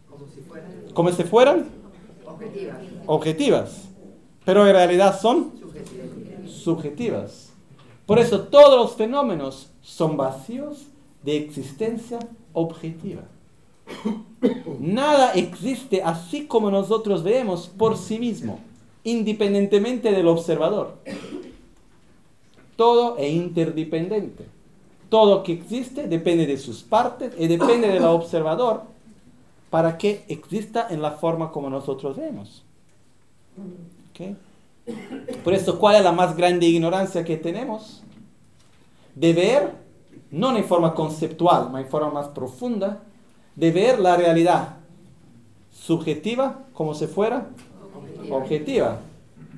[0.10, 0.72] Como si fueran.
[0.94, 1.70] Como si fueran
[2.26, 2.78] objetivas.
[3.06, 3.82] Objetivas.
[4.46, 6.05] Pero en realidad son subjetivas.
[8.06, 10.86] Por eso todos los fenómenos son vacíos
[11.24, 12.20] de existencia
[12.54, 13.24] objetiva.
[14.80, 18.60] Nada existe así como nosotros vemos por sí mismo,
[19.04, 20.96] independientemente del observador.
[22.76, 24.46] Todo es interdependiente.
[25.10, 28.84] Todo que existe depende de sus partes y depende del observador
[29.70, 32.64] para que exista en la forma como nosotros vemos.
[35.44, 38.04] Por eso, ¿cuál es la más grande ignorancia que tenemos?
[39.16, 39.72] De ver,
[40.32, 43.02] no en forma conceptual, sino en forma más profunda,
[43.56, 44.78] de ver la realidad
[45.72, 47.48] subjetiva como si fuera
[48.30, 49.00] objetiva.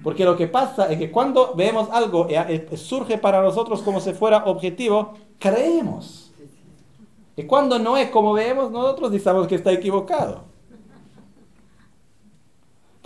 [0.04, 4.14] Porque lo que pasa es que cuando vemos algo y surge para nosotros como si
[4.14, 6.32] fuera objetivo, creemos.
[7.36, 10.47] Y cuando no es como vemos, nosotros decimos que está equivocado.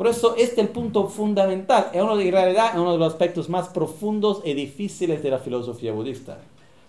[0.01, 1.91] Por eso este es el punto fundamental.
[1.93, 5.37] Es uno de realidad es uno de los aspectos más profundos y difíciles de la
[5.37, 6.39] filosofía budista.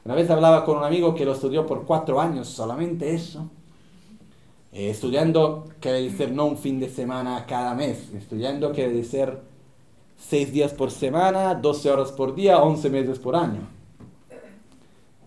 [0.06, 3.50] Una vez hablaba con un amigo que lo estudió por cuatro años, solamente eso.
[4.72, 8.14] Eh, estudiando quiere decir no un fin de semana cada mes.
[8.14, 9.40] Estudiando quiere decir
[10.16, 13.68] seis días por semana, 12 horas por día, 11 meses por año.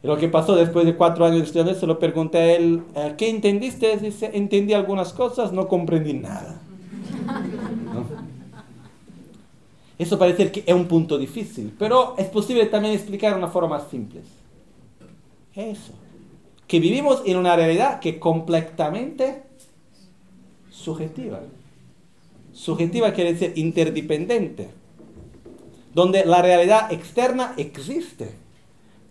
[0.01, 2.81] Y lo que pasó después de cuatro años de estudiando se lo pregunté a él,
[3.15, 3.95] ¿qué entendiste?
[3.97, 6.64] Dice, entendí algunas cosas, no comprendí nada.
[9.97, 13.77] Eso parece que es un punto difícil, pero es posible también explicar de una forma
[13.77, 14.21] más simple.
[15.55, 15.93] Eso.
[16.67, 19.43] Que vivimos en una realidad que es completamente
[20.69, 21.39] subjetiva.
[22.53, 24.69] Subjetiva quiere decir interdependiente
[25.95, 28.29] donde la realidad externa existe,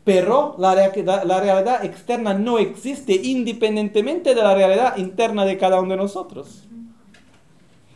[0.05, 5.93] pero la, la, realidad externa no existe independientemente de la realidad interna de cada uno
[5.93, 6.65] de nosotros.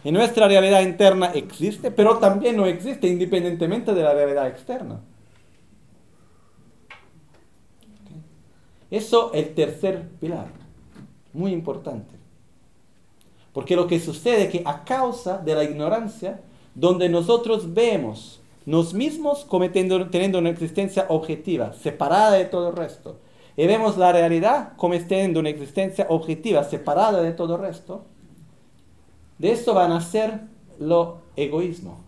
[0.04, 5.00] Y nuestra realidad interna existe, pero también no existe independientemente de la realidad externa.
[8.90, 10.46] Eso es el tercer pilar,
[11.32, 12.16] muy importante.
[13.52, 16.40] Porque lo que sucede es que a causa de la ignorancia,
[16.74, 23.18] donde nosotros vemos nos mismos cometiendo, teniendo una existencia objetiva, separada de todo el resto,
[23.56, 28.04] y vemos la realidad como teniendo una existencia objetiva, separada de todo el resto,
[29.38, 30.40] de eso van a ser
[30.78, 32.00] lo egoísmo,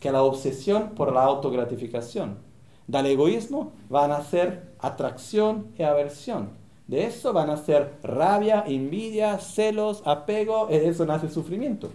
[0.00, 2.38] que la obsesión por la autogratificación.
[2.86, 6.50] Del egoísmo van a ser atracción y aversión.
[6.86, 11.90] De eso van a ser rabia, envidia, celos, apego, y de eso nace sufrimiento.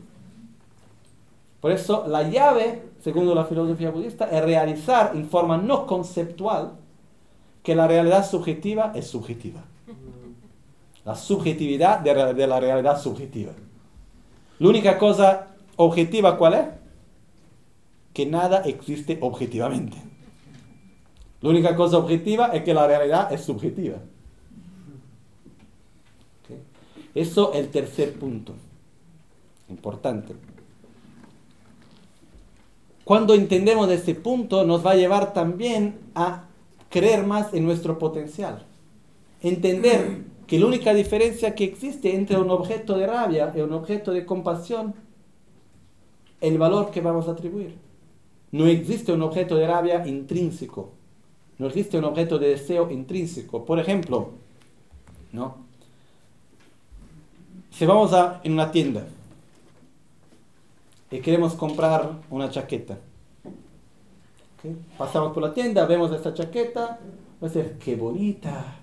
[1.62, 6.72] Por eso la llave, según la filosofía budista, es realizar en forma no conceptual
[7.64, 9.62] que la realidad subjetiva es subjetiva.
[11.06, 13.54] La subjetividad de, la realidad subjetiva.
[14.62, 16.66] La única cosa objetiva, ¿cuál es?
[18.14, 19.98] Que nada existe objetivamente.
[21.42, 23.98] La única cosa objetiva es que la realidad es subjetiva.
[27.16, 28.54] Eso es el tercer punto.
[29.68, 30.36] Importante.
[33.04, 36.44] Cuando entendemos ese punto, nos va a llevar también a
[36.90, 38.64] creer más en nuestro potencial.
[39.42, 40.22] Entender
[40.52, 44.26] que la única diferencia que existe entre un objeto de rabia y un objeto de
[44.26, 44.94] compasión,
[46.42, 47.78] el valor que vamos a atribuir.
[48.52, 50.90] No existe un objeto de rabia intrínseco.
[51.58, 53.64] No existe un objeto de deseo intrínseco.
[53.64, 54.32] Por ejemplo,
[55.32, 55.56] ¿no?
[57.70, 59.08] Si vamos a en una tienda
[61.12, 62.98] y queremos comprar una chaqueta.
[64.98, 67.00] Pasamos por la tienda, vemos esta chaqueta,
[67.42, 68.81] va a ser, qué bonita,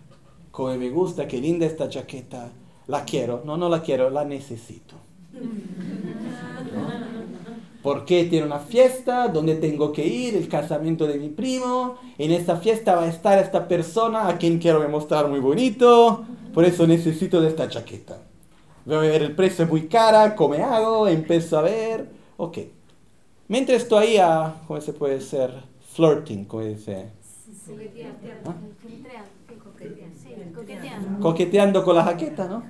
[0.58, 2.50] como me gusta, qué linda esta chaqueta,
[2.88, 4.96] la quiero, no, no la quiero, la necesito.
[7.80, 12.56] Porque tiene una fiesta donde tengo que ir, el casamiento de mi primo, en esta
[12.56, 17.40] fiesta va a estar esta persona a quien quiero demostrar muy bonito, por eso necesito
[17.40, 18.18] de esta chaqueta.
[18.84, 21.06] Veo a ver el precio es muy cara, ¿cómo hago?
[21.06, 22.58] Empiezo a ver, Ok.
[23.46, 25.52] Mientras estoy ahí, a, ¿cómo se puede ser?
[25.92, 27.10] Flirting, ¿cómo dice?
[28.44, 28.56] ¿Ah?
[31.20, 32.62] Coqueteando con la jaqueta, ¿no?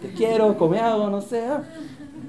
[0.00, 1.46] Te quiero, come algo, no sé.
[1.46, 1.62] ¿ah?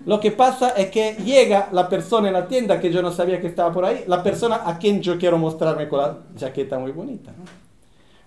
[0.06, 3.42] Lo que pasa es que llega la persona en la tienda que yo no sabía
[3.42, 6.92] que estaba por ahí, la persona a quien yo quiero mostrarme con la jaqueta muy
[6.92, 7.32] bonita.
[7.32, 7.44] ¿no?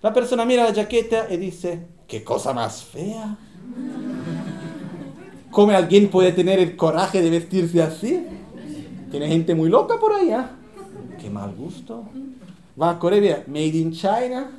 [0.02, 3.36] La persona mira la jaqueta y dice, qué cosa más fea.
[5.50, 8.24] ¿Cómo alguien puede tener el coraje de vestirse así?
[9.10, 10.50] Tiene gente muy loca por ahí, ¿ah?
[11.20, 12.04] Qué mal gusto.
[12.80, 14.57] Va a Corea, made in China.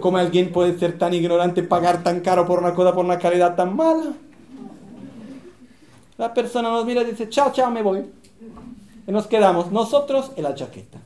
[0.00, 3.54] ¿Cómo alguien puede ser tan ignorante, pagar tan caro por una cosa por una calidad
[3.54, 4.12] tan mala?
[6.18, 8.10] La persona nos mira y dice, chao, chao, me voy.
[9.06, 10.98] Y nos quedamos nosotros en la chaqueta.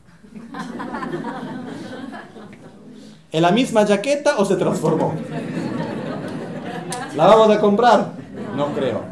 [3.33, 5.15] ¿En la misma jaqueta o se transformó?
[7.17, 8.13] ¿La vamos a comprar?
[8.57, 9.03] No creo.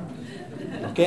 [0.91, 1.01] ¿Ok?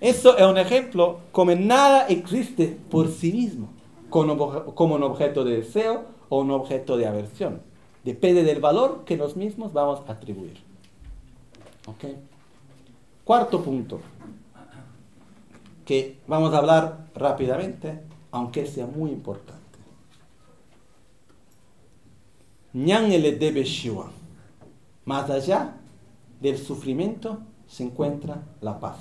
[0.00, 3.68] Eso es un ejemplo como nada existe por sí mismo,
[4.10, 7.60] como un objeto de deseo o un objeto de aversión.
[8.04, 10.56] Depende del valor que nosotros mismos vamos a atribuir.
[11.86, 12.04] ¿Ok?
[13.22, 14.00] Cuarto punto,
[15.84, 18.00] que vamos a hablar rápidamente,
[18.30, 19.60] aunque sea muy importante.
[22.72, 24.10] Ñan le debe shiwa.
[25.04, 25.76] Más allá
[26.40, 28.96] del sufrimiento se encuentra la paz.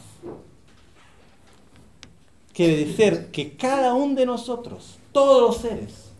[2.51, 6.10] Quiere decir que cada uno de nosotros, todos los seres,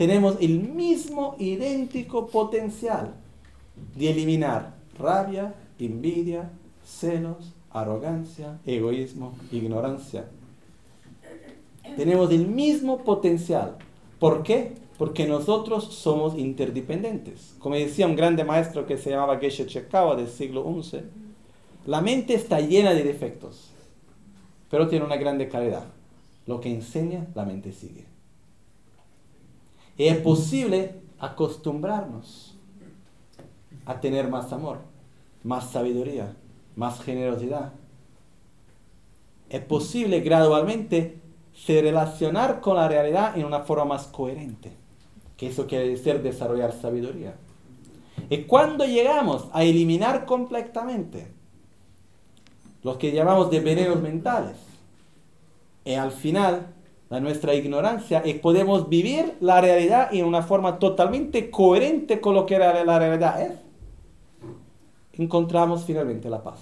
[0.00, 3.12] tenemos el mismo idéntico potencial
[3.94, 6.50] de eliminar rabia, envidia,
[6.82, 10.24] celos, arrogancia, egoísmo, ignorancia.
[11.98, 13.76] Tenemos el mismo potencial.
[14.18, 14.72] ¿Por qué?
[14.96, 17.54] Porque nosotros somos interdependentes.
[17.58, 21.00] Como decía un grande maestro que se llamaba Geshe Chekawa del siglo XI,
[21.84, 23.68] la mente está llena de defectos,
[24.70, 25.84] pero tiene una grande calidad.
[26.46, 28.09] Lo que enseña, la mente sigue.
[30.08, 32.56] Es posible acostumbrarnos
[33.84, 34.78] a tener más amor,
[35.44, 36.34] más sabiduría,
[36.74, 37.74] más generosidad.
[39.50, 41.20] Es posible gradualmente
[41.54, 44.72] se relacionar con la realidad en una forma más coherente,
[45.36, 47.34] que eso quiere decir desarrollar sabiduría.
[48.30, 51.30] Y cuando llegamos a eliminar completamente
[52.82, 54.56] lo que llamamos de venenos mentales,
[55.84, 56.68] al final
[57.10, 62.46] la nuestra ignorancia, y podemos vivir la realidad en una forma totalmente coherente con lo
[62.46, 63.52] que la realidad es,
[65.14, 66.60] encontramos finalmente la paz.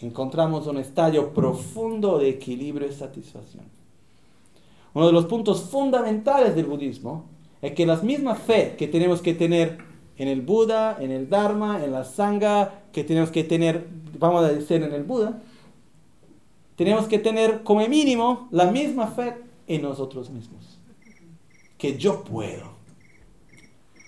[0.00, 3.64] Encontramos un estadio profundo de equilibrio y satisfacción.
[4.94, 7.24] Uno de los puntos fundamentales del budismo
[7.60, 9.78] es que la misma fe que tenemos que tener
[10.16, 13.86] en el Buda, en el Dharma, en la Sangha, que tenemos que tener,
[14.18, 15.40] vamos a decir, en el Buda,
[16.78, 19.34] tenemos que tener como mínimo la misma fe
[19.66, 20.78] en nosotros mismos.
[21.76, 22.78] Que yo puedo.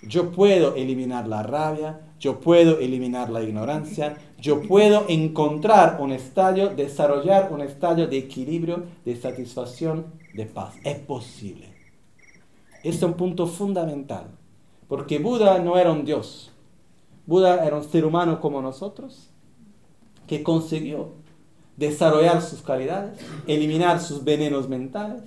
[0.03, 6.69] Yo puedo eliminar la rabia, yo puedo eliminar la ignorancia, yo puedo encontrar un estadio,
[6.69, 10.73] desarrollar un estadio de equilibrio, de satisfacción, de paz.
[10.85, 11.67] Es posible.
[12.83, 14.27] Es un punto fundamental,
[14.87, 16.53] porque Buda no era un dios.
[17.25, 19.29] Buda era un ser humano como nosotros,
[20.25, 21.20] que consiguió
[21.81, 25.23] desarrollar sus calidades, eliminar sus venenos mentales,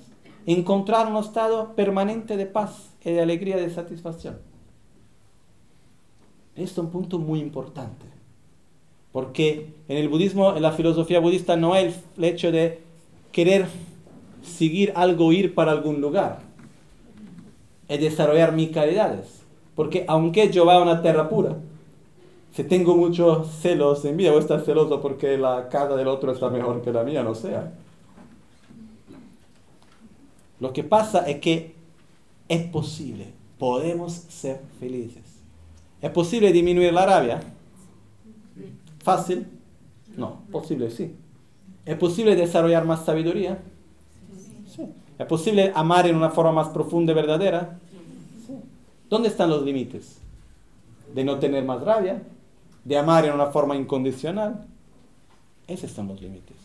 [0.46, 4.38] encontrar un estado permanente de paz y de alegría, de satisfacción.
[6.54, 8.06] Esto es un punto muy importante.
[9.10, 12.80] Porque en el budismo, en la filosofía budista, no hay el hecho de
[13.32, 13.66] querer
[14.42, 16.40] seguir algo, ir para algún lugar.
[17.88, 19.42] Es desarrollar mis calidades.
[19.74, 21.56] Porque aunque yo vaya a una tierra pura,
[22.54, 26.50] si tengo muchos celos, envidia, voy a estar celoso porque la casa del otro está
[26.50, 27.72] mejor que la mía, no sea.
[30.60, 31.74] Lo que pasa es que
[32.48, 35.24] es posible, podemos ser felices.
[36.00, 37.40] ¿Es posible disminuir la rabia?
[39.02, 39.48] ¿Fácil?
[40.16, 41.12] No, posible sí.
[41.84, 43.58] ¿Es posible desarrollar más sabiduría?
[44.68, 44.86] Sí.
[45.18, 47.80] ¿Es posible amar en una forma más profunda y verdadera?
[48.46, 48.54] Sí.
[49.10, 50.18] ¿Dónde están los límites?
[51.12, 52.22] De no tener más rabia,
[52.84, 54.66] de amar en una forma incondicional.
[55.66, 56.56] Esos son los límites.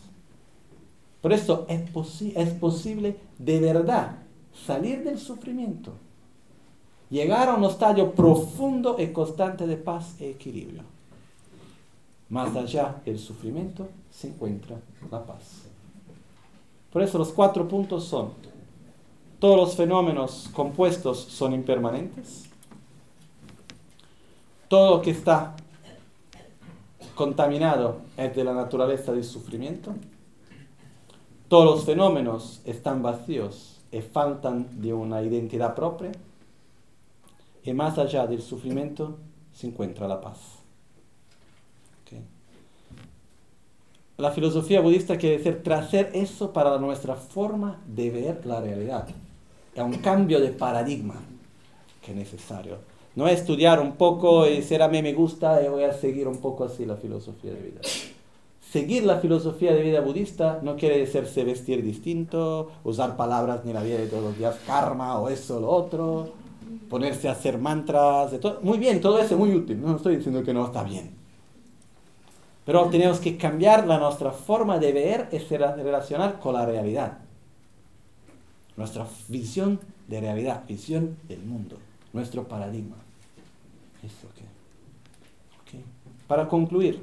[1.20, 1.82] Por eso es,
[2.36, 4.16] es posible de verdad
[4.52, 5.92] salir del sufrimiento
[7.10, 10.82] llegar a un estadio profundo y constante de paz y equilibrio.
[12.30, 14.76] Más allá del sufrimiento se encuentra
[15.10, 15.62] la paz.
[16.92, 18.30] Por eso los cuatro puntos son,
[19.38, 22.44] todos los fenómenos compuestos son impermanentes,
[24.68, 25.56] todo lo que está
[27.20, 29.94] contaminado es de la naturaleza del sufrimiento,
[31.48, 36.12] todos los fenómenos están vacíos y faltan de una identidad propia,
[37.62, 39.18] y más allá del sufrimiento
[39.52, 40.38] se encuentra la paz.
[44.16, 49.08] La filosofía budista quiere decir traer eso para nuestra forma de ver la realidad.
[49.74, 51.16] Es un cambio de paradigma
[52.02, 52.78] que es necesario.
[53.16, 56.28] No es estudiar un poco y decir a mí me gusta y voy a seguir
[56.28, 57.80] un poco así la filosofía de vida.
[58.70, 63.82] seguir la filosofía de vida budista no quiere decirse vestir distinto, usar palabras ni la
[63.82, 66.32] vida de todos los días, karma o eso o lo otro,
[66.88, 68.60] ponerse a hacer mantras, de todo.
[68.62, 71.10] muy bien, todo eso es muy útil, no estoy diciendo que no está bien.
[72.64, 77.18] Pero tenemos que cambiar la nuestra forma de ver y relacionar con la realidad.
[78.76, 81.78] Nuestra visión de realidad, visión del mundo,
[82.12, 82.96] nuestro paradigma.
[84.02, 84.50] Eso que.
[86.26, 87.00] Para concluir,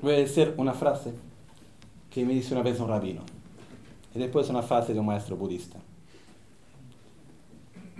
[0.00, 1.12] voy a decir una frase
[2.08, 3.22] que me dice una vez un rabino
[4.14, 5.78] y después una frase de un maestro budista.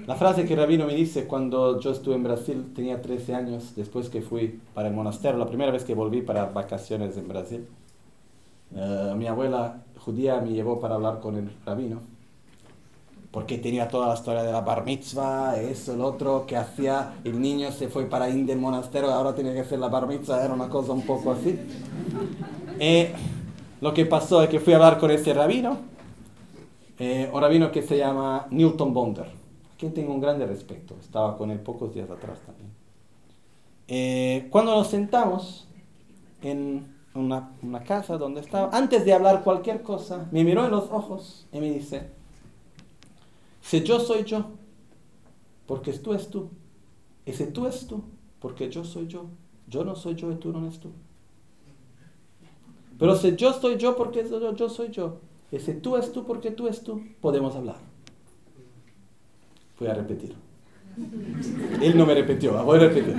[0.06, 3.74] La frase que el rabino me dice cuando yo estuve en Brasil, tenía 13 años,
[3.74, 7.66] después que fui para el monasterio, la primera vez que volví para vacaciones en Brasil,
[8.74, 12.00] eh, mi abuela judía me llevó para hablar con el rabino,
[13.30, 17.40] porque tenía toda la historia de la bar mitzvah, eso, el otro, que hacía, el
[17.40, 20.52] niño se fue para ir del monasterio, ahora tiene que hacer la bar mitzvah, era
[20.52, 21.58] una cosa un poco así.
[22.78, 23.12] Eh,
[23.80, 25.78] lo que pasó es que fui a hablar con ese rabino,
[26.98, 31.36] eh, un rabino que se llama Newton Bonder, a quien tengo un grande respeto, estaba
[31.36, 32.70] con él pocos días atrás también.
[33.86, 35.66] Eh, cuando nos sentamos
[36.42, 40.90] en una, una casa donde estaba, antes de hablar cualquier cosa, me miró en los
[40.90, 42.10] ojos y me dice,
[43.60, 44.46] si yo soy yo,
[45.66, 46.50] porque tú es tú,
[47.26, 48.02] y si tú es tú,
[48.40, 49.26] porque yo soy yo,
[49.68, 50.90] yo no soy yo y tú no eres tú.
[52.98, 54.24] Pero si yo soy yo, porque
[54.56, 55.20] yo, soy yo,
[55.50, 57.76] y si tú es tú, porque tú es tú, podemos hablar.
[59.78, 60.34] Voy a repetir.
[61.80, 63.16] Él no me repitió, voy a repetir.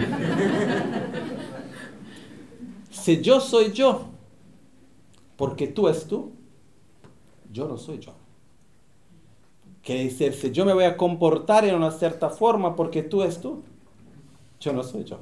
[3.02, 4.02] Si yo soy yo,
[5.36, 6.34] porque tú es tú,
[7.52, 8.14] yo no soy yo.
[9.84, 13.42] Quiere decir, si yo me voy a comportar en una cierta forma porque tú es
[13.42, 13.64] tú,
[14.60, 15.18] yo no soy yo.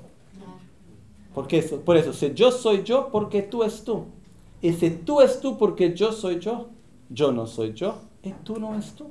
[1.34, 4.08] Porque eso, por eso, si yo soy yo porque tú es tú.
[4.62, 6.68] Y si tú es tú porque yo soy yo,
[7.10, 9.10] yo no soy yo y tú no es tú.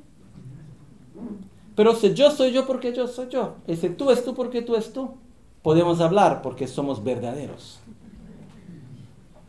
[1.74, 4.60] Pero si yo soy yo porque yo soy yo, y si tú es tú porque
[4.60, 5.14] tú es tú,
[5.62, 7.80] podemos hablar porque somos verdaderos.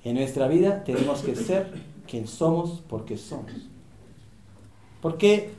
[0.04, 1.72] En nuestra vida tenemos que ser
[2.08, 3.52] quien somos porque somos.
[5.02, 5.52] Porque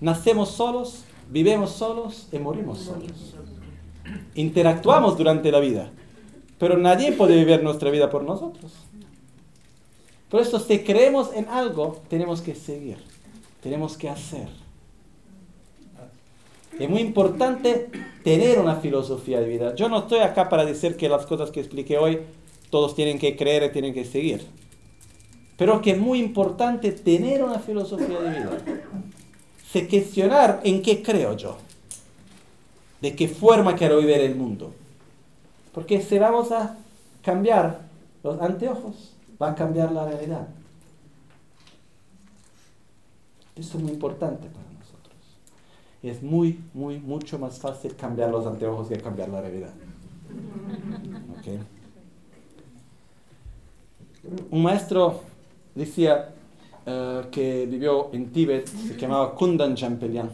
[0.00, 3.34] nacemos solos, vivimos solos y morimos solos.
[4.34, 5.90] Interactuamos durante la vida,
[6.58, 8.72] pero nadie puede vivir nuestra vida por nosotros.
[10.28, 12.98] Por eso, si creemos en algo, tenemos que seguir,
[13.62, 14.48] tenemos que hacer.
[16.78, 17.90] Es muy importante
[18.22, 19.74] tener una filosofía de vida.
[19.74, 22.20] Yo no estoy acá para decir que las cosas que expliqué hoy
[22.70, 24.46] todos tienen que creer y tienen que seguir.
[25.56, 28.58] Pero que es muy importante tener una filosofía de vida.
[29.70, 31.56] Se cuestionar en qué creo yo.
[33.00, 34.72] De qué forma quiero vivir el mundo.
[35.72, 36.76] Porque si vamos a
[37.22, 37.80] cambiar
[38.22, 40.48] los anteojos, va a cambiar la realidad.
[43.56, 45.16] Esto es muy importante para nosotros.
[46.02, 49.72] Es muy, muy, mucho más fácil cambiar los anteojos que cambiar la realidad.
[54.50, 55.20] Un maestro
[55.74, 56.34] decía
[56.86, 60.30] eh, que vivió en Tíbet, se llamaba Kundan Champelian.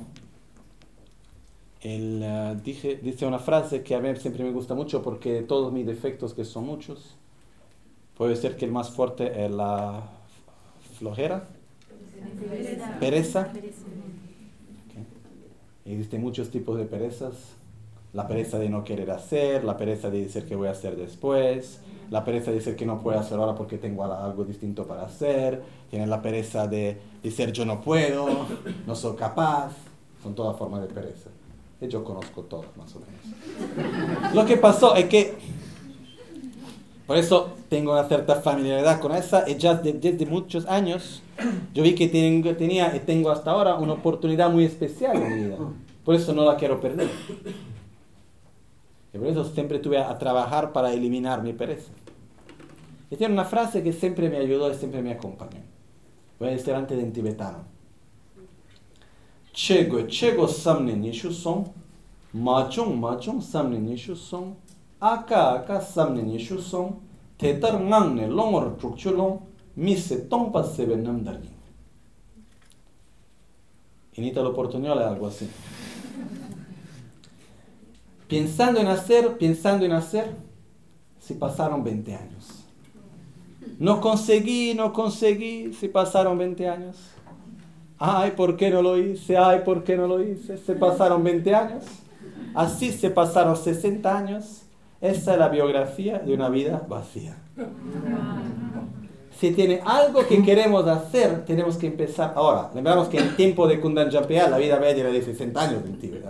[1.80, 5.84] Él uh, dice una frase que a mí siempre me gusta mucho porque todos mis
[5.84, 7.16] defectos, que son muchos,
[8.16, 10.02] puede ser que el más fuerte es la
[10.98, 11.46] flojera,
[12.40, 12.98] pereza.
[12.98, 13.52] pereza.
[15.84, 17.53] Existen muchos tipos de perezas.
[18.14, 21.80] La pereza de no querer hacer, la pereza de decir que voy a hacer después,
[22.10, 25.62] la pereza de decir que no puedo hacer ahora porque tengo algo distinto para hacer,
[25.90, 28.46] tienen la pereza de decir yo no puedo,
[28.86, 29.72] no soy capaz,
[30.22, 31.28] son todas formas de pereza.
[31.80, 34.32] Y yo conozco todas más o menos.
[34.32, 35.34] Lo que pasó es que,
[37.08, 41.20] por eso tengo una cierta familiaridad con esa, y ya desde muchos años
[41.74, 45.44] yo vi que tengo, tenía y tengo hasta ahora una oportunidad muy especial en mi
[45.46, 45.56] vida.
[46.04, 47.10] Por eso no la quiero perder.
[49.14, 51.92] Y por eso siempre tuve a, trabajar para eliminar mi pereza.
[53.10, 55.60] Y tiene una frase que siempre me ayudó y siempre me acompañó.
[56.40, 57.58] Voy a decir antes en tibetano.
[59.52, 61.64] Chego, chego samne nishu son,
[62.32, 64.56] machung, machung samne nishu son,
[64.98, 66.98] aka, aka samne nishu son,
[67.38, 69.38] tetar ngangne longor trukchulong,
[69.76, 71.50] mise tongpa sebe namdarni.
[74.16, 75.48] En Ítalo Portuñol es algo así
[78.34, 80.26] pensando en hacer, pensando en hacer,
[81.20, 82.64] se pasaron 20 años.
[83.78, 86.96] No conseguí, no conseguí, se pasaron 20 años.
[87.96, 89.36] Ay, ¿por qué no lo hice?
[89.36, 90.58] Ay, ¿por qué no lo hice?
[90.58, 91.84] Se pasaron 20 años.
[92.56, 94.62] Así se pasaron 60 años.
[95.00, 97.36] Esa es la biografía de una vida vacía.
[99.38, 102.70] Si tiene algo que queremos hacer, tenemos que empezar ahora.
[102.74, 106.24] Lembramos que en tiempo de Kundan la vida media era de 60 años en Tíbet.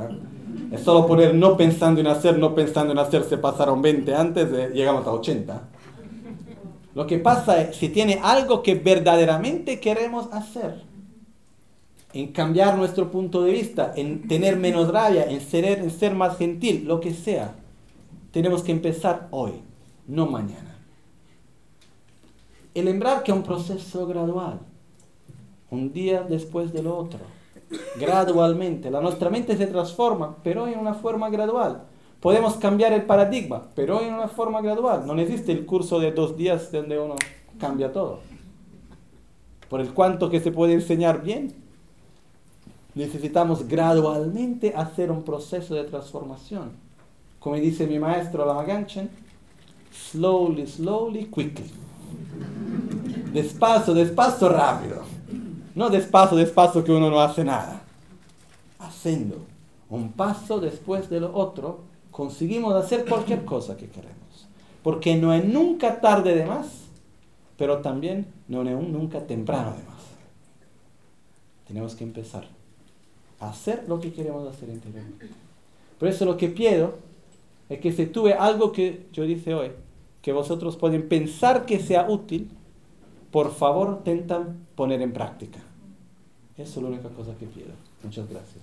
[0.70, 4.72] Es solo poner no pensando en hacer, no pensando en hacer, se pasaron 20 antes,
[4.72, 5.62] llegamos a 80.
[6.94, 10.82] Lo que pasa es, si tiene algo que verdaderamente queremos hacer,
[12.12, 16.38] en cambiar nuestro punto de vista, en tener menos rabia, en ser, en ser más
[16.38, 17.56] gentil, lo que sea,
[18.30, 19.52] tenemos que empezar hoy,
[20.06, 20.76] no mañana.
[22.72, 24.60] El lembrar que es un proceso gradual,
[25.70, 27.20] un día después del otro,
[27.98, 28.90] gradualmente.
[28.90, 31.82] La nuestra mente se transforma, pero en una forma gradual.
[32.20, 35.06] Podemos cambiar el paradigma, pero en una forma gradual.
[35.06, 37.16] No existe el curso de dos días donde uno
[37.58, 38.20] cambia todo.
[39.68, 41.54] Por el cuanto que se puede enseñar bien,
[42.94, 46.72] necesitamos gradualmente hacer un proceso de transformación.
[47.40, 49.10] Como dice mi maestro Lamaganchen,
[49.92, 51.70] slowly, slowly, quickly.
[53.32, 55.13] Despacio, despacio, rápido.
[55.74, 57.82] No despacio, despacio que uno no hace nada.
[58.78, 59.38] Haciendo
[59.90, 61.80] un paso después de lo otro,
[62.10, 64.14] conseguimos hacer cualquier cosa que queremos.
[64.82, 66.68] Porque no es nunca tarde de más,
[67.56, 70.02] pero también no es nunca temprano de más.
[71.66, 72.46] Tenemos que empezar
[73.40, 75.28] a hacer lo que queremos hacer interiormente.
[75.98, 76.94] Por eso lo que pido
[77.68, 79.72] es que si tuve algo que yo dice hoy,
[80.22, 82.50] que vosotros pueden pensar que sea útil,
[83.34, 85.58] por favor, intentan poner en práctica.
[86.56, 87.72] Es la única cosa que quiero.
[88.04, 88.62] Muchas gracias.